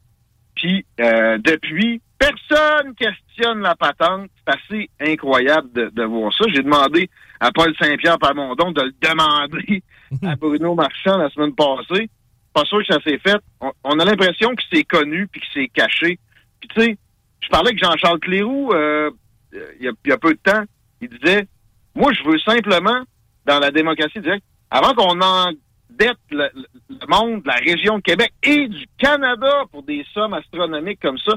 [0.54, 4.28] Puis euh, depuis, Personne questionne la patente.
[4.36, 6.44] C'est assez incroyable de, de voir ça.
[6.52, 7.08] J'ai demandé
[7.38, 9.82] à Paul Saint-Pierre Pamondon de le demander
[10.26, 12.10] à Bruno Marchand la semaine passée.
[12.52, 13.38] Pas sûr que ça s'est fait.
[13.60, 16.18] On, on a l'impression que c'est connu puis que c'est caché.
[16.60, 16.98] Puis tu sais,
[17.40, 19.10] je parlais avec Jean-Charles Cléroux euh,
[19.52, 20.62] il y, a, y a peu de temps.
[21.00, 21.46] Il disait,
[21.94, 23.02] moi, je veux simplement,
[23.46, 28.68] dans la démocratie directe, avant qu'on endette le, le- monde, la région de Québec et
[28.68, 31.34] du Canada pour des sommes astronomiques comme ça,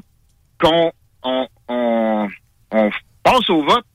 [0.61, 0.91] qu'on
[1.23, 2.27] on, on,
[2.71, 2.89] on
[3.23, 3.85] passe au vote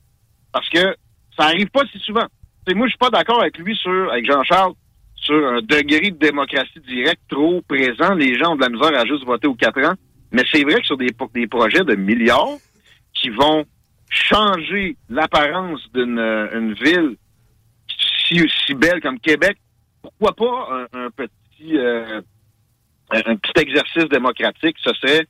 [0.51, 0.95] parce que
[1.37, 2.25] ça arrive pas si souvent.
[2.65, 4.73] Tu sais, moi, je suis pas d'accord avec lui sur, avec Jean-Charles,
[5.15, 8.15] sur un degré de démocratie directe trop présent.
[8.15, 9.93] Les gens ont de la misère à juste voter aux quatre ans.
[10.31, 12.57] Mais c'est vrai que sur des, des projets de milliards
[13.13, 13.65] qui vont
[14.09, 17.15] changer l'apparence d'une euh, une ville
[18.27, 19.57] si, si belle comme Québec,
[20.01, 22.21] pourquoi pas un, un petit euh,
[23.11, 25.27] un petit exercice démocratique, ce serait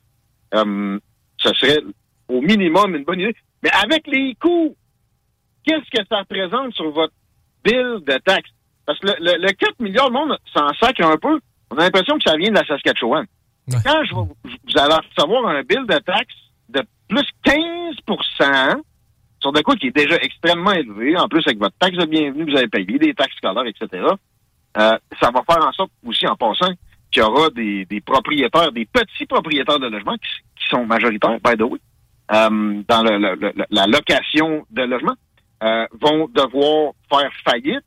[0.54, 0.98] euh,
[1.38, 1.80] ce serait
[2.28, 3.36] au minimum une bonne idée.
[3.62, 4.76] Mais avec les coûts,
[5.64, 7.14] qu'est-ce que ça représente sur votre
[7.64, 8.50] bill de taxes?
[8.86, 11.40] Parce que le, le, le 4 milliards, le monde s'en sacre un peu.
[11.70, 13.26] On a l'impression que ça vient de la Saskatchewan.
[13.84, 16.34] Quand je, vais- vous allez recevoir un bill de taxes
[16.68, 18.80] de plus 15%
[19.40, 22.50] sur de quoi qui est déjà extrêmement élevé, en plus avec votre taxe de bienvenue,
[22.50, 24.04] vous avez payé des taxes scolaires, etc.,
[24.76, 26.72] euh, ça va faire en sorte aussi, en passant,
[27.10, 30.28] qu'il y aura des, des propriétaires, des petits propriétaires de logements qui,
[30.60, 31.78] qui sont majoritaires, by the way,
[32.32, 35.14] euh, dans le- le- le- la location de logements,
[35.62, 37.82] euh, vont devoir faire faillite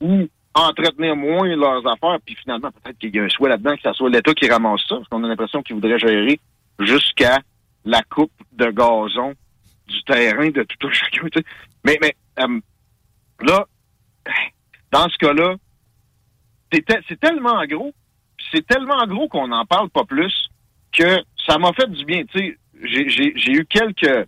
[0.00, 0.26] ou
[0.60, 3.92] entretenir moins leurs affaires, puis finalement, peut-être qu'il y a un souhait là-dedans que ce
[3.92, 6.40] soit l'État qui ramasse ça, parce qu'on a l'impression qu'il voudrait gérer
[6.80, 7.40] jusqu'à
[7.84, 9.34] la coupe de gazon
[9.86, 11.26] du terrain de tout un chacun.
[11.84, 12.60] Mais, mais euh,
[13.40, 13.66] là,
[14.92, 15.54] dans ce cas-là,
[16.72, 17.92] c'est te- c'est tellement gros,
[18.52, 20.48] c'est tellement gros qu'on n'en parle pas plus
[20.92, 22.24] que ça m'a fait du bien.
[22.34, 24.26] J'ai eu quelques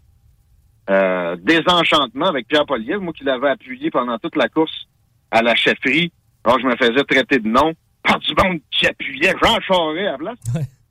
[0.90, 4.86] euh, désenchantements avec Pierre Poliev, moi qui l'avais appuyé pendant toute la course
[5.30, 6.12] à la chefferie.
[6.44, 7.72] Alors je me faisais traiter de nom
[8.02, 10.38] par du monde qui appuyait Jean Charest à la place.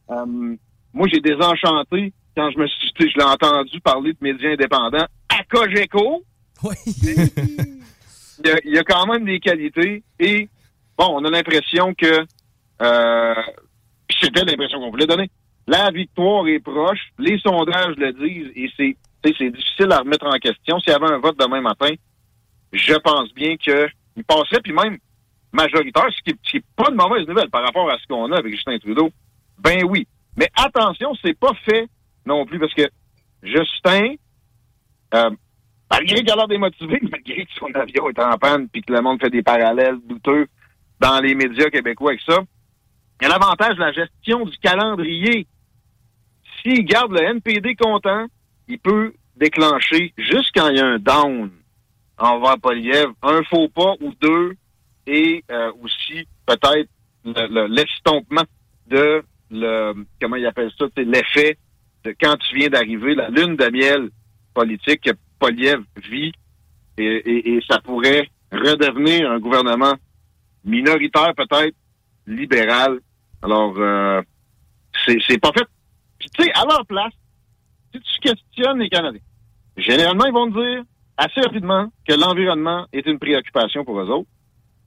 [0.10, 0.56] Euh,
[0.94, 5.44] moi, j'ai désenchanté quand je me suis je l'ai entendu parler de médias indépendants à
[5.50, 6.24] Cogeco.
[6.86, 10.50] il, y a, il y a quand même des qualités et
[10.98, 12.26] bon, on a l'impression que
[12.82, 13.36] euh,
[14.22, 15.30] c'était l'impression qu'on voulait donner.
[15.68, 18.96] La victoire est proche, les sondages le disent et c'est
[19.38, 20.80] c'est difficile à remettre en question.
[20.80, 21.90] S'il y avait un vote demain matin,
[22.72, 23.88] je pense bien que
[24.18, 24.98] il passerait, puis même
[25.54, 28.32] majoritaire, ce qui, ce qui est pas une mauvaise nouvelle par rapport à ce qu'on
[28.32, 29.12] a avec Justin Trudeau.
[29.60, 30.08] Ben oui.
[30.36, 31.88] Mais attention, c'est pas fait
[32.26, 32.88] non plus, parce que
[33.44, 34.16] Justin,
[35.14, 35.30] euh,
[35.90, 39.02] malgré qu'il a l'air démotivé, malgré que son avion est en panne, puis que le
[39.02, 40.48] monde fait des parallèles douteux
[41.00, 42.40] dans les médias québécois avec ça,
[43.22, 45.48] il y a l'avantage de la gestion du calendrier.
[46.62, 48.28] S'il garde le NPD content,
[48.68, 51.52] il peut déclencher, juste quand il y a un down
[52.18, 54.54] envers Poliev, un faux pas ou deux,
[55.06, 56.90] et euh, aussi peut-être
[57.24, 58.44] le- le- l'estompement
[58.88, 61.58] de le comment il appelle ça, c'est l'effet
[62.04, 64.10] de quand tu viens d'arriver, la lune de miel
[64.54, 66.32] politique que Poliev vit,
[66.98, 69.94] et, ça pourrait redevenir un gouvernement
[70.66, 71.76] minoritaire peut-être,
[72.26, 73.00] libéral.
[73.44, 74.22] Alors, euh,
[75.06, 75.68] c'est pas fait.
[76.20, 77.14] Puis tu sais, à leur place,
[77.94, 79.22] si tu questionnes les Canadiens,
[79.78, 80.84] généralement, ils vont te dire
[81.18, 84.30] assez rapidement que l'environnement est une préoccupation pour eux autres.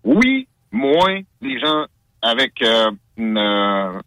[0.05, 1.87] Oui, moins les gens
[2.23, 4.01] avec euh, une, euh,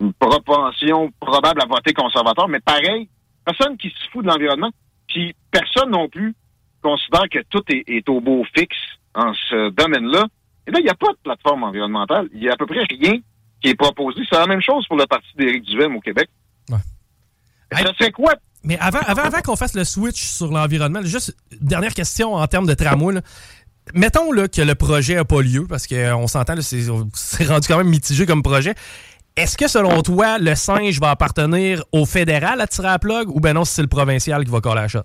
[0.00, 3.08] une propension probable à voter conservateur, mais pareil,
[3.44, 4.70] personne qui se fout de l'environnement,
[5.08, 6.34] puis personne non plus
[6.82, 8.76] considère que tout est, est au beau fixe
[9.14, 10.26] en ce domaine-là.
[10.66, 12.28] Et là, il n'y a pas de plateforme environnementale.
[12.34, 13.18] Il y a à peu près rien
[13.60, 14.22] qui est proposé.
[14.28, 16.28] C'est la même chose pour le parti d'Éric Duhem au Québec.
[17.72, 18.34] Ça serait quoi?
[18.64, 23.20] Mais avant, qu'on fasse le switch sur l'environnement, juste dernière question en termes de tramway.
[23.94, 27.78] Mettons là, que le projet n'a pas lieu, parce qu'on s'entend, là, c'est rendu quand
[27.78, 28.74] même mitigé comme projet.
[29.36, 33.64] Est-ce que selon toi, le singe va appartenir au fédéral à tirer ou ben non,
[33.64, 35.00] c'est le provincial qui va coller la shot?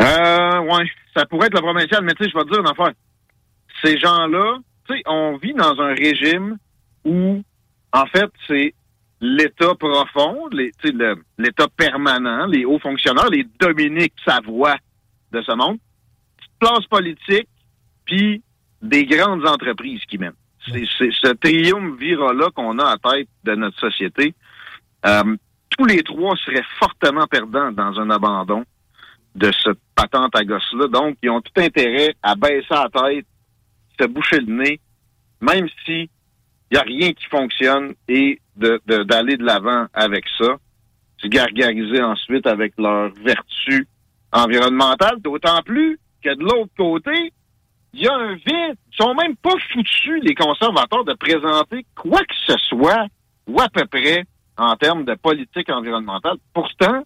[0.00, 2.68] Euh, ouais, ça pourrait être le provincial, mais tu sais, je vais te dire une
[2.68, 2.92] affaire.
[3.84, 4.58] Ces gens-là,
[4.88, 6.56] tu sais, on vit dans un régime
[7.04, 7.42] où,
[7.92, 8.72] en fait, c'est
[9.20, 14.76] l'État profond, l'État permanent, les hauts fonctionnaires, les Dominique Savoie
[15.32, 15.78] de ce monde,
[16.58, 17.48] classe politique,
[18.04, 18.42] puis
[18.82, 20.32] des grandes entreprises qui mènent.
[20.66, 24.34] C'est c'est ce triumvirat-là qu'on a à tête de notre société.
[25.06, 25.36] Euh,
[25.70, 28.64] tous les trois seraient fortement perdants dans un abandon
[29.34, 30.88] de cette patente à gosse-là.
[30.88, 33.26] Donc, ils ont tout intérêt à baisser la tête,
[33.98, 34.80] se boucher le nez,
[35.40, 36.10] même si
[36.70, 40.56] il n'y a rien qui fonctionne et de- de- d'aller de l'avant avec ça.
[41.18, 43.86] se gargariser ensuite avec leurs vertus
[44.32, 47.32] environnementales, d'autant plus que de l'autre côté,
[47.92, 48.76] il y a un vide.
[48.92, 53.06] Ils sont même pas foutus, les conservateurs, de présenter quoi que ce soit,
[53.46, 54.24] ou à peu près,
[54.56, 56.36] en termes de politique environnementale.
[56.54, 57.02] Pourtant,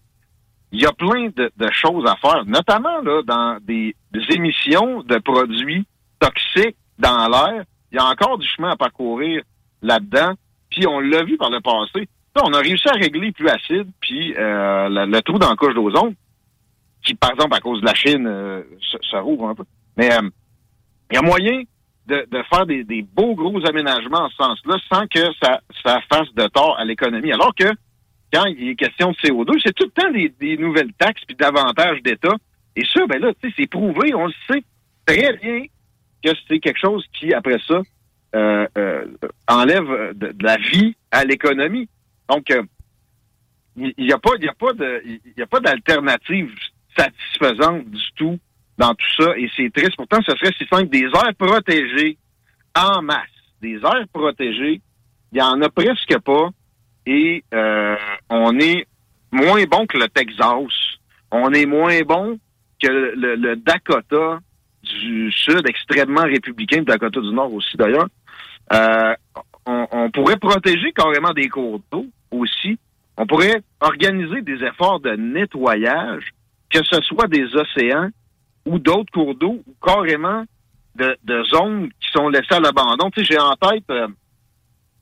[0.71, 5.01] il y a plein de, de choses à faire, notamment là, dans des, des émissions
[5.03, 5.85] de produits
[6.19, 7.63] toxiques dans l'air.
[7.91, 9.41] Il y a encore du chemin à parcourir
[9.85, 10.33] là-dedans.
[10.69, 12.07] Puis on l'a vu par le passé.
[12.43, 16.15] On a réussi à régler plus acide, puis euh, le, trou dans la couche d'ozone,
[17.01, 19.63] qui, par exemple, à cause de la Chine, euh, se, rouvre un peu.
[19.95, 20.29] Mais euh,
[21.11, 21.63] il y a moyen
[22.07, 25.61] de, faire des, beaux gros aménagements en ce sens-là sans que ça,
[26.09, 27.31] fasse de tort à l'économie.
[27.31, 27.71] Alors que
[28.33, 32.01] quand il est question de CO2, c'est tout le temps des, nouvelles taxes puis davantage
[32.03, 32.35] d'État.
[32.75, 34.63] Et ça, ben là, c'est prouvé, on le sait
[35.05, 35.65] très bien
[36.23, 37.81] que c'est quelque chose qui, après ça,
[38.35, 39.05] euh, euh,
[39.47, 41.87] enlève de, de la vie à l'économie.
[42.29, 42.63] Donc, euh,
[43.77, 46.51] il n'y a pas, a pas d'alternative
[46.97, 48.39] satisfaisante du tout
[48.77, 49.37] dans tout ça.
[49.37, 49.95] Et c'est triste.
[49.95, 50.89] Pourtant, ce serait si simple.
[50.89, 52.17] Des aires protégées
[52.75, 53.27] en masse.
[53.61, 54.81] Des aires protégées,
[55.31, 56.49] il y en a presque pas.
[57.05, 57.95] Et euh,
[58.29, 58.87] on est
[59.31, 60.47] moins bon que le Texas.
[61.31, 62.39] On est moins bon
[62.81, 64.39] que le, le Dakota
[64.83, 68.07] du Sud, extrêmement républicain, le Dakota du Nord aussi d'ailleurs.
[68.73, 69.13] Euh,
[69.65, 72.77] on, on pourrait protéger carrément des cours d'eau aussi.
[73.17, 76.29] On pourrait organiser des efforts de nettoyage,
[76.69, 78.09] que ce soit des océans
[78.65, 80.43] ou d'autres cours d'eau, ou carrément
[80.95, 83.09] de, de zones qui sont laissées à l'abandon.
[83.11, 84.07] Tu sais, j'ai en tête euh,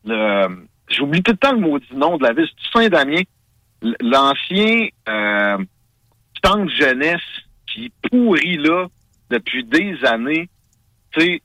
[0.05, 3.21] le j'oublie tout le temps le maudit nom de la ville, c'est Saint-Damien,
[4.01, 5.57] l'ancien euh,
[6.67, 7.21] jeunesse
[7.67, 8.87] qui pourrit là
[9.29, 10.49] depuis des années.
[11.11, 11.41] Tu sais,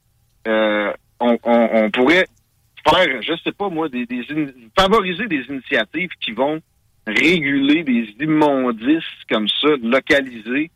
[0.49, 2.27] euh, on, on, on pourrait
[2.89, 4.25] faire, je sais pas moi, des, des
[4.79, 6.61] favoriser des initiatives qui vont
[7.07, 10.71] réguler des immondices comme ça, localisés,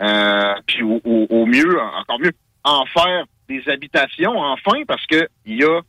[0.00, 2.32] euh, puis au, au- au mieux, encore mieux,
[2.64, 5.80] en faire des habitations, enfin, parce que il y a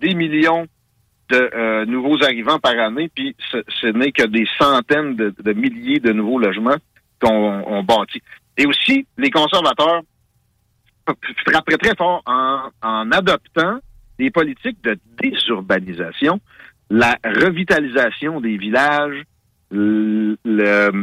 [0.00, 0.66] des millions
[1.30, 5.52] de euh, nouveaux arrivants par année, puis ce, ce n'est que des centaines de, de
[5.52, 6.76] milliers de nouveaux logements
[7.20, 8.22] qu'on on bâtit.
[8.56, 10.02] Et aussi, les conservateurs
[11.46, 13.78] frapperaient très fort en, en adoptant
[14.18, 16.40] des politiques de désurbanisation,
[16.90, 19.22] la revitalisation des villages,
[19.70, 21.02] le, de,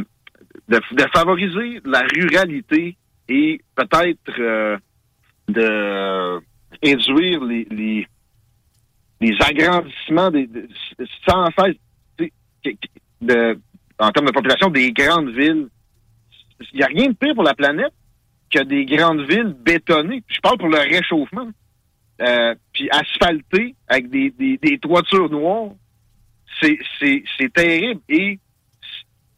[0.68, 2.96] de favoriser la ruralité
[3.28, 4.76] et peut-être euh,
[5.48, 6.40] de
[6.82, 8.06] réduire les, les,
[9.20, 10.68] les agrandissements des, de-
[11.28, 11.76] sans cesse
[13.20, 13.58] de,
[13.98, 15.68] en termes de population des grandes villes.
[16.72, 17.92] Il n'y a rien de pire pour la planète
[18.52, 20.22] que des grandes villes bétonnées.
[20.28, 21.50] Je parle pour le réchauffement.
[22.20, 25.70] Euh, puis asphaltées avec des, des, des toitures noires.
[26.60, 28.38] C'est, c'est, c'est terrible et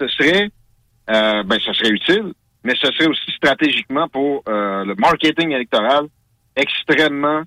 [0.01, 0.51] ce serait
[1.11, 2.33] euh, ben ce serait utile,
[2.63, 6.07] mais ce serait aussi stratégiquement pour euh, le marketing électoral
[6.57, 7.43] extrêmement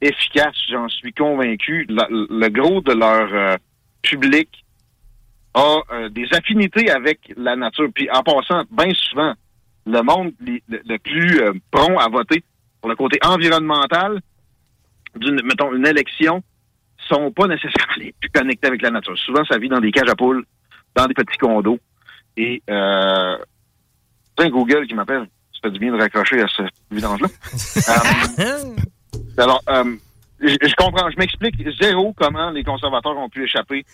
[0.00, 1.86] efficace, j'en suis convaincu.
[1.88, 3.56] Le gros de leur euh,
[4.02, 4.64] public
[5.54, 7.88] a euh, des affinités avec la nature.
[7.94, 9.34] Puis en passant, bien souvent,
[9.86, 12.42] le monde le, le plus euh, prompt à voter
[12.80, 14.20] pour le côté environnemental
[15.16, 16.42] d'une, mettons, une élection,
[17.08, 19.18] sont pas nécessairement les plus connectés avec la nature.
[19.18, 20.44] Souvent, ça vit dans des cages à poules,
[20.94, 21.78] dans des petits condos.
[22.36, 23.36] Et euh,
[24.38, 25.26] c'est un Google qui m'appelle.
[25.52, 27.28] Ça fait du bien de raccrocher à ce vidange-là.
[28.38, 28.76] Euh,
[29.42, 29.96] alors, euh,
[30.40, 33.84] je, je comprends, je m'explique zéro comment les conservateurs ont pu échapper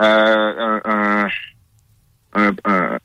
[0.00, 1.28] euh, un, un,
[2.34, 2.98] un- un-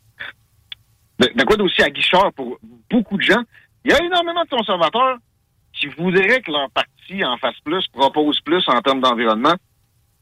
[1.20, 2.58] de, de quoi d'aussi aguicheur pour
[2.90, 3.44] beaucoup de gens?
[3.84, 5.18] Il y a énormément de conservateurs
[5.74, 9.56] qui voudraient que leur parti en fasse plus, propose plus en termes d'environnement.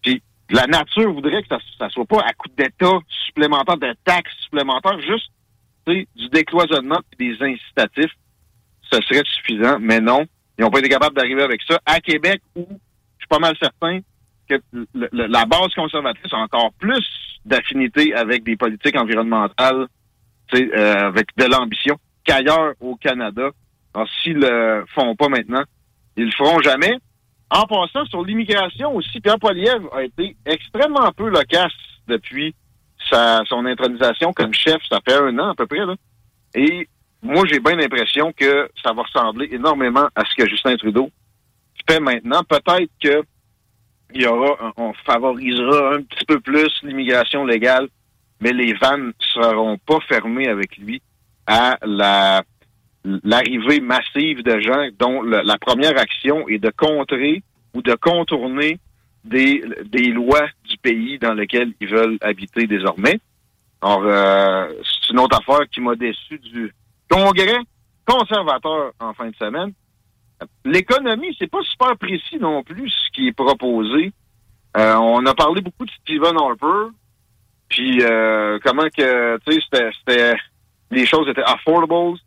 [0.02, 4.36] Puis la nature voudrait que ça, ça soit pas à coup d'État supplémentaire, de taxes
[4.42, 5.30] supplémentaires, juste
[5.88, 8.12] du décloisonnement et des incitatifs.
[8.92, 10.26] Ce serait suffisant, mais non.
[10.58, 11.80] Ils n'ont pas été capables d'arriver avec ça.
[11.86, 14.00] À Québec, où je suis pas mal certain
[14.48, 14.56] que
[15.12, 17.06] la base conservatrice a encore plus
[17.46, 19.88] d'affinité avec des politiques environnementales,
[20.54, 23.50] euh, avec de l'ambition, qu'ailleurs au Canada.
[23.94, 25.64] Alors, s'ils le font pas maintenant,
[26.18, 26.98] ils le feront jamais.
[27.50, 31.72] En passant sur l'immigration aussi, Pierre Poilievre a été extrêmement peu loquace
[32.08, 32.56] depuis
[33.10, 34.82] sa, son intronisation comme chef.
[34.90, 35.86] Ça fait un an à peu près.
[35.86, 35.96] Là.
[36.56, 36.88] Et
[37.22, 41.10] moi, j'ai bien l'impression que ça va ressembler énormément à ce que Justin Trudeau
[41.88, 42.44] fait maintenant.
[42.44, 43.24] Peut-être que
[44.16, 47.88] il y aura, on favorisera un petit peu plus l'immigration légale,
[48.44, 51.02] mais les vannes seront pas fermées avec lui
[51.48, 52.44] à la
[53.06, 57.44] l'arrivée massive de gens dont la première action est de contrer
[57.74, 58.80] ou de contourner
[59.26, 63.20] des, des lois du pays dans lequel ils veulent habiter désormais.
[63.82, 66.74] Alors, euh, c'est une autre affaire qui m'a déçu du
[67.10, 67.60] congrès
[68.06, 69.74] conservateur en fin de semaine.
[70.64, 74.14] L'économie, c'est pas super précis non plus ce qui est proposé.
[74.78, 76.94] Euh, on a parlé beaucoup de Stephen Harper,
[77.74, 80.36] puis euh, comment que, tu sais, c'était-
[80.92, 82.20] les choses étaient affordables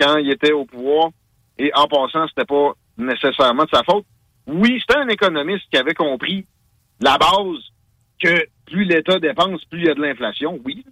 [0.00, 1.10] quand il était au pouvoir.
[1.56, 4.04] Et en passant, c'était pas nécessairement de sa faute.
[4.48, 6.44] Oui, c'était un économiste qui avait compris
[7.00, 7.62] la base
[8.20, 10.84] que plus l'État dépense, plus il y a de l'inflation, oui.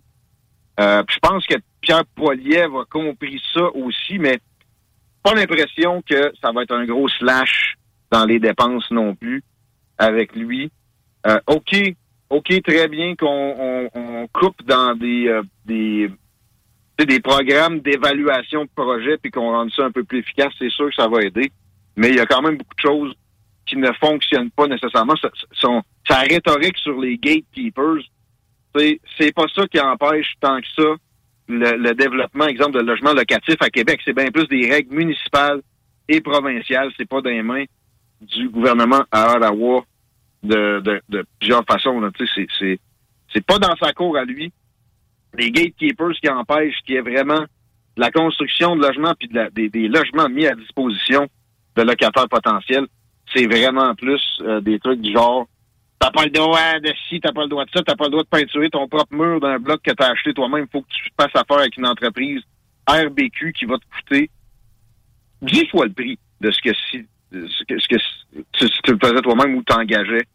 [0.78, 4.39] Euh, je pense que Pierre Poilievre a compris ça aussi, mais
[5.24, 7.74] pas l'impression que ça va être un gros slash
[8.12, 9.43] dans les dépenses non plus
[9.99, 10.70] avec lui.
[11.27, 11.74] Euh, OK,
[12.31, 13.27] OK, très bien qu'on
[13.59, 16.11] on, on coupe dans des, euh, des,
[16.98, 20.89] des programmes d'évaluation de projets puis qu'on rende ça un peu plus efficace, c'est sûr
[20.89, 21.51] que ça va aider.
[21.97, 23.15] Mais il y a quand même beaucoup de choses
[23.66, 25.15] qui ne fonctionnent pas nécessairement.
[25.16, 28.03] Sa, son- sa rhétorique sur les gatekeepers,
[29.19, 30.94] c'est pas ça qui empêche tant que ça
[31.48, 34.01] le, le développement, exemple, de logement locatif à Québec.
[34.05, 35.62] C'est bien plus des règles municipales
[36.09, 36.90] et provinciales.
[36.97, 37.65] C'est pas dans les mains
[38.20, 39.85] du gouvernement à Ottawa
[40.43, 42.01] de, de, de plusieurs façons.
[43.33, 44.53] C'est pas dans sa cour à lui.
[45.39, 47.45] Les gatekeepers qui empêchent qu'il y ait vraiment
[47.97, 51.27] la construction de logements puis de la- des, logements mis à disposition
[51.77, 52.87] de locataires potentiels,
[53.35, 55.47] c'est vraiment plus euh, des trucs du genre
[55.99, 58.11] T'as pas le droit de ci, t'as pas le droit de ça, t'as pas le
[58.11, 60.67] droit de peinturer ton propre mur d'un bloc que t'as acheté toi-même.
[60.71, 62.43] Faut que tu fasses affaire avec une entreprise
[62.87, 64.31] RBQ qui va te coûter
[65.41, 67.97] dix fois le prix de ce que si ce que, ce que
[68.53, 70.27] tu le faisais toi-même ou t'engageais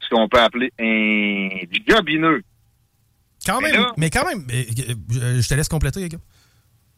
[0.00, 1.48] ce qu'on peut appeler un
[1.88, 2.42] jobineux.
[3.46, 4.62] Quand même, mais quand même, euh,
[5.16, 6.18] euh, je te laisse compléter, les gars.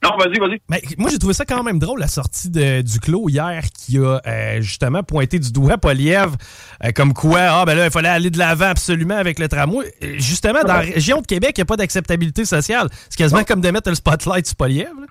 [0.03, 0.61] Non, vas-y, vas-y.
[0.69, 3.99] Mais moi, j'ai trouvé ça quand même drôle, la sortie de, du clos hier, qui
[3.99, 8.31] a euh, justement pointé du doigt euh, comme quoi, ah, ben là, il fallait aller
[8.31, 9.95] de l'avant absolument avec le tramway.
[10.03, 12.89] Euh, Justement, dans la région de Québec, il n'y a pas d'acceptabilité sociale.
[13.09, 15.01] C'est quasiment comme de mettre le spotlight sur Polièvre.
[15.01, 15.07] là.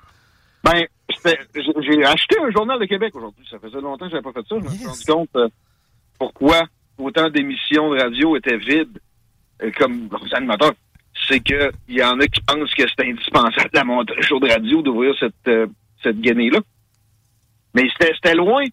[0.64, 0.86] Ben,
[1.82, 3.46] j'ai acheté un journal de Québec aujourd'hui.
[3.50, 4.56] Ça faisait longtemps que j'avais pas fait ça.
[4.60, 5.48] Je me suis rendu compte euh,
[6.20, 6.64] pourquoi
[6.98, 9.00] autant d'émissions de radio étaient vides
[9.64, 10.74] euh, comme gros animateurs.
[11.28, 14.50] C'est que il y en a qui pensent que c'est indispensable à mon show de
[14.50, 15.68] radio d'ouvrir cette, euh,
[16.04, 16.60] cette guenille-là.
[17.74, 18.64] Mais c'était loin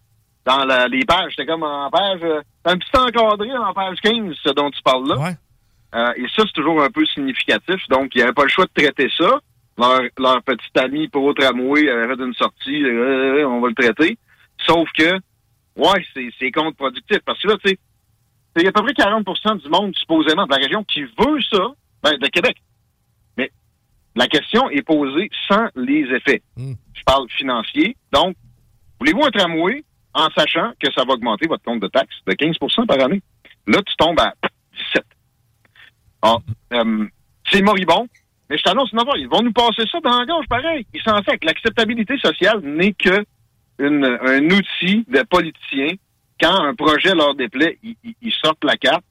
[0.44, 1.32] dans la- les pages.
[1.36, 2.20] C'était comme en page...
[2.22, 5.14] euh, un petit encadré en page 15, ce dont tu parles là.
[6.16, 7.76] Et ça, c'est toujours un peu significatif.
[7.88, 9.40] Donc, il n'y avait pas le choix de traiter ça.
[9.78, 14.18] Leur, leur petit ami pour tramway avait fait une sortie, euh, on va le traiter.
[14.66, 15.14] Sauf que,
[15.76, 17.18] ouais, c'est, c'est contre-productif.
[17.24, 17.78] Parce que là, tu sais,
[18.56, 21.40] il y a à peu près 40% du monde, supposément, de la région qui veut
[21.50, 21.68] ça,
[22.02, 22.56] ben, de Québec.
[23.36, 23.52] Mais
[24.16, 26.42] la question est posée sans les effets.
[26.94, 27.96] Je parle financier.
[28.12, 28.34] Donc,
[28.98, 32.86] voulez-vous un tramway en sachant que ça va augmenter votre compte de taxes de 15%
[32.86, 33.22] par année?
[33.68, 34.34] Là, tu tombes à
[34.76, 35.04] 17.
[36.22, 36.36] Ah,
[36.72, 37.06] euh,
[37.50, 38.08] c'est moribond.
[38.50, 40.86] Mais je t'annonce affaire, ils vont nous passer ça dans la gorge, pareil.
[40.94, 43.24] Ils s'en fait que l'acceptabilité sociale n'est que
[43.78, 45.94] une- un outil de politiciens.
[46.40, 49.04] Quand un projet leur déplaît, ils, sortent la carte.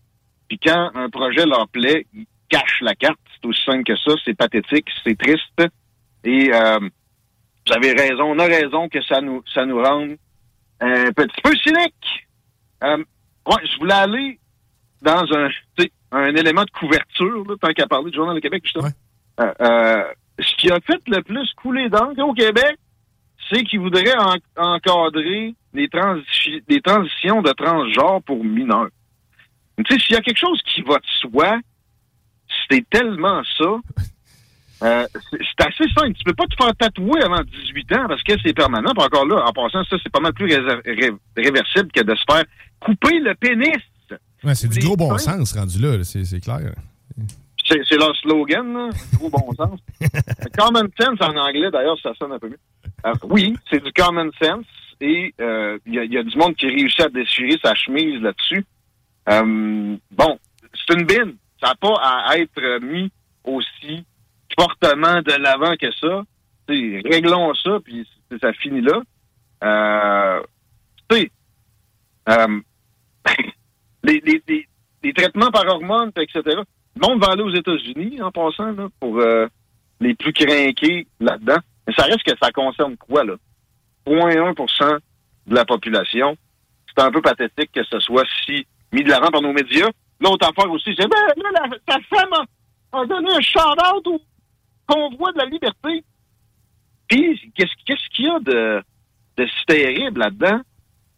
[0.48, 3.20] Puis quand un projet leur plaît, ils cachent la carte.
[3.36, 4.14] C'est aussi simple que ça.
[4.26, 5.62] C'est pathétique, c'est triste.
[6.24, 10.16] Et euh, vous avez raison, on a raison que ça nous ça nous rende
[10.80, 12.28] un petit peu cynique.
[12.84, 14.40] Euh, ouais, je voulais aller
[15.02, 15.50] dans un,
[16.12, 18.86] un élément de couverture, là, tant qu'à parler du Journal de Québec, justement.
[18.88, 18.90] Euh,
[19.40, 20.04] euh,
[20.40, 22.78] ce qui a fait le plus couler d'encre au Québec,
[23.52, 28.90] c'est qu'ils voudraient en- encadrer les, transi- les transitions de transgenres pour mineurs.
[29.78, 31.60] Tu sais, s'il y a quelque chose qui va de soi,
[32.70, 33.66] c'est tellement ça.
[34.84, 36.14] Euh, c'est assez simple.
[36.14, 38.92] Tu peux pas te faire tatouer avant 18 ans parce que c'est permanent.
[38.96, 42.22] Puis encore là, en passant, ça, c'est pas mal plus ré- réversible que de se
[42.32, 42.44] faire
[42.80, 43.74] couper le pénis.
[44.44, 46.76] Ouais, c'est du gros bon sens rendu là, c'est clair.
[47.68, 48.90] C'est leur slogan, là.
[49.18, 49.80] Gros bon sens.
[50.58, 52.60] common sense en anglais, d'ailleurs, ça sonne un peu mieux.
[53.06, 54.66] Euh, oui, c'est du common sense.
[55.02, 57.76] Et euh, il y, a- il y a du monde qui réussit à déchirer sa
[57.76, 58.66] chemise là-dessus.
[59.30, 60.40] Euh, bon,
[60.74, 61.36] c'est une bine.
[61.62, 63.12] Ça n'a pas à être mis
[63.44, 64.06] aussi
[64.58, 66.24] fortement de l'avant que ça.
[66.68, 68.08] T'sais, réglons ça, puis
[68.42, 69.02] ça finit là.
[69.64, 70.42] Euh,
[71.10, 71.32] tu sais,
[72.30, 72.60] euh,
[74.04, 74.68] les, les, les-
[75.04, 76.62] les traitements par hormones, etc.
[77.00, 79.48] Le monde va aller aux États-Unis en passant là, pour euh,
[80.00, 81.58] les plus crinqués là-dedans.
[81.86, 83.36] Mais ça reste que ça concerne quoi, là?
[84.08, 85.00] 0.1%
[85.48, 86.36] de la population.
[86.88, 89.90] C'est un peu pathétique que ce soit si mis de l'avant par nos médias.
[90.20, 92.46] L'autre affaire aussi, c'est ben là, la, ta femme
[92.94, 94.20] a, donné un shout-out au
[94.88, 96.04] convoi de la liberté.
[97.08, 98.84] Puis, qu'est-ce qu'il y a de,
[99.38, 100.62] de terrible là-dedans?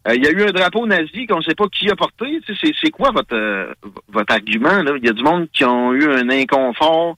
[0.07, 2.39] Euh, Il y a eu un drapeau nazi qu'on ne sait pas qui a porté.
[2.81, 3.73] C'est quoi votre, euh,
[4.07, 4.79] votre argument?
[4.97, 7.17] Il y a du monde qui ont eu un inconfort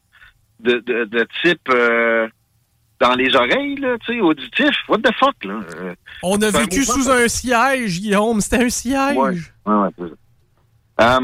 [0.59, 2.27] de, de, de type euh,
[2.99, 4.75] dans les oreilles, là, tu sais, auditif.
[4.87, 5.59] What the fuck, là?
[5.79, 7.15] Euh, On a vécu sous ça.
[7.15, 8.41] un siège, Guillaume.
[8.41, 9.15] C'était un siège.
[9.17, 9.31] Ouais,
[9.65, 10.07] ouais, ouais, c'est
[10.99, 11.19] ça.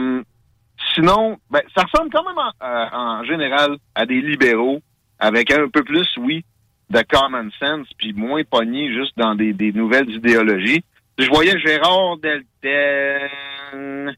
[0.93, 4.79] Sinon, ben, ça ressemble quand même en, euh, en général à des libéraux
[5.19, 6.43] avec un peu plus, oui,
[6.89, 10.83] de common sense, puis moins pogné juste dans des, des nouvelles idéologies.
[11.17, 14.15] Je voyais Gérard Delten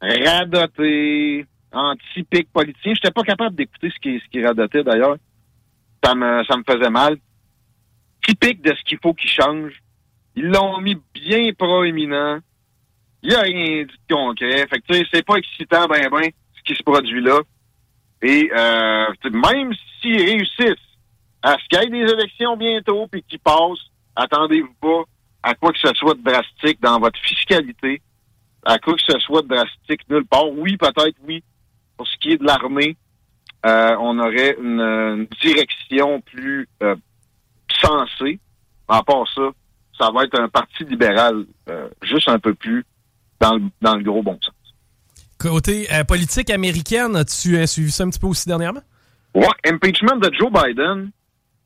[0.00, 2.94] radoter, anti-pic politicien.
[2.94, 5.16] J'étais pas capable d'écouter ce qui, ce radotait d'ailleurs.
[6.04, 7.16] Ça me, ça me faisait mal.
[8.24, 9.72] Typique de ce qu'il faut qu'il change.
[10.36, 12.38] Ils l'ont mis bien proéminent.
[13.22, 14.66] Il n'y a rien de concret.
[14.68, 17.40] Fait que, tu sais, c'est pas excitant, ben, ben, ce qui se produit là.
[18.22, 20.76] Et, euh, même s'ils réussissent
[21.42, 25.02] à ce qu'il y ait des élections bientôt puis qu'ils passent, attendez-vous pas
[25.42, 28.02] à quoi que ce soit de drastique dans votre fiscalité,
[28.64, 30.50] à quoi que ce soit de drastique nulle part.
[30.50, 31.42] Oui, peut-être, oui.
[31.96, 32.96] Pour ce qui est de l'armée,
[33.66, 36.94] euh, on aurait une, une direction plus euh,
[37.80, 38.38] sensée.
[38.86, 39.50] À part ça,
[39.98, 42.84] ça va être un parti libéral euh, juste un peu plus
[43.40, 44.54] dans le, dans le gros bon sens.
[45.38, 48.82] Côté euh, politique américaine, as-tu suivi ça un petit peu aussi dernièrement?
[49.34, 51.10] Ouais, impeachment de Joe Biden.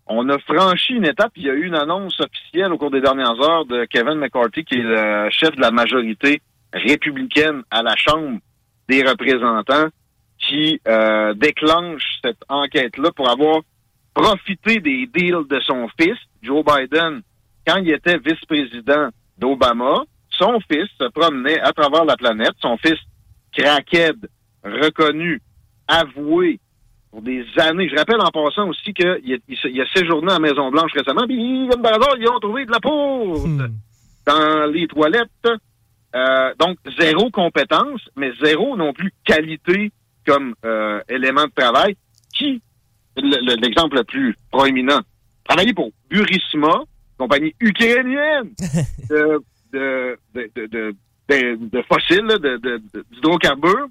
[0.07, 1.33] On a franchi une étape.
[1.37, 4.65] Il y a eu une annonce officielle au cours des dernières heures de Kevin McCarthy,
[4.65, 6.43] qui est le chef de la majorité
[6.73, 8.39] républicaine à la Chambre
[8.89, 9.89] des représentants,
[10.39, 13.61] qui euh, déclenche cette enquête-là pour avoir
[14.15, 17.23] profité des deals de son fils, Joe Biden,
[17.67, 19.09] quand il était vice-président
[19.39, 20.05] d'Obama.
[20.31, 22.55] Son fils se promenait à travers la planète.
[22.61, 22.99] Son fils,
[23.57, 24.29] crackhead,
[24.65, 25.41] reconnu,
[25.87, 26.59] avoué,
[27.13, 27.89] pour des années.
[27.89, 31.69] Je rappelle en passant aussi qu'il a, il, a séjourné à la Maison-Blanche récemment, puis
[31.71, 33.69] comme par hasard, ils ont trouvé de la poudre
[34.27, 35.29] dans les toilettes.
[36.15, 39.93] Euh, donc, zéro compétence, mais zéro non plus qualité
[40.27, 41.97] comme euh, élément de travail.
[42.35, 42.63] Qui,
[43.17, 45.01] le- le- l'exemple le, plus proéminent,
[45.45, 46.83] travailler pour Burisma,
[47.19, 48.51] compagnie ukrainienne
[49.11, 49.39] de,
[49.73, 50.95] de, de, de,
[51.29, 52.27] de- fossiles,
[53.13, 53.89] d'hydrocarbures.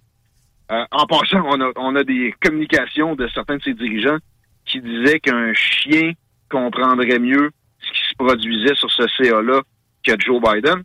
[0.72, 4.18] Euh, en passant, on a, on a des communications de certains de ses dirigeants
[4.66, 6.14] qui disaient qu'un chien
[6.50, 9.62] comprendrait mieux ce qui se produisait sur ce CA-là
[10.06, 10.84] que Joe Biden,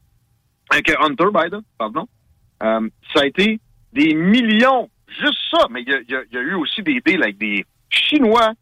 [0.74, 2.06] euh, que Hunter Biden, pardon.
[2.62, 3.60] Euh, ça a été
[3.92, 4.88] des millions,
[5.20, 7.38] juste ça, mais il y a, y a- y a eu aussi des deals avec
[7.38, 8.52] des Chinois.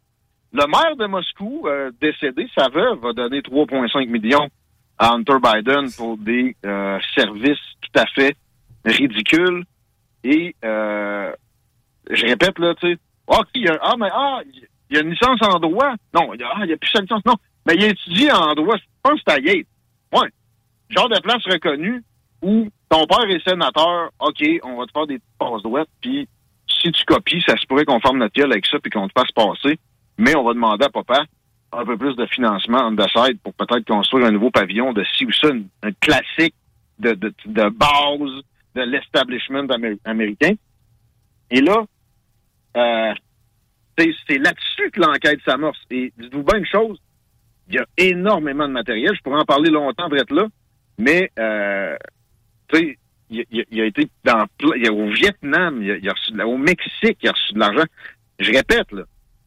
[0.53, 4.47] Le maire de Moscou, euh, décédé, sa veuve, va donner 3,5 millions
[4.97, 8.35] à Hunter Biden pour des euh, services tout à fait
[8.85, 9.63] ridicules.
[10.25, 11.31] Et euh,
[12.09, 12.97] je répète, là, tu sais,
[13.27, 14.41] ah, ok, il y a, ah, mais ah,
[14.89, 15.93] il y a une licence en droit.
[16.15, 17.21] Non, il y a, ah, a plus sa licence.
[17.25, 17.35] Non,
[17.67, 18.75] mais il étudie en droit.
[18.75, 19.65] Je pense que c'est à Yale.
[20.11, 20.27] Ouais.
[20.89, 22.03] Genre de place reconnue
[22.41, 26.27] où ton père est sénateur, OK, on va te faire des passes droites, puis
[26.67, 29.13] si tu copies, ça se pourrait qu'on forme notre gueule avec ça puis qu'on te
[29.17, 29.79] fasse passer.
[30.17, 31.23] Mais on va demander à papa
[31.71, 35.25] un peu plus de financement the side pour peut-être construire un nouveau pavillon de ci
[35.25, 35.49] ou ça,
[35.83, 36.55] un classique
[36.99, 38.43] de, de base
[38.75, 40.53] de l'establishment amé- américain.
[41.49, 41.85] Et là,
[42.77, 43.13] euh,
[43.97, 45.79] c'est là-dessus que l'enquête s'amorce.
[45.89, 46.99] Et dites-vous bien une chose,
[47.69, 49.15] il y a énormément de matériel.
[49.15, 50.47] Je pourrais en parler longtemps d'être là,
[50.97, 51.95] mais euh,
[52.73, 52.95] il,
[53.29, 54.45] il a- été dans
[54.75, 57.85] il a- au Vietnam, il a, a reçu au Mexique, il a reçu de l'argent.
[58.39, 59.03] Je répète, là,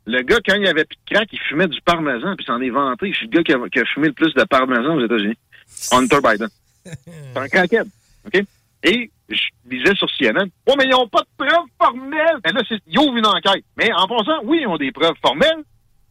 [0.06, 2.70] le gars, quand il avait plus de crack, il fumait du parmesan, puis s'en est
[2.70, 3.12] vanté.
[3.12, 5.36] Je suis le gars qui a, qui a fumé le plus de parmesan aux États-Unis.
[5.92, 6.48] Hunter Biden.
[6.84, 7.86] C'est un crackhead.
[8.26, 8.42] OK?
[8.82, 12.40] Et je disais sur CNN, oh, mais ils n'ont pas de preuves formelles.
[12.46, 13.64] Et là, ils ouvrent une enquête.
[13.76, 15.64] Mais en passant, oui, ils ont des preuves formelles.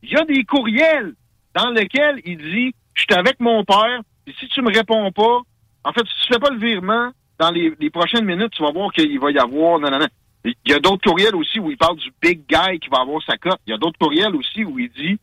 [0.04, 1.14] Il y a des courriels
[1.56, 5.42] dans lesquels il dit, je suis avec mon père, et si tu me réponds pas,
[5.84, 8.72] en fait, si tu fais pas le virement, dans les, les prochaines minutes, tu vas
[8.72, 9.80] voir qu'il va y avoir.
[10.44, 13.22] Il y a d'autres courriels aussi où il parle du big guy qui va avoir
[13.24, 13.60] sa cote.
[13.68, 15.18] Il y a d'autres courriels aussi où il dit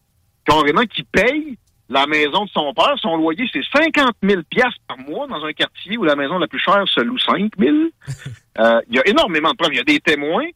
[0.45, 1.59] carrément qu'il paye
[1.89, 2.95] la maison de son père.
[2.99, 6.47] Son loyer, c'est 50 000 piastres par mois dans un quartier où la maison la
[6.47, 7.77] plus chère se loue 5 000.
[8.57, 9.73] Euh, il y a énormément de preuves.
[9.73, 10.47] Il y a des témoins.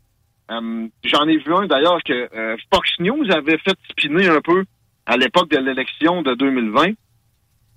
[0.52, 4.64] Euh, J'en ai vu un d'ailleurs que euh, Fox News avait fait spinner un peu
[5.04, 6.92] à l'époque de l'élection de 2020,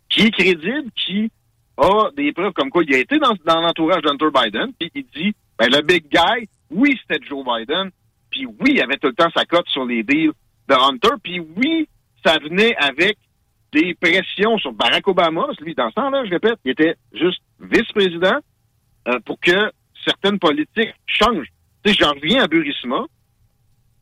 [0.09, 1.31] qui est crédible, qui
[1.77, 5.05] a des preuves comme quoi il a été dans, dans l'entourage d'Hunter Biden, puis il
[5.15, 7.89] dit, ben, le big guy, oui, c'était Joe Biden,
[8.29, 10.33] puis oui, il avait tout le temps sa cote sur les deals
[10.67, 11.87] de Hunter, puis oui,
[12.23, 13.17] ça venait avec
[13.71, 16.95] des pressions sur Barack Obama, parce que lui, dans ce temps-là, je répète, il était
[17.13, 18.39] juste vice-président
[19.07, 19.71] euh, pour que
[20.05, 21.51] certaines politiques changent.
[21.83, 23.05] Tu sais, je reviens à Burisma,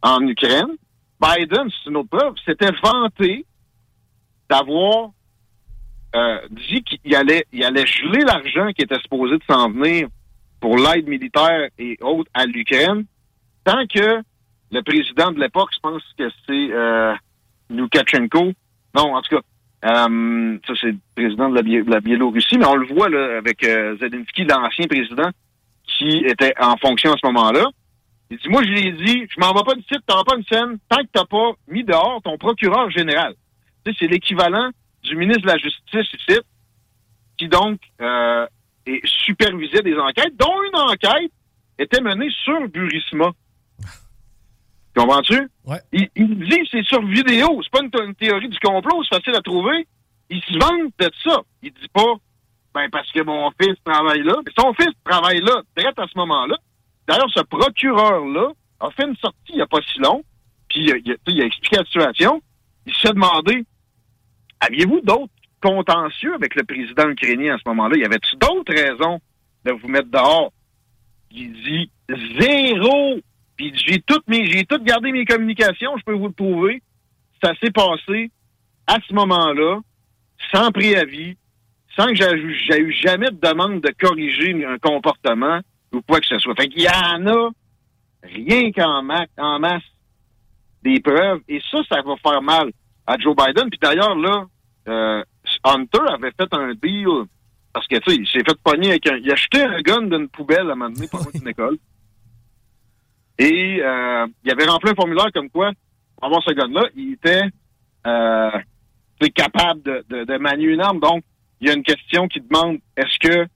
[0.01, 0.75] en Ukraine.
[1.21, 3.45] Biden, c'est une autre preuve, s'était vanté
[4.49, 5.09] d'avoir
[6.15, 10.07] euh, dit qu'il allait, il allait geler l'argent qui était supposé de s'en venir
[10.59, 13.05] pour l'aide militaire et autres à l'Ukraine,
[13.63, 14.21] tant que
[14.71, 17.13] le président de l'époque, je pense que c'est euh,
[17.69, 18.53] Loukachenko.
[18.95, 19.41] Non, en tout cas,
[19.85, 21.55] euh, ça c'est le président de
[21.89, 25.29] la, Biélorussie, mais on le voit là, avec euh, Zelensky, l'ancien président,
[25.85, 27.65] qui était en fonction à ce moment-là.
[28.31, 30.35] Il dit, moi, je lui ai dit, je m'en vais pas du site, t'auras pas
[30.35, 33.33] une scène tant que t'as pas mis dehors ton procureur général.
[33.83, 34.69] Tu sais, c'est l'équivalent
[35.03, 36.39] du ministre de la Justice ici,
[37.37, 38.45] qui donc euh,
[39.05, 41.31] supervisait des enquêtes, dont une enquête
[41.79, 43.31] était menée sur Burisma.
[44.99, 45.49] Comprends-tu?
[45.65, 45.79] Ouais.
[45.93, 49.35] Il, il dit c'est sur vidéo, c'est pas une, une théorie du complot, c'est facile
[49.35, 49.87] à trouver.
[50.29, 51.41] Il se vante de ça.
[51.63, 52.15] Il dit pas
[52.73, 54.35] ben parce que mon fils travaille là.
[54.45, 56.57] Mais son fils travaille là, direct à ce moment-là.
[57.07, 58.51] D'ailleurs, ce procureur-là
[58.81, 60.21] a fait une sortie il n'y a pas si long,
[60.67, 62.41] puis il a, il sais, il a expliqué la situation.
[62.85, 63.65] Il s'est demandé
[64.59, 65.31] aviez-vous d'autres
[65.61, 67.97] contentieux avec le président ukrainien à ce moment-là?
[67.97, 69.19] Y avait-tu d'autres raisons
[69.65, 70.51] de vous mettre dehors?
[71.31, 71.89] Il dit
[72.39, 73.19] zéro.
[73.59, 76.81] Puis j'ai toutes mes, j'ai tout gardé mes communications, je peux vous le prouver.
[77.43, 78.31] Ça s'est passé
[78.87, 79.81] à ce moment-là,
[80.53, 81.35] sans préavis,
[81.93, 85.59] sans que j'ai eu- jamais de demande de corriger un comportement
[85.91, 86.55] ou quoi que ce soit.
[86.55, 87.49] Fait qu'il y en a
[88.23, 89.83] rien qu'en ma- en masse
[90.81, 91.41] des preuves.
[91.49, 92.71] Et ça, ça va faire mal
[93.05, 93.69] à Joe Biden.
[93.69, 94.45] Puis d'ailleurs, là,
[94.87, 95.21] euh,
[95.65, 97.25] Hunter avait fait un deal
[97.73, 99.17] parce que, tu sais, il s'est fait pogner avec un...
[99.17, 101.77] Il a jeté un gun d'une poubelle à un moment donné par une école.
[103.39, 105.71] Et euh, il avait rempli un formulaire comme quoi,
[106.17, 107.43] pour avoir ce gun-là, il était
[108.05, 108.51] euh,
[109.33, 110.99] capable de, de, de manier une arme.
[110.99, 111.23] Donc,
[111.61, 113.47] il y a une question qui demande, est-ce que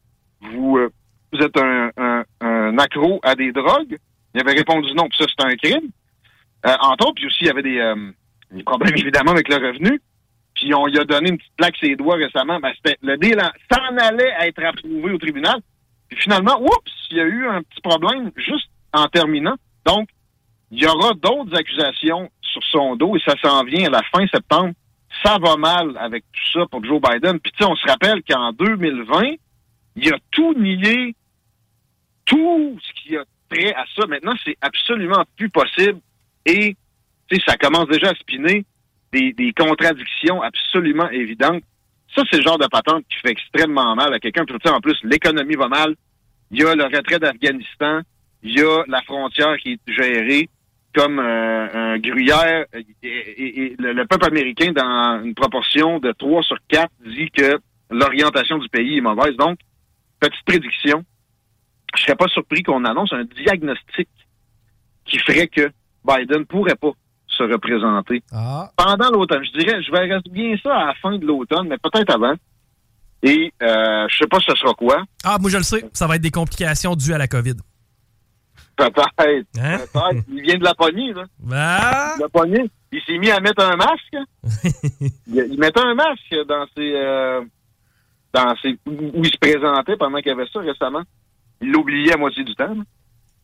[0.41, 0.89] vous, euh,
[1.31, 3.97] vous êtes un, un, un accro à des drogues?
[4.33, 5.89] Il avait répondu non, puis ça, c'est un crime.
[6.65, 8.11] Euh, entre autres, puis aussi, il y avait des, euh,
[8.51, 10.01] des problèmes, évidemment, avec le revenu.
[10.55, 12.59] Puis on lui a donné une petite plaque sur les doigts récemment.
[12.59, 15.59] Ben, c'était le deal en- s'en allait être approuvé au tribunal.
[16.09, 19.55] Puis finalement, oups, il y a eu un petit problème juste en terminant.
[19.85, 20.09] Donc,
[20.71, 24.25] il y aura d'autres accusations sur son dos et ça s'en vient à la fin
[24.27, 24.73] septembre.
[25.23, 27.39] Ça va mal avec tout ça pour Joe Biden.
[27.39, 29.35] Puis tu sais, on se rappelle qu'en 2020,
[29.95, 31.15] il a tout nié,
[32.25, 34.07] tout ce qui a trait à ça.
[34.07, 35.99] Maintenant, c'est absolument plus possible.
[36.45, 36.75] Et
[37.29, 38.65] tu sais, ça commence déjà à spinner
[39.11, 41.63] des, des contradictions absolument évidentes.
[42.15, 44.45] Ça, c'est le genre de patente qui fait extrêmement mal à quelqu'un.
[44.45, 45.95] Puis en plus, l'économie va mal.
[46.51, 48.01] Il y a le retrait d'Afghanistan.
[48.43, 50.49] Il y a la frontière qui est gérée
[50.95, 52.65] comme euh, un gruyère.
[52.73, 57.29] Et, et- et le, le peuple américain, dans une proportion de 3 sur 4, dit
[57.31, 57.57] que
[57.89, 59.35] l'orientation du pays est mauvaise.
[59.37, 59.57] Donc,
[60.19, 61.03] petite prédiction,
[61.95, 64.09] je serais pas surpris qu'on annonce un diagnostic
[65.05, 65.71] qui ferait que
[66.05, 66.91] Biden pourrait pas
[67.27, 68.69] se représenter Ah.
[68.77, 69.43] pendant l'automne.
[69.43, 72.33] Je dirais, je verrais bien ça à la fin de l'automne, mais peut-être avant.
[73.23, 75.03] Et euh, je sais pas ce sera quoi.
[75.23, 77.55] Ah, moi je le sais, ça va être des complications dues à la COVID.
[78.75, 79.09] Peut-être.
[79.59, 79.77] Hein?
[79.77, 80.25] Peut-être.
[80.29, 81.25] Il vient de la poignée, là.
[81.51, 82.15] Ah!
[82.19, 82.65] La poignée.
[82.91, 84.17] Il s'est mis à mettre un masque.
[85.27, 87.41] il, il mettait un masque dans ses, euh,
[88.33, 91.03] dans ses, où il se présentait pendant qu'il y avait ça récemment.
[91.61, 92.73] Il l'oubliait à moitié du temps.
[92.73, 92.83] là.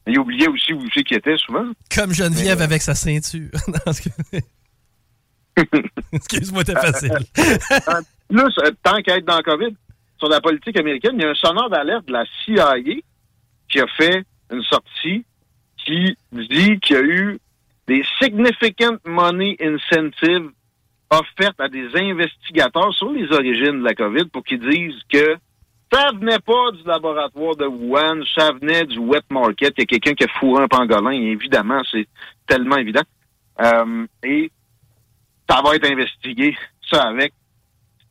[0.08, 1.66] Il oubliait aussi où c'est qu'il était souvent.
[1.94, 3.50] Comme Geneviève Mais, euh, avec sa ceinture.
[6.14, 7.12] Excuse-moi, t'es facile.
[7.12, 9.76] En plus, euh, tant qu'à être dans la COVID,
[10.18, 12.76] sur la politique américaine, il y a un sonneur d'alerte de la CIA
[13.72, 15.26] qui a fait une sortie
[15.78, 17.40] qui dit qu'il y a eu
[17.88, 20.50] des significant money incentives
[21.10, 25.38] offertes à des investigateurs sur les origines de la COVID pour qu'ils disent que
[25.92, 29.74] ça venait pas du laboratoire de Wuhan, ça venait du wet market.
[29.78, 32.08] Il y a quelqu'un qui a fourré un pangolin, évidemment, c'est
[32.46, 33.02] tellement évident.
[33.60, 34.52] Euh, et
[35.50, 36.56] ça va être investigué,
[36.92, 37.34] ça avec.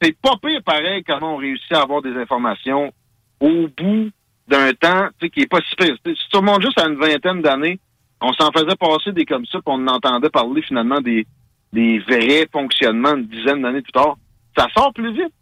[0.02, 2.92] C'est pas pire pareil comment on réussit à avoir des informations
[3.40, 4.10] au bout
[4.48, 5.96] d'un temps qui est pas si pire.
[6.04, 7.78] Si tu remontes juste à une vingtaine d'années,
[8.20, 11.26] on s'en faisait passer des comme ça, puis on entendait parler finalement des,
[11.72, 14.16] des vrais fonctionnements une dizaine d'années plus tard.
[14.56, 15.32] Ça sort plus vite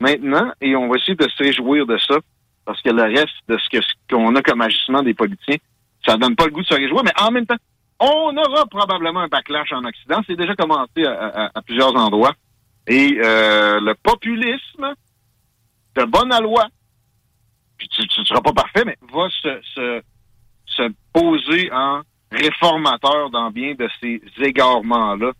[0.00, 2.16] maintenant, et on va essayer de se réjouir de ça,
[2.64, 5.56] parce que le reste de ce ce qu'on a comme agissement des politiciens,
[6.06, 7.56] ça donne pas le goût de se réjouir, mais en même temps,
[7.98, 10.22] on aura probablement un backlash en Occident.
[10.26, 12.32] C'est déjà commencé à, à- à plusieurs endroits.
[12.86, 14.94] Et euh, le populisme
[15.96, 16.66] de bonne loi,
[17.80, 20.02] puis tu ne seras pas parfait, mais va se, se,
[20.66, 25.32] se poser en réformateur dans bien de ces égarements-là.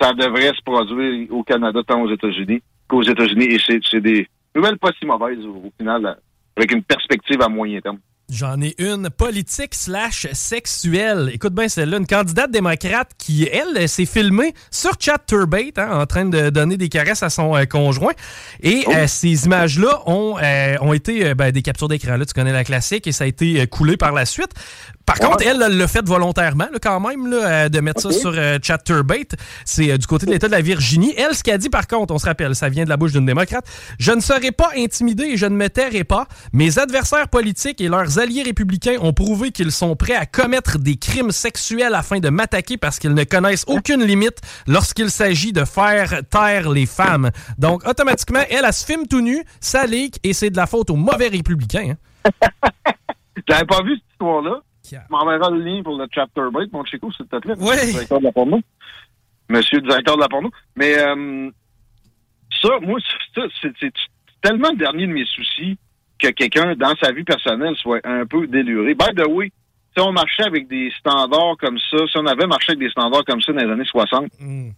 [0.00, 3.44] Ça devrait se produire au Canada tant aux États-Unis qu'aux États-Unis.
[3.44, 6.18] Et c'est des nouvelles pas si mauvaises au, final,
[6.56, 7.98] avec une perspective à moyen terme.
[8.32, 11.30] J'en ai une politique slash sexuelle.
[11.34, 16.06] Écoute bien celle-là, une candidate démocrate qui, elle, s'est filmée sur Chat Turbate hein, en
[16.06, 18.12] train de donner des caresses à son euh, conjoint.
[18.62, 18.92] Et Oh.
[18.94, 22.16] euh, ces images-là ont, euh, ont été euh, ben, des captures d'écran.
[22.16, 24.52] Là, tu connais la classique et ça a été euh, coulé par la suite.
[25.10, 28.12] Par contre, elle, elle l'a fait volontairement, là, quand même, là, euh, de mettre ça
[28.12, 29.34] sur euh, Chat Turbate.
[29.64, 31.12] C'est euh, du côté de l'État de la Virginie.
[31.16, 33.26] Elle, ce qu'elle dit, par contre, on se rappelle, ça vient de la bouche d'une
[33.26, 33.66] démocrate.
[33.98, 36.28] Je ne serai pas intimidé et je ne me tairai pas.
[36.52, 40.94] Mes adversaires politiques et leurs alliés républicains ont prouvé qu'ils sont prêts à commettre des
[40.94, 44.38] crimes sexuels afin de m'attaquer parce qu'ils ne connaissent aucune limite
[44.68, 47.32] lorsqu'il s'agit de faire taire les femmes.
[47.58, 50.88] Donc, automatiquement, elle, elle se filme tout nu, ça leak et c'est de la faute
[50.90, 51.96] aux mauvais républicains.
[52.24, 52.30] hein.
[53.48, 54.60] J'avais pas vu cette histoire-là.
[54.98, 57.54] Tu m'enverras le lien pour le chapter break, mon Chico, s'il te plaît.
[57.58, 57.76] Oui.
[57.92, 58.60] Directeur de la porno.
[59.48, 60.50] Monsieur le directeur de la porno.
[60.76, 61.50] Mais euh,
[62.62, 62.98] ça, moi,
[63.34, 63.92] c'est
[64.42, 65.78] tellement le dernier de mes soucis
[66.18, 68.94] que quelqu'un, dans sa vie personnelle, soit un peu déluré.
[68.94, 69.50] By the way,
[69.96, 73.24] si on marchait avec des standards comme ça, si on avait marché avec des standards
[73.24, 74.30] comme ça dans les années 60,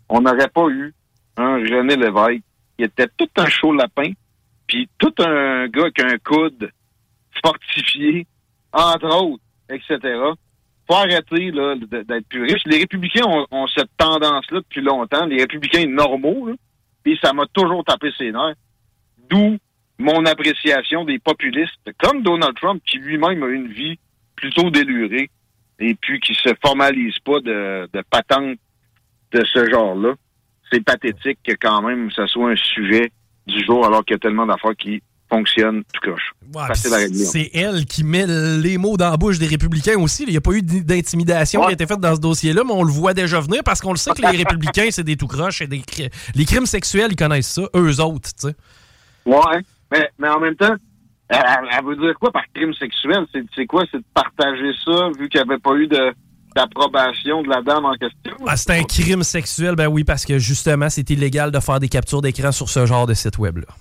[0.08, 0.94] on n'aurait pas eu
[1.36, 2.42] un René Lévesque
[2.78, 4.12] qui était tout un chaud lapin,
[4.66, 6.70] puis tout un gars qui a un coude
[7.44, 8.26] fortifié,
[8.72, 9.98] entre autres, etc.
[10.86, 12.62] Faut arrêter là, d'être plus riche.
[12.66, 16.50] Les républicains ont, cette tendance-là depuis longtemps, les républicains normaux,
[17.02, 18.54] puis ça m'a toujours tapé ses nerfs.
[19.28, 19.58] D'où
[19.98, 23.98] mon appréciation des populistes, comme Donald Trump, qui lui-même a une vie
[24.34, 25.30] plutôt délurée,
[25.78, 28.58] et puis qui se formalise pas de, de patente
[29.32, 30.14] de ce genre-là.
[30.70, 33.10] C'est pathétique que quand même ça soit un sujet
[33.46, 35.02] du jour alors qu'il y a tellement d'affaires qui
[35.32, 36.32] fonctionnent tout croche.
[36.54, 40.24] Ouais, c'est elle qui met les mots dans la bouche des républicains aussi.
[40.24, 42.82] Il n'y a pas eu d'intimidation qui a été faite dans ce dossier-là, mais on
[42.82, 45.62] le voit déjà venir parce qu'on le sait que les républicains, c'est des tout croches
[45.62, 45.82] et des
[46.34, 48.54] les crimes sexuels, ils connaissent ça, eux autres, tu sais.
[49.24, 49.60] Ouais,
[49.90, 50.74] mais, mais en même temps,
[51.28, 53.24] elle, veut dire quoi par crime sexuel?
[53.32, 53.84] C'est c'est quoi?
[53.90, 56.12] C'est de partager ça, vu qu'il n'y avait pas eu de
[56.54, 58.36] d'approbation de la dame en question?
[58.46, 61.88] Ah, c'est un crime sexuel, ben oui, parce que justement, c'est illégal de faire des
[61.88, 63.74] captures d'écran sur ce genre de site web-là.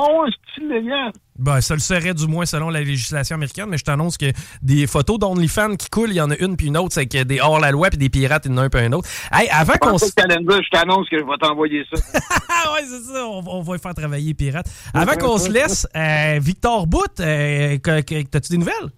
[0.00, 1.12] Oh, c'est illégal!
[1.38, 4.26] Ben, ça le serait du moins selon la législation américaine, mais je t'annonce que
[4.62, 7.22] des photos d'OnlyFans qui coulent, il y en a une puis une autre, c'est que
[7.24, 9.08] des hors-la-loi puis des pirates, il y en a un puis un autre.
[9.32, 10.06] Hey, avant qu'on se...
[10.06, 12.00] je t'annonce que je vais t'envoyer ça.
[12.66, 14.66] Ah ouais, c'est ça, on, va- on va faire travailler les pirates.
[14.94, 18.90] Avant qu'on se laisse, euh, Victor Bout, euh, t'as-tu des nouvelles?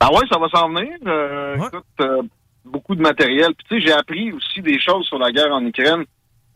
[0.00, 0.92] Ah ouais, ça va s'en venir.
[1.06, 2.22] Euh, Écoute, euh,
[2.64, 3.54] beaucoup de matériel.
[3.56, 6.04] Puis tu sais, j'ai appris aussi des choses sur la guerre en Ukraine.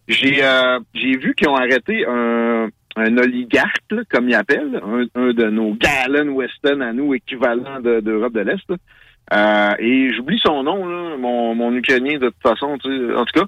[0.09, 5.05] J'ai euh, j'ai vu qu'ils ont arrêté un, un oligarque, là, comme ils appellent, un,
[5.21, 8.71] un de nos Galen Weston à nous, équivalent de- d'Europe de, l'Est.
[9.33, 13.25] Euh, et j'oublie son nom, là, mon, mon Ukrainien de toute façon, tu sais, en
[13.25, 13.47] tout cas.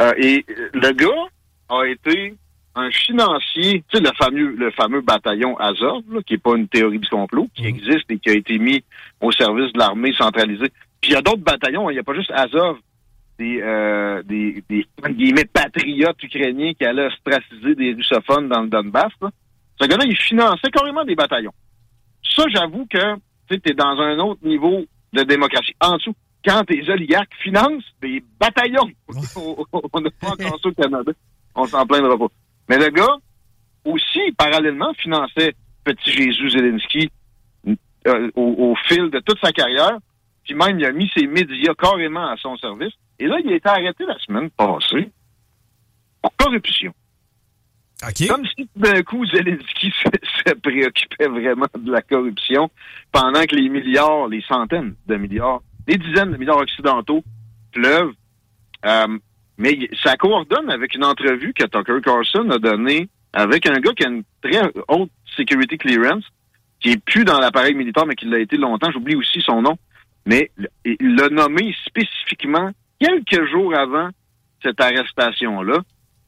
[0.00, 1.28] Euh, et le gars
[1.68, 2.34] a été
[2.74, 6.68] un financier, tu sais, le fameux, le fameux bataillon Azov, là, qui est pas une
[6.68, 8.82] théorie du complot, qui existe et qui a été mis
[9.20, 10.70] au service de l'armée centralisée.
[11.00, 12.78] Puis il y a d'autres bataillons, il n'y a pas juste Azov,
[13.40, 18.68] des, euh, des, des entre guillemets, patriotes ukrainiens qui allaient ostraciser des russophones dans le
[18.68, 19.12] Donbass.
[19.22, 19.30] là.
[19.80, 21.54] Ce gars-là, il finançait carrément des bataillons.
[22.36, 23.16] Ça, j'avoue que
[23.48, 24.84] tu es dans un autre niveau
[25.14, 25.74] de démocratie.
[25.80, 26.14] En dessous,
[26.44, 28.90] quand tes oligarques financent des bataillons,
[29.36, 31.12] on n'a pas encore ça au Canada,
[31.54, 32.28] on s'en plaindra pas.
[32.68, 33.16] Mais le gars,
[33.86, 37.10] aussi, parallèlement, finançait Petit Jésus Zelensky
[38.06, 39.98] euh, au, au fil de toute sa carrière.
[40.44, 42.92] Puis même, il a mis ses médias carrément à son service.
[43.20, 45.10] Et là, il a été arrêté la semaine passée
[46.22, 46.92] pour corruption.
[48.00, 52.70] Comme si d'un coup, Zelensky se, se préoccupait vraiment de la corruption
[53.12, 57.22] pendant que les milliards, les centaines de milliards, les dizaines de milliards occidentaux
[57.72, 58.14] pleuvent.
[58.86, 59.18] Euh,
[59.58, 64.06] mais ça coordonne avec une entrevue que Tucker Carlson a donnée avec un gars qui
[64.06, 66.24] a une très haute security clearance,
[66.80, 68.90] qui est plus dans l'appareil militaire, mais qui l'a été longtemps.
[68.90, 69.76] J'oublie aussi son nom.
[70.24, 70.50] Mais
[70.84, 74.10] il l'a nommé spécifiquement quelques jours avant
[74.62, 75.78] cette arrestation-là.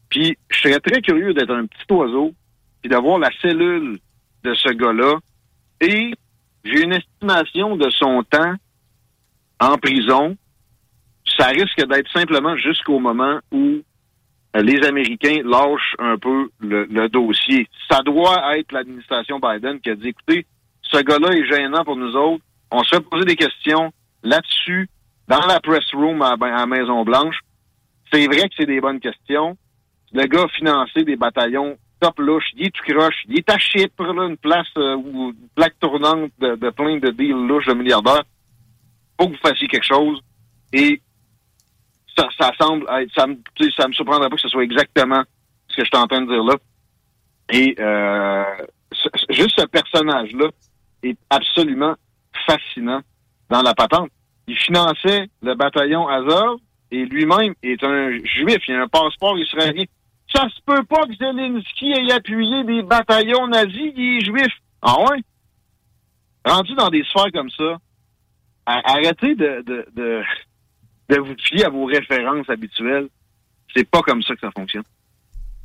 [0.08, 2.34] Puis je serais très curieux d'être un petit oiseau,
[2.80, 3.98] puis d'avoir la cellule
[4.42, 5.18] de ce gars-là.
[5.80, 6.12] Et
[6.64, 8.54] j'ai une estimation de son temps
[9.60, 10.36] en prison.
[11.38, 13.82] Ça risque d'être simplement jusqu'au moment où
[14.54, 17.68] les Américains lâchent un peu le, le dossier.
[17.90, 20.46] Ça doit être l'administration Biden qui a dit, écoutez,
[20.82, 22.44] ce gars-là est gênant pour nous autres.
[22.70, 23.92] On se fait poser des questions
[24.22, 24.88] là-dessus,
[25.28, 27.38] dans la press room à, à la Maison-Blanche.
[28.12, 29.56] C'est vrai que c'est des bonnes questions.
[30.12, 33.58] Le gars a financé des bataillons top louche, il est tout croche, il est à
[33.58, 37.74] Chypre, là, une place euh, où une plaque tournante de, plein de deals louches de
[37.74, 38.24] milliardaires.
[39.18, 40.20] Faut que vous fassiez quelque chose.
[40.72, 41.00] Et
[42.16, 43.36] ça, ça semble être, ça me,
[43.76, 45.22] ça me surprendrait pas que ce soit exactement
[45.68, 46.56] ce que je suis en train de dire là.
[47.50, 48.44] Et euh,
[49.30, 50.48] juste ce personnage-là,
[51.02, 51.94] est absolument
[52.46, 53.00] fascinant
[53.50, 54.10] dans la patente.
[54.52, 56.58] Il finançait le bataillon Azov
[56.90, 59.84] et lui-même est un juif, il a un passeport israélien.
[60.30, 64.52] Ça se peut pas que Zelensky ait appuyé des bataillons nazis, il est juif.
[64.82, 65.22] Ah ouais?
[66.44, 67.78] Rendu dans des sphères comme ça,
[68.66, 70.22] arrêtez de, de, de,
[71.08, 73.08] de vous fier à vos références habituelles.
[73.74, 74.84] C'est pas comme ça que ça fonctionne.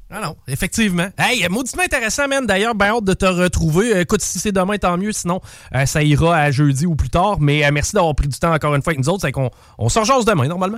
[0.10, 1.08] Ah non, effectivement.
[1.18, 2.46] Hey, mauditement intéressant, man.
[2.46, 3.94] D'ailleurs, ben hâte de te retrouver.
[3.94, 5.12] Euh, Écoute, si c'est demain, tant mieux.
[5.12, 5.42] Sinon,
[5.76, 7.38] euh, ça ira à jeudi ou plus tard.
[7.42, 9.22] Mais euh, merci d'avoir pris du temps encore une fois avec nous autres.
[9.22, 10.78] C'est qu'on on se rejase demain, normalement.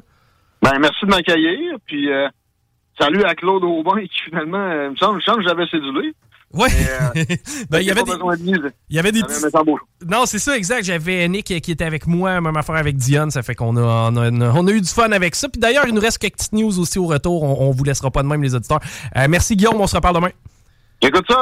[0.63, 1.75] Ben, merci de m'accueillir.
[1.85, 2.27] Puis, euh,
[2.99, 6.13] salut à Claude Aubin qui, finalement, me semble, j'avais cédulé.
[6.53, 7.35] Mais, euh,
[7.69, 8.11] Ben, il y avait des-.
[8.89, 9.21] Il y avait des.
[10.07, 10.83] Non, c'est ça, exact.
[10.83, 13.29] J'avais Nick qui était avec moi, même affaire avec Dion.
[13.29, 13.81] Ça fait qu'on a,
[14.11, 15.47] on a, on a eu du fun avec ça.
[15.49, 17.43] Puis d'ailleurs, il nous reste quelques petites news aussi au retour.
[17.43, 18.79] On, on vous laissera pas de même, les auditeurs.
[19.15, 19.79] Euh, merci, Guillaume.
[19.79, 20.29] On se reparle demain.
[21.01, 21.37] Écoute ça,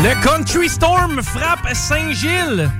[0.00, 2.70] Le Country Storm frappe Saint-Gilles.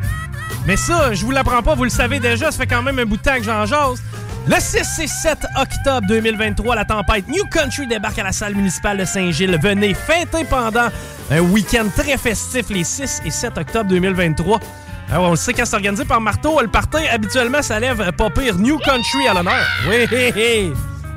[0.66, 3.06] Mais ça, je vous l'apprends pas, vous le savez déjà, ça fait quand même un
[3.06, 4.00] bout de temps que j'en jase.
[4.46, 8.98] Le 6 et 7 octobre 2023, la tempête New Country débarque à la salle municipale
[8.98, 9.58] de Saint-Gilles.
[9.60, 10.88] Venez fêter pendant
[11.30, 14.60] un week-end très festif les 6 et 7 octobre 2023.
[15.10, 18.30] Alors, on le sait quand c'est organisé par Marteau, le party, habituellement, ça lève pas
[18.30, 19.66] pire New Country à l'honneur.
[19.88, 20.72] Oui, hé, hé.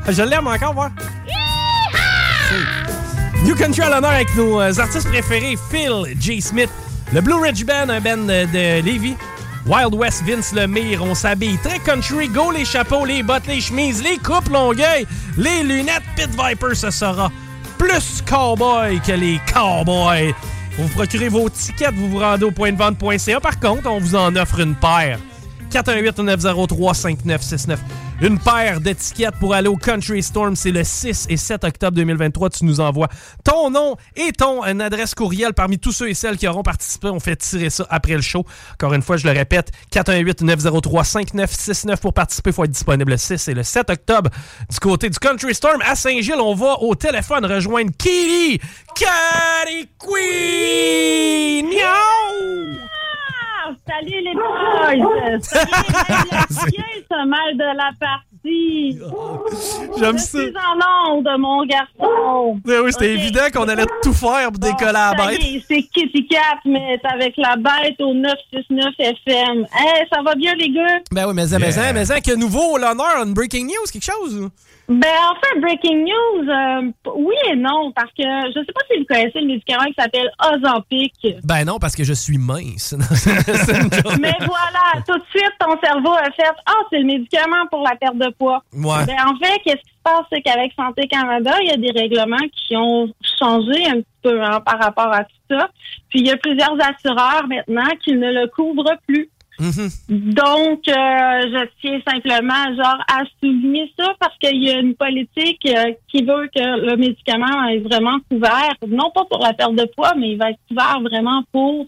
[0.10, 0.90] Je l'aime encore, voir.
[3.44, 6.42] New Country à l'honneur avec nos euh, artistes préférés, Phil J.
[6.42, 6.70] Smith,
[7.12, 9.16] le Blue Ridge Band, un band de Lévis,
[9.66, 14.04] Wild West Vince Lemire, on s'habille très country, go les chapeaux, les bottes, les chemises,
[14.04, 15.08] les coupes longueuil,
[15.38, 17.32] les lunettes Pit Viper, ce sera
[17.80, 20.34] plus cowboy que les cowboys.
[20.78, 23.40] Vous procurez vos tickets, vous vous rendez au point de vente.ca.
[23.40, 25.18] Par contre, on vous en offre une paire.
[25.72, 27.78] 418-903-5969.
[28.22, 30.56] Une paire d'étiquettes pour aller au Country Storm.
[30.56, 32.52] C'est le 6 et 7 octobre 2023.
[32.52, 33.08] Tu nous envoies
[33.44, 37.10] ton nom et ton euh, adresse courriel parmi tous ceux et celles qui auront participé.
[37.10, 38.46] On fait tirer ça après le show.
[38.74, 42.52] Encore une fois, je le répète, 418-903-5969 pour participer.
[42.52, 44.30] Il faut être disponible le 6 et le 7 octobre.
[44.70, 48.60] Du côté du Country Storm à Saint-Gilles, on va au téléphone rejoindre Kitty
[48.94, 51.72] Catty Queen.
[53.88, 55.40] Ah, salut les boys!
[55.42, 59.00] Salut les ce mal de la partie!
[60.00, 60.40] J'aime Je ça.
[60.40, 62.60] suis en onde, mon garçon!
[62.66, 65.42] Ben oui, c'était évident qu'on allait tout faire pour décoller à la bête.
[65.68, 69.66] C'est Kitty Cat, mais c'est avec la bête au 969 FM.
[69.74, 71.00] Hey, ça va bien, les gars?
[71.12, 74.06] Ben oui, mais ça, mais ça, mais ça, que nouveau, l'honneur, une breaking news, quelque
[74.12, 74.50] chose?
[74.92, 79.00] Ben, en fait, breaking news, euh, oui et non, parce que je sais pas si
[79.00, 81.14] vous connaissez le médicament qui s'appelle Ozempic.
[81.46, 82.94] Ben non, parce que je suis mince.
[84.20, 87.96] Mais voilà, tout de suite, ton cerveau a fait Ah, c'est le médicament pour la
[87.96, 88.64] perte de poids.
[88.74, 89.06] Ouais.
[89.06, 91.98] Ben, en fait, qu'est-ce qui se passe, c'est qu'avec Santé Canada, il y a des
[91.98, 93.08] règlements qui ont
[93.40, 95.70] changé un petit peu hein, par rapport à tout ça.
[96.10, 99.30] Puis il y a plusieurs assureurs maintenant qui ne le couvrent plus.
[100.10, 105.66] Donc, euh, je tiens simplement genre à souligner ça parce qu'il y a une politique
[105.68, 109.86] euh, qui veut que le médicament est vraiment couvert, non pas pour la perte de
[109.96, 111.86] poids, mais il va être couvert vraiment pour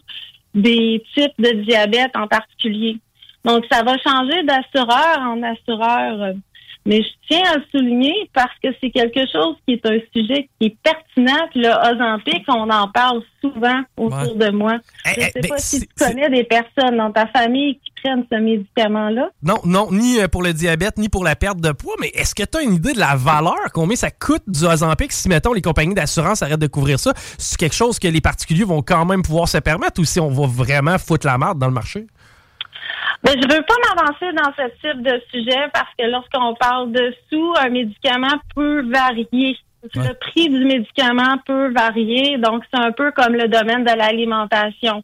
[0.53, 2.97] des types de diabète en particulier.
[3.43, 6.33] Donc, ça va changer d'assureur en assureur.
[6.85, 10.49] Mais je tiens à le souligner parce que c'est quelque chose qui est un sujet
[10.59, 11.47] qui est pertinent.
[11.51, 14.77] Puis le Ozempic, on en parle souvent autour de moi.
[15.05, 18.25] Je ne sais ben, pas si tu connais des personnes dans ta famille qui prennent
[18.31, 19.29] ce médicament-là.
[19.41, 22.35] Non, non, ni euh, pour le diabète, ni pour la perte de poids, mais est-ce
[22.35, 25.53] que tu as une idée de la valeur, combien ça coûte du Ozempic si, mettons,
[25.53, 27.13] les compagnies d'assurance arrêtent de couvrir ça?
[27.37, 30.29] C'est quelque chose que les particuliers vont quand même pouvoir se permettre ou si on
[30.29, 32.07] va vraiment foutre la merde dans le marché?
[33.23, 37.15] Mais je veux pas m'avancer dans ce type de sujet parce que lorsqu'on parle de
[37.29, 39.57] sous, un médicament peut varier.
[39.95, 45.03] Le prix du médicament peut varier, donc c'est un peu comme le domaine de l'alimentation.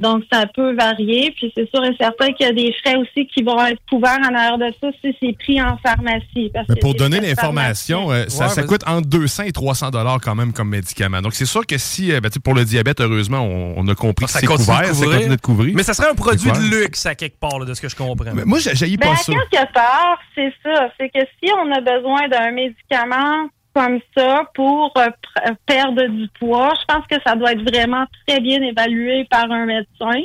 [0.00, 1.30] Donc, ça peut varier.
[1.36, 4.18] Puis, c'est sûr et certain qu'il y a des frais aussi qui vont être couverts
[4.28, 6.50] en arrière de ça si c'est pris en pharmacie.
[6.52, 8.66] Parce Mais pour donner l'information, euh, ça, Ouais, ça vas-y.
[8.66, 11.20] coûte entre 200 et 300 dollars quand même comme médicament.
[11.20, 13.88] Donc, c'est sûr que si, euh, ben, tu sais, pour le diabète, heureusement, on, on
[13.88, 15.74] a compris que Ça c'est couvert, ça continue de couvrir.
[15.76, 17.96] Mais ça serait un produit de luxe à quelque part, là, de ce que je
[17.96, 18.32] comprends.
[18.34, 19.32] Mais moi, j'ai Ben, pas à ça.
[19.50, 20.88] quelque part, c'est ça.
[20.98, 26.28] C'est que si on a besoin d'un médicament comme ça pour euh, pr- perdre du
[26.38, 30.18] poids, je pense que ça doit être vraiment très bien évalué par un médecin.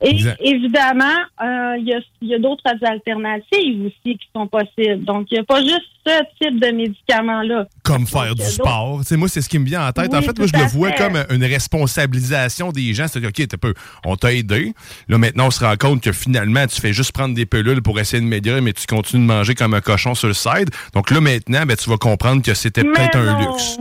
[0.00, 0.40] Et exact.
[0.40, 1.04] évidemment,
[1.42, 5.04] euh, il y a, il y a d'autres alternatives aussi qui sont possibles.
[5.04, 7.66] Donc, il n'y a pas juste ce type de médicament-là.
[7.82, 8.98] Comme faire du sport.
[9.00, 10.12] Tu sais, moi, c'est ce qui me vient en tête.
[10.14, 10.96] en fait, moi, je le vois fait.
[10.98, 13.06] comme une responsabilisation des gens.
[13.08, 13.74] C'est-à-dire, OK, peu,
[14.04, 14.74] on t'a aidé.
[15.08, 17.98] Là, maintenant, on se rend compte que finalement, tu fais juste prendre des pilules pour
[17.98, 20.70] essayer de maigrir, mais tu continues de manger comme un cochon sur le side.
[20.94, 23.78] Donc là, maintenant, ben, tu vas comprendre que c'était Mais peut-être un luxe.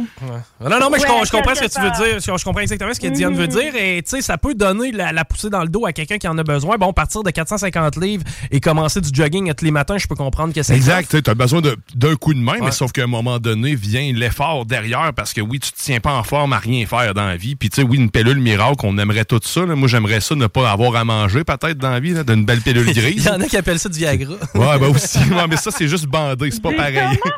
[0.62, 2.20] Non, non, mais je, Ouais, com- je comprends ce que tu veux dire.
[2.20, 3.74] Je, je comprends exactement ce que Diane veut dire.
[3.76, 6.28] Et tu sais, ça peut donner la, la poussée dans le dos à quelqu'un qui
[6.28, 6.78] en a besoin.
[6.78, 10.54] Bon, partir de 450 livres et commencer du jogging tous les matins, je peux comprendre
[10.54, 12.66] que c'est Exact, tu as besoin de- d'un coup de main, Ouais.
[12.66, 16.00] mais sauf qu'à un moment donné vient l'effort derrière parce que oui, tu te tiens
[16.00, 17.56] pas en forme à rien faire dans la vie.
[17.56, 19.66] Puis tu sais, oui, une pilule miracle, on aimerait tout ça.
[19.66, 19.76] là.
[19.76, 22.88] Moi, j'aimerais ça ne pas avoir à manger peut-être dans la vie, d'une belle pilule
[22.88, 23.26] Il grise.
[23.26, 24.34] y en a qui appellent ça du Viagra.
[24.56, 25.20] ouais, ben aussi.
[25.20, 26.94] Ouais, mais ça, c'est juste bandé, c'est pas pareil.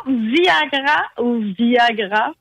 [0.07, 2.31] Viagra ou Viagra?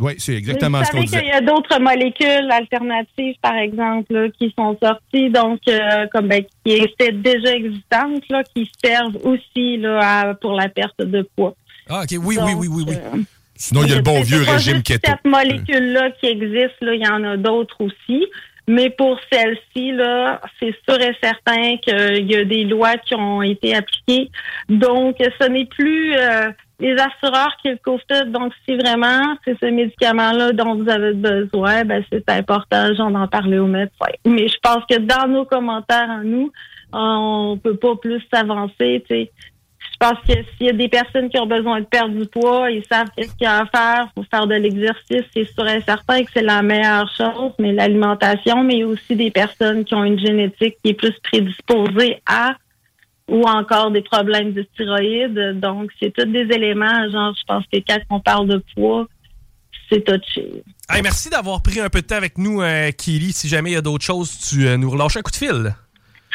[0.00, 1.18] Oui, c'est exactement Vous ce qu'on disait.
[1.20, 6.28] qu'il y a d'autres molécules alternatives, par exemple, là, qui sont sorties, donc euh, comme
[6.28, 9.98] ben, qui étaient déjà existantes, là, qui servent aussi là,
[10.30, 11.54] à- pour la perte de poids.
[11.88, 12.16] Ah, OK.
[12.22, 13.24] Oui, oui, oui, oui, oui.
[13.56, 15.10] Sinon, il y a le bon vieux régime keto.
[15.10, 18.26] Cette molécule-là qui existe, là, il y en a d'autres aussi.
[18.68, 23.40] Mais pour celle-ci, là, c'est sûr et certain qu'il y a des lois qui ont
[23.42, 24.30] été appliquées.
[24.68, 26.50] Donc, ce n'est plus euh,
[26.80, 28.30] les assureurs qui le couvrent tout.
[28.30, 33.26] Donc, si vraiment c'est ce médicament-là dont vous avez besoin, ben, c'est important, genre, d'en
[33.26, 34.12] parler au médecin.
[34.24, 36.52] Mais je pense que dans nos commentaires à nous,
[36.92, 39.32] on peut pas plus s'avancer, tu sais.
[40.00, 42.70] Je pense que s'il y a des personnes qui ont besoin de perdre du poids,
[42.70, 44.08] ils savent qu'est-ce qu'il y a à faire.
[44.14, 45.24] faut faire de l'exercice.
[45.34, 49.84] C'est sûr et certain que c'est la meilleure chose, mais l'alimentation, mais aussi des personnes
[49.84, 52.54] qui ont une génétique qui est plus prédisposée à
[53.28, 55.60] ou encore des problèmes de thyroïde.
[55.60, 59.06] Donc, c'est tous des éléments, genre, je pense que quand on parle de poids,
[59.90, 60.62] c'est touché.
[60.90, 63.32] Hey, merci d'avoir pris un peu de temps avec nous, euh, Kili.
[63.32, 65.74] Si jamais il y a d'autres choses, tu euh, nous relâches un coup de fil.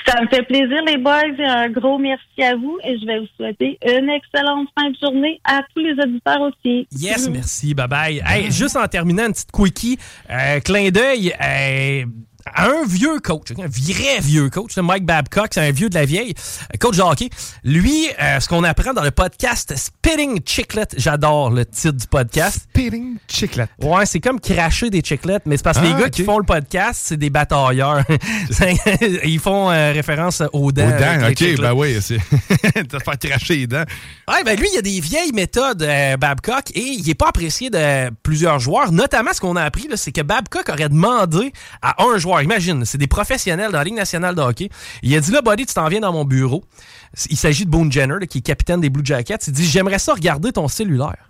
[0.06, 1.22] Ça me fait plaisir, les boys.
[1.40, 5.40] Un gros merci à vous et je vais vous souhaiter une excellente fin de journée
[5.46, 6.88] à tous les auditeurs aussi.
[6.92, 7.74] Yes, merci.
[7.74, 8.24] Bye bye.
[8.26, 9.98] Hey, juste en terminant, une petite quickie.
[10.30, 12.06] Euh, clin d'œil euh,
[12.46, 16.06] à un vieux coach, un vrai vieux coach, Mike Babcock, c'est un vieux de la
[16.06, 16.34] vieille,
[16.74, 17.30] euh, coach de hockey.
[17.64, 22.68] Lui, euh, ce qu'on apprend dans le podcast Spitting Chiclet, j'adore le titre du podcast.
[22.70, 23.68] Spitting Chiclet.
[23.82, 26.12] Ouais, c'est comme cracher des chiclettes, mais c'est parce que Ah, les gars ok.
[26.12, 28.04] qui font le podcast, c'est des batailleurs.
[29.24, 30.88] Ils font euh, référence aux dents.
[30.88, 32.18] Aux dents, ok, ben oui, c'est.
[32.90, 33.84] T'as fait cracher les dents.
[34.28, 37.30] Ouais, ben lui, il y a des vieilles méthodes, euh, Babcock, et il n'est pas
[37.30, 38.92] apprécié de plusieurs joueurs.
[38.92, 41.52] Notamment, ce qu'on a appris, c'est que Babcock aurait demandé
[41.82, 44.70] à un joueur, imagine, c'est des professionnels dans la Ligue nationale de hockey.
[45.02, 46.64] Il a dit, là, Buddy, tu t'en viens dans mon bureau.
[47.30, 49.38] Il s'agit de Boone Jenner, là, qui est capitaine des Blue Jackets.
[49.48, 51.30] Il dit, j'aimerais ça regarder ton cellulaire.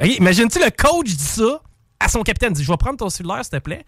[0.00, 1.62] Imagine-tu, le coach dit ça?
[2.02, 2.52] À son capitaine.
[2.52, 3.84] Dit, je vais prendre ton cellulaire, s'il te plaît.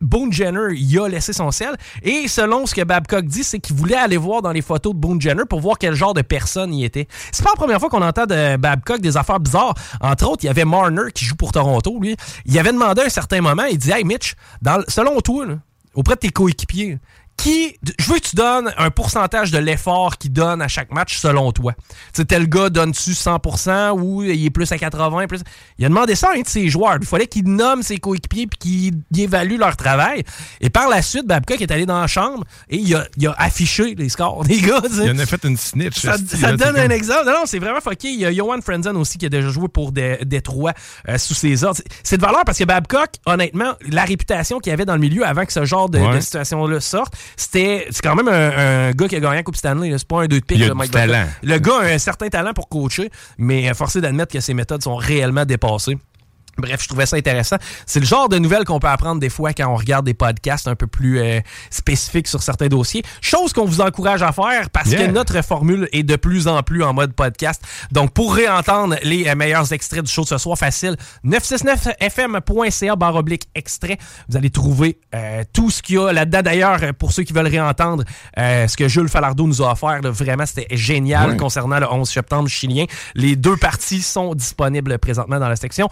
[0.00, 1.76] Boone Jenner, il a laissé son sel.
[2.02, 4.98] Et selon ce que Babcock dit, c'est qu'il voulait aller voir dans les photos de
[4.98, 7.06] Boone Jenner pour voir quel genre de personne il était.
[7.30, 9.74] C'est pas la première fois qu'on entend de Babcock des affaires bizarres.
[10.00, 12.16] Entre autres, il y avait Marner qui joue pour Toronto, lui.
[12.46, 15.46] Il avait demandé à un certain moment, il dit Hey Mitch, dans, selon toi,
[15.94, 16.98] auprès de tes coéquipiers,
[17.36, 21.16] qui, je veux que tu donnes un pourcentage de l'effort qu'il donne à chaque match
[21.18, 21.72] selon toi.
[21.72, 25.26] Tu sais, tel gars donne-tu 100% ou il est plus à 80?
[25.26, 25.40] Plus...
[25.78, 26.98] Il a demandé ça à un de ses joueurs.
[27.00, 28.58] Il fallait qu'il nomme ses coéquipiers puis
[29.10, 30.22] qu'il évalue leur travail.
[30.60, 33.34] Et par la suite, Babcock est allé dans la chambre et il a, il a
[33.38, 34.80] affiché les scores des gars.
[35.02, 36.00] Il en a fait une snitch.
[36.00, 37.26] Ça, ça donne un exemple.
[37.26, 38.08] Non, non, c'est vraiment fucké.
[38.10, 40.74] Il y a Johan Frenzen aussi qui a déjà joué pour Dé- Détroit
[41.08, 41.76] euh, sous ses ordres.
[41.78, 45.26] C'est- C'est de valeur parce que Babcock, honnêtement, la réputation qu'il avait dans le milieu
[45.26, 46.14] avant que ce genre de, Ouais.
[46.16, 49.56] de situation-là sorte, c'était c'est quand même un, un gars qui a gagné la Coupe
[49.56, 49.92] Stanley.
[49.96, 50.58] C'est pas un deux de pique.
[50.58, 51.26] Il a là, Mike talent.
[51.42, 54.96] Le gars a un certain talent pour coacher, mais forcé d'admettre que ses méthodes sont
[54.96, 55.98] réellement dépassées.
[56.58, 57.56] Bref, je trouvais ça intéressant.
[57.86, 60.68] C'est le genre de nouvelles qu'on peut apprendre des fois quand on regarde des podcasts
[60.68, 63.02] un peu plus euh, spécifiques sur certains dossiers.
[63.22, 65.06] Chose qu'on vous encourage à faire parce Yeah.
[65.06, 67.62] que notre formule est de plus en plus en mode podcast.
[67.90, 73.16] Donc, pour réentendre les euh, meilleurs extraits du show de ce soir, facile, 969fm.ca barre
[73.16, 73.98] oblique extrait.
[74.28, 76.42] Vous allez trouver euh, tout ce qu'il y a là-dedans.
[76.42, 78.04] D'ailleurs, pour ceux qui veulent réentendre
[78.38, 82.08] euh, ce que Jules Falardeau nous a offert, là, vraiment, c'était génial concernant le 11
[82.08, 82.84] septembre chilien.
[83.14, 85.88] Les deux parties sont disponibles présentement dans la section.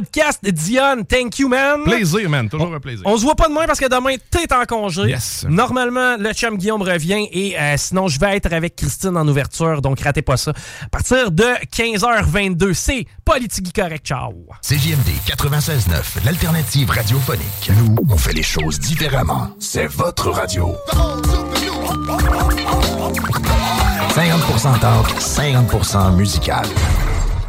[0.00, 0.40] Podcast.
[0.42, 1.84] Dion, thank you, man.
[1.84, 2.48] Plaisir, man.
[2.48, 3.02] Toujours un plaisir.
[3.06, 5.02] On se voit pas demain parce que demain, t'es en congé.
[5.02, 5.46] Yes.
[5.48, 9.82] Normalement, le chum Guillaume revient et euh, sinon, je vais être avec Christine en ouverture,
[9.82, 10.52] donc ratez pas ça.
[10.84, 11.44] À partir de
[11.74, 14.06] 15h22, c'est Politique Correct.
[14.06, 14.32] Ciao.
[14.62, 17.70] CJMD 96.9, l'alternative radiophonique.
[17.78, 19.50] Nous, on fait les choses différemment.
[19.58, 20.74] C'est votre radio.
[24.14, 26.66] 50% talk, 50% musical.